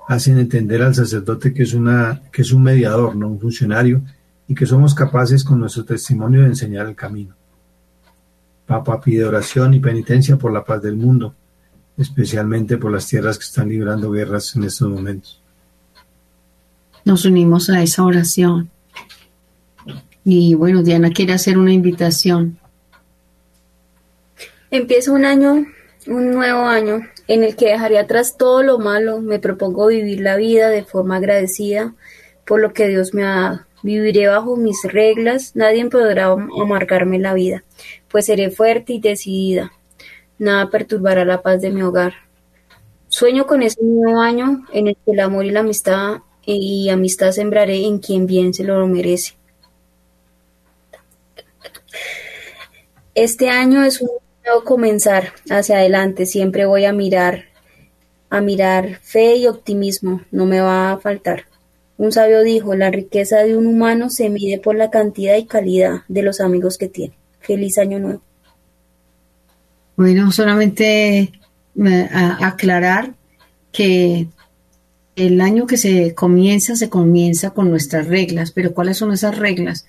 hacen 0.09 0.39
entender 0.39 0.83
al 0.83 0.95
sacerdote 0.95 1.53
que 1.53 1.63
es, 1.63 1.75
una, 1.75 2.23
que 2.31 2.43
es 2.43 2.53
un 2.53 2.63
mediador, 2.63 3.17
no 3.17 3.29
un 3.29 3.41
funcionario, 3.41 4.03
y 4.47 4.55
que 4.55 4.67
somos 4.67 4.95
capaces 4.95 5.43
con 5.45 5.61
nuestro 5.61 5.85
testimonio 5.85 6.43
de 6.43 6.49
enseñar 6.49 6.87
el 6.87 6.95
camino. 6.95 7.35
Papa 8.67 9.01
pide 9.01 9.25
oración 9.25 9.75
y 9.75 9.81
penitencia 9.81 10.37
por 10.37 10.53
la 10.53 10.65
paz 10.65 10.83
del 10.83 10.97
mundo, 10.97 11.35
especialmente 11.97 12.77
por 12.77 12.93
las 12.93 13.07
tierras 13.07 13.39
que 13.39 13.45
están 13.45 13.69
librando 13.69 14.11
guerras 14.11 14.55
en 14.57 14.65
estos 14.65 14.89
momentos. 14.89 15.41
Nos 17.05 17.25
unimos 17.25 17.69
a 17.69 17.83
esa 17.83 18.05
oración. 18.05 18.71
Y 20.25 20.55
bueno, 20.55 20.83
Diana 20.83 21.11
quiere 21.11 21.35
hacer 21.35 21.59
una 21.59 21.73
invitación. 21.73 22.59
Empieza 24.71 25.13
un 25.13 25.25
año, 25.27 25.67
un 26.07 26.31
nuevo 26.33 26.63
año, 26.63 27.03
en 27.29 27.45
el 27.45 27.57
que 27.57 27.69
dejaré 27.69 27.99
atrás 27.99 28.37
todo 28.37 28.63
lo 28.63 28.79
malo, 28.79 29.21
me 29.21 29.39
propongo 29.39 29.87
vivir 29.87 30.21
la 30.21 30.37
vida 30.37 30.69
de 30.69 30.85
forma 30.85 31.17
agradecida 31.17 31.95
por 32.45 32.61
lo 32.61 32.73
que 32.73 32.89
Dios 32.89 33.15
me 33.15 33.25
ha 33.25 33.35
dado. 33.35 33.61
Viviré 33.83 34.29
bajo 34.29 34.57
mis 34.57 34.83
reglas, 34.85 35.55
nadie 35.55 35.85
podrá 35.91 36.33
amargarme 36.33 37.19
la 37.19 37.35
vida, 37.35 37.65
pues 38.09 38.27
seré 38.27 38.51
fuerte 38.51 38.95
y 38.95 39.01
decidida. 39.01 39.73
Nada 40.39 40.71
perturbará 40.71 41.25
la 41.27 41.43
paz 41.43 41.61
de 41.61 41.71
mi 41.71 41.83
hogar. 41.83 42.15
Sueño 43.09 43.47
con 43.47 43.63
ese 43.63 43.83
nuevo 43.83 44.21
año 44.21 44.65
en 44.73 44.89
el 44.89 44.97
que 44.97 45.13
el 45.13 45.21
amor 45.21 45.45
y 45.45 45.51
la 45.51 45.61
amistad 45.61 46.23
y 46.47 46.89
amistad 46.89 47.33
sembraré 47.33 47.85
en 47.85 47.99
quien 47.99 48.27
bien 48.27 48.55
se 48.55 48.65
lo 48.65 48.87
merece. 48.87 49.35
Este 53.15 53.49
año 53.51 53.85
es 53.85 54.01
un 54.01 54.09
comenzar 54.65 55.33
hacia 55.51 55.77
adelante, 55.77 56.27
siempre 56.27 56.67
voy 56.67 56.85
a 56.85 56.93
mirar, 56.93 57.45
a 58.31 58.41
mirar 58.41 58.99
fe 59.03 59.37
y 59.37 59.47
optimismo, 59.47 60.23
no 60.31 60.47
me 60.47 60.61
va 60.61 60.93
a 60.93 60.99
faltar. 60.99 61.45
Un 61.97 62.13
sabio 62.13 62.43
dijo, 62.43 62.75
la 62.75 62.91
riqueza 62.91 63.39
de 63.39 63.57
un 63.57 63.67
humano 63.67 64.11
se 64.11 64.29
mide 64.29 64.59
por 64.59 64.75
la 64.75 64.91
cantidad 64.91 65.37
y 65.37 65.47
calidad 65.47 66.03
de 66.09 66.23
los 66.23 66.41
amigos 66.41 66.77
que 66.77 66.89
tiene. 66.89 67.15
Feliz 67.41 67.79
año 67.79 67.99
nuevo. 67.99 68.21
Bueno, 69.97 70.33
solamente 70.33 71.33
aclarar 72.41 73.15
que 73.71 74.27
el 75.15 75.41
año 75.41 75.67
que 75.67 75.77
se 75.77 76.15
comienza, 76.15 76.75
se 76.75 76.89
comienza 76.89 77.51
con 77.51 77.71
nuestras 77.71 78.09
reglas, 78.09 78.51
pero 78.51 78.75
¿cuáles 78.75 78.97
son 78.97 79.13
esas 79.13 79.39
reglas? 79.39 79.87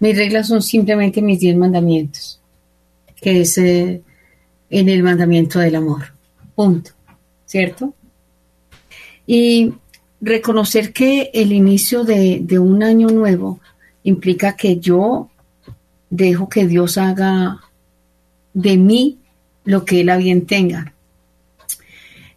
Mis 0.00 0.16
reglas 0.16 0.48
son 0.48 0.62
simplemente 0.62 1.22
mis 1.22 1.40
diez 1.40 1.56
mandamientos 1.56 2.39
que 3.20 3.42
es 3.42 3.58
eh, 3.58 4.02
en 4.70 4.88
el 4.88 5.02
mandamiento 5.02 5.58
del 5.58 5.76
amor. 5.76 6.14
Punto. 6.54 6.92
¿Cierto? 7.46 7.94
Y 9.26 9.74
reconocer 10.20 10.92
que 10.92 11.30
el 11.34 11.52
inicio 11.52 12.04
de, 12.04 12.58
un 12.58 12.82
año 12.82 13.08
nuevo 13.08 13.60
implica 14.02 14.56
que 14.56 14.78
yo 14.78 15.30
dejo 16.08 16.48
que 16.48 16.66
Dios 16.66 16.98
haga 16.98 17.60
de 18.54 18.76
mí 18.76 19.18
lo 19.64 19.84
que 19.84 20.00
Él 20.00 20.10
a 20.10 20.16
bien 20.16 20.46
tenga. 20.46 20.94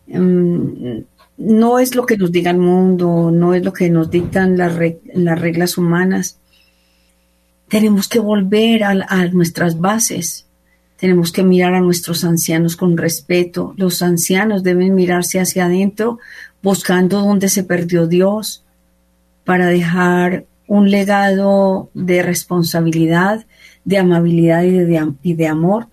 mm, 0.08 1.00
no 1.36 1.80
es 1.80 1.96
lo 1.96 2.06
que 2.06 2.18
nos 2.18 2.32
diga 2.32 2.52
el 2.52 2.60
mundo, 2.60 3.32
no 3.32 3.54
es 3.54 3.64
lo 3.66 3.74
que 3.74 3.90
nos 3.90 4.10
dictan 4.10 4.56
las, 4.58 4.74
las 5.14 5.40
reglas 5.40 5.78
humanas. 5.78 6.40
Tenemos 7.68 8.08
que 8.08 8.20
volver 8.20 8.84
a 8.84 9.28
nuestras 9.28 9.80
bases. 9.80 10.46
Tenemos 11.04 11.34
que 11.34 11.44
mirar 11.44 11.74
a 11.74 11.82
nuestros 11.82 12.24
ancianos 12.24 12.78
con 12.78 12.96
respeto. 12.96 13.74
Los 13.76 14.02
ancianos 14.02 14.64
deben 14.64 14.96
mirarse 14.96 15.42
hacia 15.42 15.66
adentro 15.66 16.20
buscando 16.62 17.20
dónde 17.20 17.50
se 17.50 17.66
perdió 17.66 18.08
Dios 18.08 18.64
para 19.44 19.68
dejar 19.68 20.46
un 20.66 20.90
legado 20.90 21.90
de 21.94 22.24
responsabilidad, 22.24 23.46
de 23.84 23.98
amabilidad 23.98 24.64
y 24.64 25.34
de, 25.34 25.48
amor. 25.50 25.88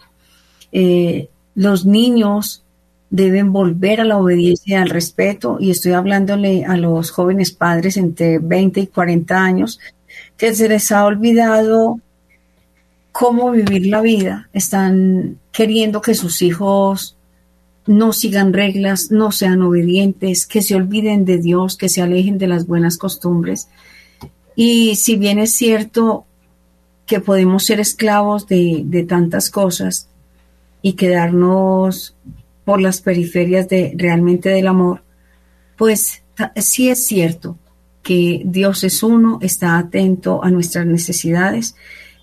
Eh, 0.70 1.28
los 1.56 1.84
niños 1.84 2.62
deben 3.10 3.52
volver 3.52 4.00
a 4.00 4.04
la 4.04 4.16
obediencia 4.16 4.78
y 4.78 4.80
al 4.80 4.90
respeto, 4.90 5.56
y 5.58 5.72
estoy 5.72 5.90
hablándole 5.90 6.64
a 6.64 6.76
los 6.76 7.10
jóvenes 7.10 7.50
padres 7.50 7.96
entre 7.96 8.38
20 8.38 8.78
y 8.78 8.86
40 8.86 9.42
años, 9.42 9.80
que 10.36 10.54
se 10.54 10.68
les 10.68 10.92
ha 10.92 11.04
olvidado 11.04 11.98
cómo 13.12 13.50
vivir 13.50 13.86
la 13.86 14.00
vida. 14.00 14.48
Están 14.52 15.38
queriendo 15.52 16.00
que 16.00 16.14
sus 16.14 16.42
hijos 16.42 17.16
no 17.86 18.12
sigan 18.12 18.52
reglas, 18.52 19.10
no 19.10 19.32
sean 19.32 19.62
obedientes, 19.62 20.46
que 20.46 20.62
se 20.62 20.74
olviden 20.74 21.24
de 21.24 21.38
Dios, 21.38 21.76
que 21.76 21.88
se 21.88 22.02
alejen 22.02 22.38
de 22.38 22.46
las 22.46 22.66
buenas 22.66 22.96
costumbres. 22.96 23.68
Y 24.54 24.96
si 24.96 25.16
bien 25.16 25.38
es 25.38 25.52
cierto 25.52 26.26
que 27.06 27.20
podemos 27.20 27.64
ser 27.64 27.80
esclavos 27.80 28.46
de, 28.46 29.06
tantas 29.08 29.50
cosas 29.50 30.08
y 30.82 30.92
quedarnos 30.92 32.14
por 32.64 32.80
las 32.80 33.00
periferias 33.00 33.68
de 33.68 33.92
realmente 33.96 34.50
del 34.50 34.68
amor, 34.68 35.02
pues 35.76 36.22
sí 36.56 36.90
es 36.90 37.06
cierto 37.06 37.58
que 38.02 38.42
Dios 38.44 38.84
es 38.84 39.02
uno, 39.02 39.38
está 39.42 39.78
atento 39.78 40.44
a 40.44 40.50
nuestras 40.50 40.86
necesidades. 40.86 41.74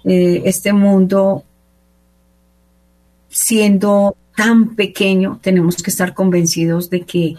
Eh, 0.08 0.44
este 0.46 0.72
mundo, 0.72 1.44
siendo 3.28 4.16
tan 4.38 4.76
pequeño, 4.76 5.40
tenemos 5.42 5.84
que 5.84 5.90
estar 5.90 6.14
convencidos 6.14 6.90
de 6.90 7.02
que 7.02 7.36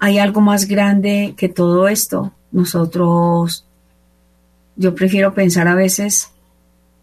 hay 0.00 0.18
algo 0.18 0.40
más 0.40 0.66
grande 0.66 1.34
que 1.36 1.48
todo 1.48 1.86
esto. 1.86 2.32
Nosotros 2.50 3.64
yo 4.74 4.96
prefiero 4.96 5.32
pensar 5.32 5.68
a 5.68 5.76
veces 5.76 6.32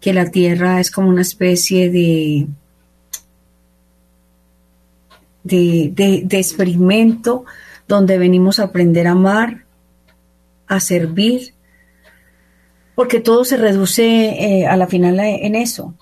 que 0.02 0.12
la 0.12 0.32
Tierra 0.32 0.82
es 0.82 0.92
como 0.92 1.08
una 1.08 1.22
especie 1.22 1.90
de, 1.90 2.48
de, 5.44 6.28
experimento 6.32 7.46
donde 7.88 8.18
venimos 8.18 8.60
a 8.60 8.66
aprender 8.66 9.08
a 9.08 9.12
amar, 9.12 9.64
a 10.68 10.82
servir, 10.82 11.54
porque 13.00 13.22
todo 13.22 13.46
se 13.46 13.56
reduce 13.56 14.04
eh, 14.04 14.68
a 14.68 14.76
la 14.76 14.86
final 14.86 15.22
en 15.22 15.56
eso. 15.56 15.94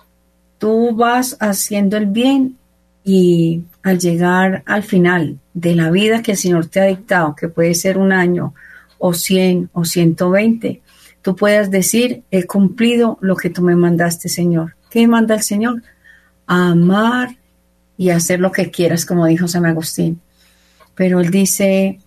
Tú 0.58 0.96
vas 0.96 1.38
haciendo 1.40 1.96
el 1.96 2.08
bien 2.08 2.58
y 3.04 3.62
al 3.84 4.00
llegar 4.00 4.64
al 4.66 4.82
final 4.82 5.38
de 5.54 5.76
la 5.76 5.92
vida 5.92 6.24
que 6.24 6.32
el 6.32 6.38
Señor 6.40 6.66
te 6.66 6.80
ha 6.80 6.86
dictado, 6.86 7.36
que 7.36 7.50
puede 7.50 7.76
ser 7.76 8.00
un 8.00 8.12
año 8.12 8.56
o 8.98 9.14
cien 9.14 9.70
o 9.74 9.86
ciento 9.86 10.32
veinte, 10.32 10.82
tú 11.22 11.36
puedas 11.36 11.70
decir, 11.70 12.24
he 12.32 12.46
cumplido 12.46 13.20
lo 13.22 13.36
que 13.36 13.52
tú 13.52 13.62
me 13.62 13.76
mandaste, 13.76 14.28
Señor. 14.28 14.76
¿Qué 14.90 15.06
manda 15.06 15.36
el 15.36 15.44
Señor? 15.44 15.84
Amar 16.48 17.38
y 17.96 18.10
hacer 18.10 18.40
lo 18.40 18.52
que 18.52 18.72
quieras, 18.72 19.06
como 19.06 19.28
dijo 19.28 19.48
San 19.48 19.68
Agustín. 19.68 20.20
Pero 20.96 21.20
él 21.20 21.30
dice 21.30 22.00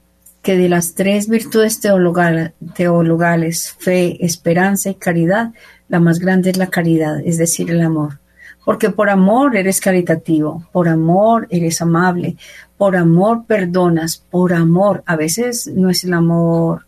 que 0.42 0.56
de 0.56 0.68
las 0.68 0.94
tres 0.94 1.28
virtudes 1.28 1.80
teologales, 1.80 3.70
fe, 3.78 4.24
esperanza 4.24 4.90
y 4.90 4.94
caridad, 4.94 5.52
la 5.88 6.00
más 6.00 6.18
grande 6.18 6.50
es 6.50 6.56
la 6.56 6.68
caridad, 6.68 7.20
es 7.24 7.38
decir, 7.38 7.70
el 7.70 7.80
amor. 7.82 8.20
Porque 8.64 8.90
por 8.90 9.10
amor 9.10 9.56
eres 9.56 9.80
caritativo, 9.80 10.66
por 10.72 10.88
amor 10.88 11.46
eres 11.50 11.82
amable, 11.82 12.36
por 12.76 12.96
amor 12.96 13.44
perdonas, 13.46 14.18
por 14.18 14.52
amor, 14.52 15.02
a 15.06 15.16
veces 15.16 15.66
no 15.66 15.90
es 15.90 16.04
el 16.04 16.14
amor 16.14 16.86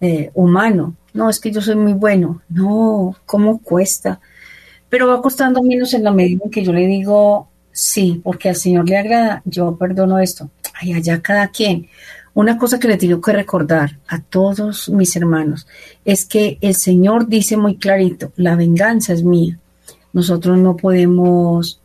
eh, 0.00 0.30
humano, 0.34 0.96
no, 1.14 1.28
es 1.28 1.40
que 1.40 1.50
yo 1.50 1.60
soy 1.60 1.76
muy 1.76 1.92
bueno. 1.92 2.42
No, 2.48 3.14
¿cómo 3.26 3.58
cuesta? 3.60 4.20
Pero 4.88 5.08
va 5.08 5.22
costando 5.22 5.62
menos 5.62 5.94
en 5.94 6.04
la 6.04 6.12
medida 6.12 6.42
en 6.44 6.50
que 6.50 6.64
yo 6.64 6.72
le 6.72 6.86
digo, 6.86 7.48
sí, 7.70 8.20
porque 8.22 8.48
al 8.48 8.56
Señor 8.56 8.88
le 8.88 8.98
agrada, 8.98 9.42
yo 9.44 9.76
perdono 9.76 10.18
esto. 10.18 10.50
Ay, 10.80 10.94
allá 10.94 11.20
cada 11.20 11.48
quien. 11.48 11.88
Una 12.34 12.56
cosa 12.56 12.78
que 12.78 12.88
le 12.88 12.96
tengo 12.96 13.20
que 13.20 13.32
recordar 13.32 13.98
a 14.08 14.20
todos 14.20 14.88
mis 14.88 15.14
hermanos 15.16 15.66
es 16.04 16.24
que 16.24 16.58
el 16.60 16.74
Señor 16.74 17.28
dice 17.28 17.56
muy 17.56 17.76
clarito, 17.76 18.32
la 18.36 18.56
venganza 18.56 19.12
es 19.12 19.22
mía. 19.22 19.58
Nosotros 20.12 20.58
no 20.58 20.76
podemos 20.76 21.80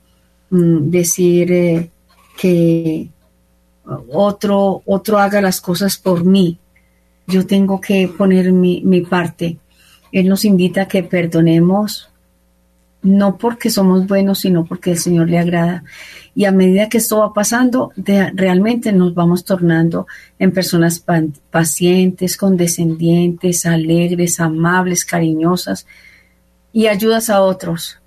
mm, 0.50 0.89
decir 0.89 1.52
eh, 1.52 1.89
que 2.38 3.10
otro, 4.12 4.84
otro 4.86 5.18
haga 5.18 5.41
las 5.41 5.60
cosas 5.60 5.98
por 5.98 6.24
mí 6.24 6.60
yo 7.28 7.45
tengo 7.45 7.80
que 7.82 8.08
poner 8.08 8.52
mi, 8.54 9.02
parte. 9.02 9.58
Él 10.12 10.30
nos 10.30 10.45
invita 10.45 10.84
a 10.84 10.88
que 10.88 11.04
perdonemos, 11.04 12.10
no 13.08 13.38
porque 13.38 13.70
somos 13.70 14.05
buenos, 14.05 14.39
sino 14.39 14.66
porque 14.66 14.91
el 14.91 14.97
Señor 14.97 15.30
le 15.30 15.39
agrada. 15.39 15.84
Y 16.36 16.45
a 16.45 16.51
medida 16.51 16.89
que 16.89 16.99
esto 16.99 17.20
va 17.20 17.34
pasando, 17.34 17.91
realmente 17.95 18.91
nos 18.91 19.14
vamos 19.14 19.43
tornando 19.43 20.08
en 20.38 20.51
personas 20.51 21.03
pacientes, 21.49 22.38
condescendientes, 22.38 23.66
alegres, 23.66 24.39
amables, 24.39 25.05
cariñosas 25.05 25.88
y 26.72 26.88
ayudas 26.88 27.30
a 27.30 27.41
otros. 27.41 27.99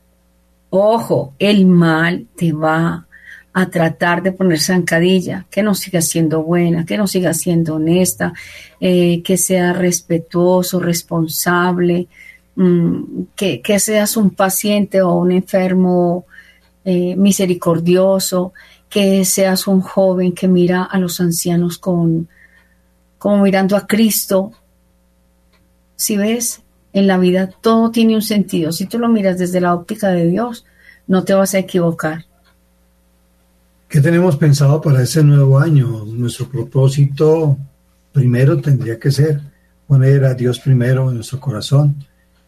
Ojo, 0.68 1.34
el 1.38 1.66
mal 1.66 2.26
te 2.36 2.52
va 2.52 3.06
a 3.52 3.66
tratar 3.66 4.22
de 4.22 4.30
poner 4.30 4.60
zancadilla, 4.60 5.46
que 5.50 5.62
no 5.62 5.74
siga 5.74 6.00
siendo 6.00 6.42
buena, 6.42 6.84
que 6.84 6.96
no 6.96 7.08
siga 7.08 7.34
siendo 7.34 7.76
honesta, 7.76 8.32
eh, 8.80 9.22
que 9.24 9.36
sea 9.36 9.72
respetuoso, 9.72 10.78
responsable, 10.78 12.06
mm, 12.56 13.22
que, 13.34 13.78
seas 13.78 14.16
un 14.16 14.30
paciente 14.30 15.02
o 15.02 15.14
un 15.14 15.32
enfermo 15.32 16.26
eh, 16.84 17.14
misericordioso, 17.16 18.52
que 18.88 19.24
seas 19.24 19.66
un 19.66 19.80
joven 19.80 20.32
que 20.32 20.48
mira 20.48 20.84
a 20.84 20.98
los 20.98 21.20
ancianos 21.20 21.78
con, 21.78 22.28
como 23.18 23.42
mirando 23.42 23.76
a 23.76 23.86
Cristo. 23.86 24.52
Si 25.96 26.16
ves, 26.16 26.62
en 26.92 27.06
la 27.06 27.18
vida 27.18 27.48
todo 27.48 27.90
tiene 27.90 28.14
un 28.14 28.22
sentido. 28.22 28.72
Si 28.72 28.86
tú 28.86 28.98
lo 28.98 29.08
miras 29.08 29.38
desde 29.38 29.60
la 29.60 29.74
óptica 29.74 30.08
de 30.08 30.26
Dios, 30.26 30.64
no 31.06 31.24
te 31.24 31.34
vas 31.34 31.54
a 31.54 31.58
equivocar. 31.58 32.24
¿Qué 33.88 34.00
tenemos 34.00 34.36
pensado 34.36 34.80
para 34.80 35.02
ese 35.02 35.22
nuevo 35.24 35.58
año? 35.58 36.04
Nuestro 36.04 36.48
propósito 36.48 37.56
primero 38.12 38.60
tendría 38.60 38.98
que 38.98 39.10
ser 39.10 39.40
poner 39.86 40.24
a 40.24 40.34
Dios 40.34 40.60
primero 40.60 41.08
en 41.08 41.16
nuestro 41.16 41.40
corazón 41.40 41.96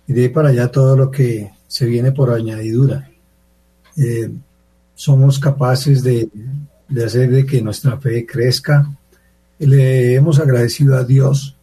y 0.07 0.13
de 0.13 0.23
ahí 0.23 0.29
para 0.29 0.49
allá 0.51 0.71
todo 0.71 0.97
lo 0.97 1.11
que 1.11 1.51
se 1.67 1.87
viene 1.87 2.13
por 2.13 2.31
añadidura. 2.31 3.11
Eh, 3.97 4.31
somos 4.95 5.39
capaces 5.39 6.03
de, 6.03 6.29
hacer 7.05 7.31
de 7.31 7.47
que 7.47 7.63
nuestra 7.63 7.99
fe 7.99 8.27
crezca. 8.27 8.91
Le 9.59 10.15
hemos 10.15 10.39
agradecido 10.39 10.97
a 10.97 11.05
Dios 11.05 11.57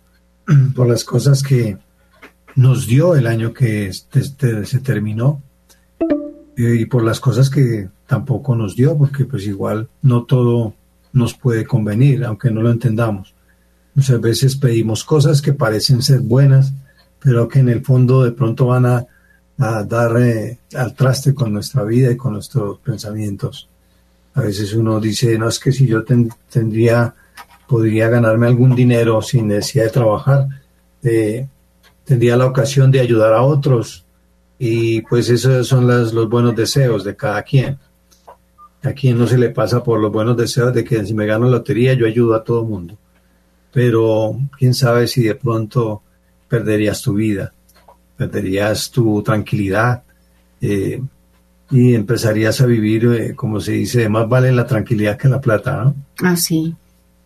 por 0.76 0.88
las 0.88 1.04
cosas 1.04 1.44
que 1.44 1.78
nos 2.56 2.88
dio 2.88 3.16
el 3.16 3.28
año 3.28 3.54
que 3.54 3.92
se 3.94 4.80
terminó 4.80 5.42
eh, 6.58 6.76
y 6.80 6.86
por 6.86 7.04
las 7.04 7.20
cosas 7.20 7.50
que 7.50 7.90
tampoco 8.06 8.56
nos 8.56 8.76
dio, 8.76 8.98
porque 8.98 9.24
pues 9.24 9.46
igual 9.46 9.88
no 10.02 10.24
todo 10.24 10.74
nos 11.14 11.34
puede 11.34 11.66
convenir, 11.66 12.26
aunque 12.26 12.52
no 12.52 12.62
lo 12.62 12.72
entendamos. 12.72 13.34
Muchas 13.96 14.20
veces 14.20 14.56
pedimos 14.56 15.04
cosas 15.04 15.42
que 15.42 15.54
parecen 15.54 16.02
ser 16.02 16.20
buenas, 16.20 16.74
pero 17.22 17.48
que 17.48 17.60
en 17.60 17.70
el 17.70 17.84
fondo 17.84 18.24
de 18.24 18.32
pronto 18.32 18.68
van 18.68 18.86
a, 18.86 19.06
dar 19.58 20.16
eh, 20.22 20.58
al 20.74 20.96
traste 20.96 21.34
con 21.34 21.52
nuestra 21.52 21.84
vida 21.84 22.10
y 22.10 22.16
con 22.16 22.32
nuestros 22.32 22.80
pensamientos. 22.80 23.68
A 24.36 24.42
veces 24.42 24.74
uno 24.74 25.02
dice, 25.02 25.38
no 25.38 25.50
es 25.50 25.60
que 25.60 25.74
si 25.74 25.86
yo 25.86 26.06
tendría, 26.06 27.14
podría 27.68 28.08
ganarme 28.08 28.48
algún 28.48 28.74
dinero 28.74 29.22
sin 29.22 29.50
necesidad 29.50 29.86
de 29.86 29.90
trabajar, 29.90 30.48
eh, 31.04 31.46
tendría 32.06 32.38
la 32.38 32.46
ocasión 32.46 32.90
de 32.90 33.02
ayudar 33.02 33.34
a 33.34 33.42
otros 33.42 34.06
y 34.58 35.02
pues 35.02 35.30
esos 35.30 35.68
son 35.68 35.88
los 35.88 36.30
buenos 36.30 36.56
deseos 36.56 37.04
de 37.04 37.16
cada 37.16 37.44
quien. 37.44 37.78
A 38.82 38.94
quien 38.94 39.18
no 39.18 39.28
se 39.28 39.38
le 39.38 39.50
pasa 39.50 39.84
por 39.84 40.00
los 40.00 40.12
buenos 40.12 40.38
deseos 40.38 40.74
de 40.74 40.86
que 40.86 41.06
si 41.06 41.14
me 41.14 41.26
gano 41.26 41.46
la 41.46 41.58
lotería 41.58 41.94
yo 41.94 42.06
ayudo 42.06 42.36
a 42.36 42.44
todo 42.44 42.62
el 42.62 42.68
mundo. 42.68 42.98
Pero 43.74 44.38
quién 44.58 44.74
sabe 44.74 45.08
si 45.08 45.24
de 45.24 45.36
pronto 45.36 46.02
perderías 46.50 47.02
tu 47.02 47.14
vida, 47.14 47.54
perderías 48.18 48.92
tu 48.92 49.22
tranquilidad 49.24 50.04
eh, 50.60 51.02
y 51.72 51.94
empezarías 51.94 52.60
a 52.60 52.66
vivir, 52.66 53.06
eh, 53.06 53.36
como 53.36 53.62
se 53.62 53.74
dice, 53.74 54.10
más 54.10 54.28
vale 54.28 54.52
la 54.52 54.66
tranquilidad 54.66 55.18
que 55.18 55.30
la 55.30 55.40
plata, 55.40 55.84
¿no? 55.84 55.96
Ah, 56.22 56.36
sí. 56.36 56.76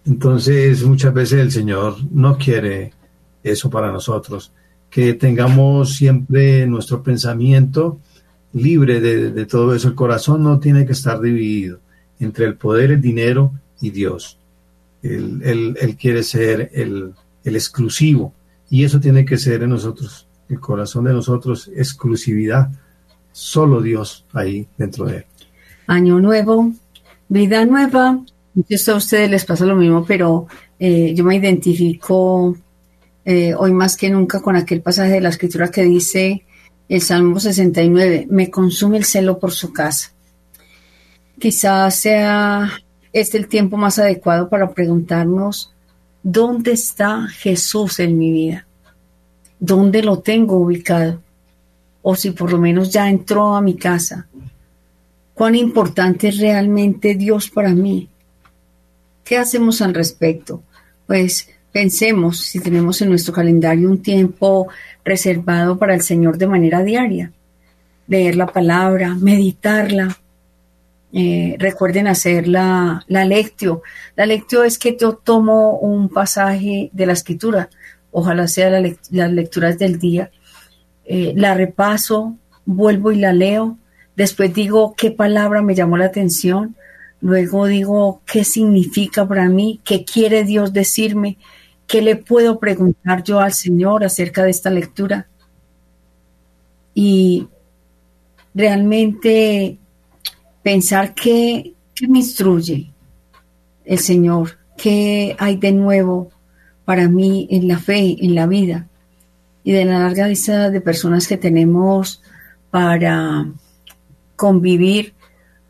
Entonces 0.06 0.84
muchas 0.84 1.14
veces 1.14 1.40
el 1.40 1.52
Señor 1.52 1.96
no 2.12 2.38
quiere 2.38 2.94
eso 3.42 3.70
para 3.70 3.92
nosotros, 3.92 4.52
que 4.90 5.14
tengamos 5.14 5.96
siempre 5.96 6.68
nuestro 6.68 7.02
pensamiento 7.02 8.00
libre 8.52 9.00
de, 9.00 9.46
todo 9.46 9.74
eso. 9.74 9.88
El 9.88 9.96
corazón 9.96 10.44
no 10.44 10.60
tiene 10.60 10.86
que 10.86 10.92
estar 10.92 11.20
dividido 11.20 11.80
entre 12.20 12.46
el 12.46 12.56
poder, 12.56 12.92
el 12.92 13.02
dinero 13.02 13.54
y 13.82 13.90
Dios. 13.90 14.38
Él, 15.02 15.98
quiere 16.00 16.24
ser 16.24 16.70
el, 16.74 17.14
el 17.44 17.56
exclusivo 17.56 18.34
y 18.74 18.84
eso 18.84 19.00
tiene 19.00 19.24
que 19.24 19.38
ser 19.38 19.62
en 19.62 19.70
nosotros, 19.70 20.28
el 20.50 20.60
corazón 20.60 21.04
de 21.04 21.14
nosotros, 21.14 21.70
exclusividad, 21.76 22.72
solo 23.32 23.84
Dios 23.84 24.26
ahí 24.34 24.68
dentro 24.80 25.06
de 25.06 25.18
él. 25.18 25.26
Año 25.86 26.20
nuevo, 26.20 26.72
vida 27.30 27.64
nueva. 27.66 28.20
Esto 28.68 28.94
a 28.94 28.96
ustedes 28.96 29.30
les 29.30 29.46
pasa 29.46 29.68
lo 29.68 29.76
mismo, 29.76 30.04
pero 30.04 30.48
eh, 30.80 31.14
yo 31.14 31.24
me 31.24 31.36
identifico 31.36 32.58
eh, 33.24 33.54
hoy 33.54 33.74
más 33.74 33.96
que 33.96 34.10
nunca 34.10 34.42
con 34.42 34.56
aquel 34.56 34.82
pasaje 34.82 35.12
de 35.12 35.22
la 35.22 35.30
escritura 35.30 35.70
que 35.70 35.84
dice 35.84 36.44
el 36.90 37.02
Salmo 37.02 37.40
69, 37.40 38.26
me 38.32 38.50
consume 38.50 38.98
el 38.98 39.06
celo 39.06 39.38
por 39.38 39.52
su 39.52 39.72
casa. 39.72 40.14
Quizás 41.38 41.94
sea 41.94 42.72
este 43.12 43.38
el 43.38 43.48
tiempo 43.48 43.78
más 43.78 44.00
adecuado 44.00 44.50
para 44.50 44.72
preguntarnos, 44.72 45.74
¿dónde 46.24 46.72
está 46.72 47.28
Jesús 47.28 48.00
en 48.00 48.18
mi 48.18 48.32
vida? 48.32 48.66
¿Dónde 49.60 50.02
lo 50.02 50.20
tengo 50.20 50.58
ubicado? 50.58 51.22
O 52.02 52.16
si 52.16 52.32
por 52.32 52.52
lo 52.52 52.58
menos 52.58 52.92
ya 52.92 53.10
entró 53.10 53.56
a 53.56 53.62
mi 53.62 53.76
casa. 53.76 54.28
¿Cuán 55.34 55.56
importante 55.56 56.30
es 56.30 56.38
realmente 56.40 57.16
Dios 57.16 57.50
para 57.50 57.70
mí? 57.70 58.08
¿Qué 59.24 59.38
hacemos 59.38 59.82
al 59.82 59.94
respecto? 59.94 60.64
Pues 61.08 61.50
pensemos 61.72 62.40
si 62.40 62.60
tenemos 62.60 63.02
en 63.02 63.10
nuestro 63.10 63.34
calendario 63.34 63.90
un 63.90 64.02
tiempo 64.02 64.68
reservado 65.04 65.78
para 65.78 65.96
el 65.96 66.02
Señor 66.02 66.38
de 66.38 66.48
manera 66.48 66.84
diaria. 66.84 67.32
Leer 68.08 68.36
la 68.36 68.48
palabra, 68.48 69.16
meditarla. 69.16 70.18
Eh, 71.14 71.56
recuerden 71.60 72.08
hacer 72.08 72.48
la, 72.48 73.06
lectio. 73.08 73.84
La 74.16 74.26
lectio 74.26 74.64
es 74.64 74.80
que 74.80 74.98
yo 75.00 75.14
tomo 75.14 75.78
un 75.78 76.10
pasaje 76.10 76.90
de 76.92 77.06
la 77.06 77.14
escritura, 77.14 77.70
ojalá 78.12 78.48
sea 78.48 78.70
la 78.70 78.82
las 79.12 79.32
lecturas 79.32 79.78
del 79.78 80.00
día, 80.00 80.32
eh, 81.06 81.34
la 81.36 81.54
repaso, 81.54 82.36
vuelvo 82.66 83.12
y 83.12 83.18
la 83.18 83.32
leo, 83.32 83.78
después 84.16 84.54
digo 84.54 84.96
qué 84.98 85.12
palabra 85.12 85.62
me 85.62 85.76
llamó 85.76 85.98
la 85.98 86.06
atención, 86.06 86.76
luego 87.22 87.68
digo 87.68 88.22
qué 88.26 88.44
significa 88.44 89.28
para 89.28 89.48
mí, 89.50 89.82
qué 89.84 90.04
quiere 90.06 90.44
Dios 90.44 90.74
decirme, 90.74 91.38
¿Qué 91.88 92.02
le 92.02 92.16
puedo 92.16 92.60
preguntar 92.60 93.24
yo 93.24 93.40
al 93.40 93.54
Señor 93.54 94.04
acerca 94.04 94.44
de 94.44 94.52
esta 94.52 94.70
lectura? 94.70 95.28
Y 96.94 97.48
realmente 98.54 99.78
pensar 100.64 101.14
qué, 101.14 101.74
me 102.08 102.20
instruye 102.20 102.92
el 103.86 104.00
Señor, 104.00 104.58
qué 104.78 105.36
hay 105.38 105.58
de 105.58 105.74
nuevo 105.74 106.32
para 106.86 107.08
mí 107.08 107.48
en 107.52 107.68
la 107.68 107.78
fe, 107.78 108.18
en 108.20 108.34
la 108.34 108.48
vida. 108.48 108.88
Y 109.64 109.72
de 109.72 109.86
la 109.86 110.00
larga 110.00 110.28
lista 110.28 110.70
de 110.70 110.82
personas 110.82 111.28
que 111.28 111.38
tenemos 111.38 112.22
para 112.72 113.48
convivir, 114.36 115.14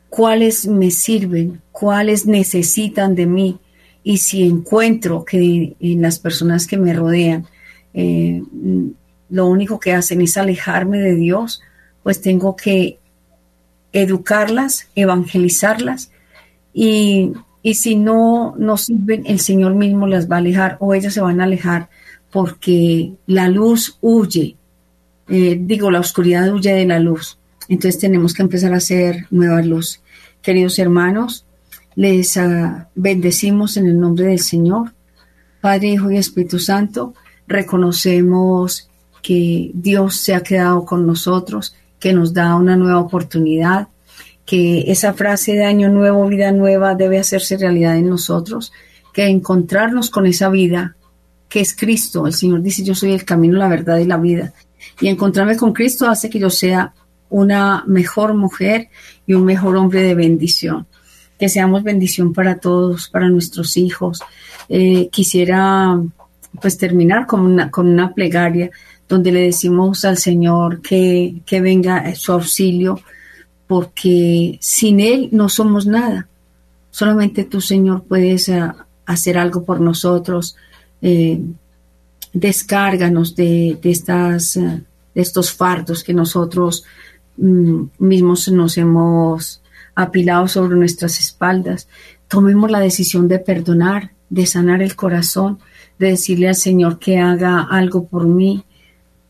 cuáles 0.09 0.65
me 0.67 0.89
sirven, 0.89 1.61
cuáles 1.71 2.25
necesitan 2.25 3.13
de 3.15 3.25
mí. 3.25 3.59
Y 4.03 4.17
si 4.17 4.43
encuentro 4.43 5.25
que 5.25 5.75
en 5.79 6.01
las 6.01 6.19
personas 6.19 6.65
que 6.65 6.77
me 6.77 6.93
rodean 6.93 7.45
eh, 7.93 8.41
lo 9.29 9.47
único 9.47 9.79
que 9.79 9.93
hacen 9.93 10.21
es 10.21 10.37
alejarme 10.37 10.99
de 10.99 11.15
Dios, 11.15 11.61
pues 12.01 12.21
tengo 12.21 12.55
que 12.55 12.99
educarlas, 13.93 14.89
evangelizarlas 14.95 16.11
y, 16.73 17.33
si 17.73 17.95
no 17.95 18.55
nos 18.57 18.85
sirven, 18.85 19.23
el 19.25 19.39
Señor 19.39 19.75
mismo 19.75 20.07
las 20.07 20.29
va 20.29 20.35
a 20.35 20.39
alejar 20.39 20.77
o 20.79 20.93
ellas 20.93 21.13
se 21.13 21.21
van 21.21 21.39
a 21.39 21.45
alejar 21.45 21.89
porque 22.31 23.13
la 23.27 23.47
luz 23.47 23.97
huye, 24.01 24.57
eh, 25.29 25.57
digo, 25.61 25.91
la 25.91 25.99
oscuridad 25.99 26.51
huye 26.51 26.73
de 26.73 26.85
la 26.85 26.99
luz. 26.99 27.37
Entonces 27.69 28.01
tenemos 28.01 28.33
que 28.33 28.41
empezar 28.41 28.73
a 28.73 28.77
hacer 28.77 29.27
nueva 29.29 29.61
luz. 29.61 30.01
Queridos 30.41 30.79
hermanos, 30.79 31.45
les 31.95 32.35
ah, 32.37 32.89
bendecimos 32.95 33.77
en 33.77 33.87
el 33.87 33.99
nombre 33.99 34.25
del 34.25 34.39
Señor. 34.39 34.93
Padre, 35.61 35.89
Hijo 35.89 36.11
y 36.11 36.17
Espíritu 36.17 36.59
Santo, 36.59 37.13
reconocemos 37.47 38.89
que 39.21 39.71
Dios 39.73 40.17
se 40.17 40.33
ha 40.33 40.41
quedado 40.41 40.83
con 40.85 41.07
nosotros, 41.07 41.75
que 42.03 42.11
nos 42.11 42.33
da 42.33 42.57
una 42.57 42.75
nueva 42.75 42.99
oportunidad, 42.99 43.87
que 44.45 44.91
esa 44.91 45.13
frase 45.13 45.53
de 45.53 45.63
año 45.63 45.87
nuevo, 45.87 46.27
vida 46.27 46.51
nueva 46.51 46.95
debe 46.95 47.17
hacerse 47.17 47.55
realidad 47.55 47.95
en 47.95 48.09
nosotros, 48.09 48.73
que 49.13 49.27
encontrarnos 49.27 50.09
con 50.09 50.25
esa 50.25 50.49
vida 50.49 50.97
que 51.47 51.61
es 51.61 51.73
Cristo. 51.73 52.27
El 52.27 52.33
Señor 52.33 52.61
dice, 52.61 52.83
yo 52.83 52.93
soy 52.93 53.13
el 53.13 53.23
camino, 53.23 53.57
la 53.57 53.69
verdad 53.69 53.99
y 53.99 54.03
la 54.03 54.17
vida. 54.17 54.51
Y 54.99 55.07
encontrarme 55.07 55.55
con 55.55 55.71
Cristo 55.71 56.09
hace 56.09 56.29
que 56.29 56.39
yo 56.39 56.49
sea 56.49 56.93
una 57.29 57.85
mejor 57.87 58.33
mujer 58.33 58.89
y 59.25 59.33
un 59.33 59.45
mejor 59.45 59.77
hombre 59.77 60.01
de 60.01 60.13
bendición 60.13 60.85
que 61.39 61.47
seamos 61.47 61.83
bendición 61.83 62.33
para 62.33 62.57
todos, 62.59 63.07
para 63.07 63.29
nuestros 63.29 63.77
hijos. 63.77 64.19
Eh, 64.67 65.07
quisiera 65.09 66.01
pues 66.61 66.77
terminar 66.77 67.27
con 67.27 67.39
una, 67.39 67.71
con 67.71 67.87
una 67.87 68.13
plegaria 68.13 68.71
donde 69.13 69.31
le 69.31 69.41
decimos 69.41 70.05
al 70.05 70.17
Señor 70.17 70.81
que, 70.81 71.43
que 71.45 71.61
venga 71.61 72.15
su 72.15 72.31
auxilio, 72.31 72.99
porque 73.67 74.57
sin 74.59 74.99
Él 74.99 75.29
no 75.31 75.49
somos 75.49 75.85
nada. 75.85 76.27
Solamente 76.89 77.43
tú, 77.43 77.61
Señor, 77.61 78.05
puedes 78.05 78.49
eh, 78.49 78.71
hacer 79.05 79.37
algo 79.37 79.65
por 79.65 79.79
nosotros. 79.81 80.55
Eh, 80.99 81.39
descárganos 82.33 83.35
de, 83.35 83.77
de, 83.79 83.91
estas, 83.91 84.55
de 84.55 84.81
estos 85.13 85.53
fardos 85.53 86.03
que 86.03 86.15
nosotros 86.15 86.83
mm, 87.37 87.83
mismos 87.99 88.47
nos 88.47 88.79
hemos 88.79 89.61
apilado 89.93 90.47
sobre 90.47 90.75
nuestras 90.75 91.19
espaldas. 91.19 91.87
Tomemos 92.27 92.71
la 92.71 92.79
decisión 92.79 93.27
de 93.27 93.37
perdonar, 93.37 94.09
de 94.31 94.47
sanar 94.47 94.81
el 94.81 94.95
corazón, 94.95 95.59
de 95.99 96.07
decirle 96.07 96.47
al 96.47 96.55
Señor 96.55 96.97
que 96.97 97.19
haga 97.19 97.61
algo 97.61 98.07
por 98.07 98.25
mí, 98.25 98.65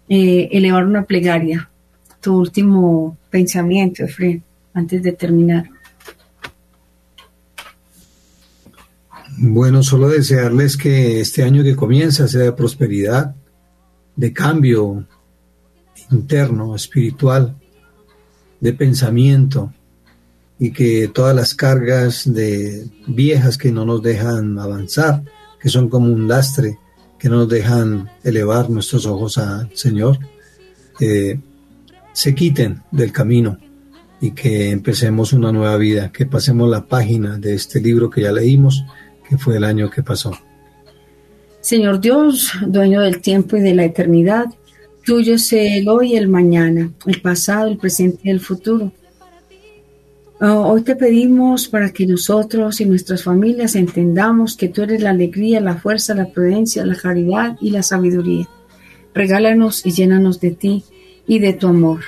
eh, 0.10 0.49
elevar 0.51 0.86
una 0.86 1.04
plegaria. 1.04 1.70
Tu 2.22 2.36
último 2.38 3.18
pensamiento, 3.30 4.04
Efraín, 4.04 4.43
antes 4.74 5.04
de 5.04 5.12
terminar. 5.12 5.70
Bueno, 9.38 9.82
solo 9.84 10.10
desearles 10.10 10.78
que 10.78 11.20
este 11.20 11.43
año 11.43 11.64
que 11.64 11.76
comienza 11.76 12.28
sea 12.28 12.41
de 12.41 12.51
prosperidad, 12.51 13.36
de 14.16 14.32
cambio 14.32 15.08
interno, 16.12 16.76
espiritual, 16.76 17.56
de 18.60 18.74
pensamiento, 18.74 19.74
y 20.60 20.72
que 20.72 21.10
todas 21.10 21.36
las 21.36 21.56
cargas 21.56 22.32
de 22.32 22.88
viejas 23.08 23.58
que 23.58 23.72
no 23.72 23.86
nos 23.86 24.01
dejan 24.01 24.58
avanzar, 24.60 25.24
que 25.60 25.70
son 25.70 25.89
como 25.89 26.14
un 26.14 26.28
lastre, 26.28 26.78
que 27.24 27.30
no 27.30 27.38
nos 27.38 27.47
dejan 27.47 28.09
elevar 28.21 28.69
nuestros 28.69 29.05
ojos 29.05 29.38
al 29.38 29.69
Señor, 29.74 30.19
eh, 30.99 31.39
se 32.11 32.36
quiten 32.36 32.82
del 32.91 33.13
camino 33.13 33.57
y 34.19 34.32
que 34.32 34.71
empecemos 34.71 35.32
una 35.32 35.53
nueva 35.53 35.78
vida, 35.78 36.11
que 36.11 36.26
pasemos 36.26 36.69
la 36.69 36.86
página 36.86 37.38
de 37.38 37.53
este 37.53 37.80
libro 37.80 38.09
que 38.09 38.24
ya 38.24 38.34
leímos, 38.34 38.84
que 39.26 39.38
fue 39.38 39.55
el 39.55 39.63
año 39.63 39.89
que 39.89 40.03
pasó. 40.03 40.38
Señor 41.61 42.01
Dios, 42.01 42.51
dueño 42.67 42.99
del 42.99 43.21
tiempo 43.21 43.55
y 43.55 43.61
de 43.61 43.74
la 43.74 43.86
eternidad, 43.86 44.47
tuyo 45.05 45.36
es 45.36 45.53
el 45.53 45.88
hoy 45.88 46.15
y 46.15 46.17
el 46.17 46.28
mañana, 46.28 46.91
el 47.05 47.21
pasado, 47.21 47.69
el 47.69 47.78
presente 47.78 48.19
y 48.24 48.32
el 48.32 48.41
futuro. 48.41 48.91
Oh, 50.46 50.68
hoy 50.68 50.82
te 50.82 50.98
pedimos 50.98 51.70
para 51.70 51.91
que 51.91 52.06
nosotros 52.06 52.82
y 52.82 52.86
nuestras 52.86 53.24
familias 53.24 53.76
entendamos 53.76 54.58
que 54.58 54.68
tú 54.68 54.82
eres 54.82 55.02
la 55.02 55.12
alegría, 55.12 55.62
la 55.62 55.78
fuerza, 55.78 56.14
la 56.16 56.26
prudencia, 56.26 56.86
la 56.86 56.98
caridad 56.98 57.56
y 57.62 57.70
la 57.70 57.82
sabiduría. 57.82 58.50
Regálanos 59.14 59.86
y 59.86 59.91
llénanos 59.91 60.41
de 60.41 60.52
ti 60.52 60.84
y 61.26 61.39
de 61.39 61.54
tu 61.54 61.68
amor. 61.68 62.02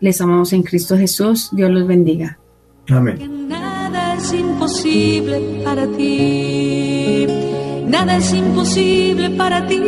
Les 0.00 0.20
amamos 0.20 0.52
en 0.52 0.64
Cristo 0.64 0.98
Jesús. 0.98 1.50
Dios 1.52 1.70
los 1.70 1.86
bendiga. 1.86 2.36
Amén. 2.88 3.46
Nada 3.46 4.16
es 4.16 4.32
imposible 4.32 5.62
para 5.62 5.86
ti. 5.86 7.28
Nada 7.86 8.16
es 8.16 8.34
imposible 8.34 9.30
para 9.36 9.68
ti. 9.68 9.80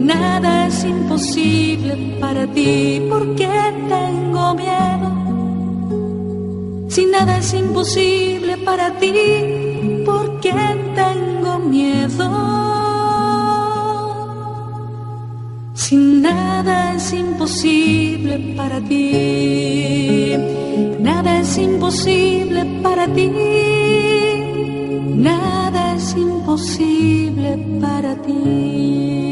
Nada 0.00 0.66
es 0.66 0.84
imposible 0.84 2.16
para 2.20 2.44
ti 2.48 3.06
porque 3.08 3.48
tengo 3.88 4.54
miedo 4.56 5.15
Si 6.88 7.04
nada 7.06 7.38
es 7.38 7.52
imposible 7.52 8.56
para 8.58 8.90
ti, 8.98 9.12
¿por 10.04 10.40
qué 10.40 10.52
tengo 10.94 11.58
miedo? 11.58 12.30
Si 15.74 15.96
nada 15.96 16.94
es 16.94 17.12
imposible 17.12 18.54
para 18.56 18.80
ti, 18.80 20.36
nada 21.00 21.40
es 21.40 21.58
imposible 21.58 22.64
para 22.82 23.06
ti, 23.08 23.30
nada 25.14 25.94
es 25.94 26.16
imposible 26.16 27.58
para 27.80 28.14
ti. 28.22 29.25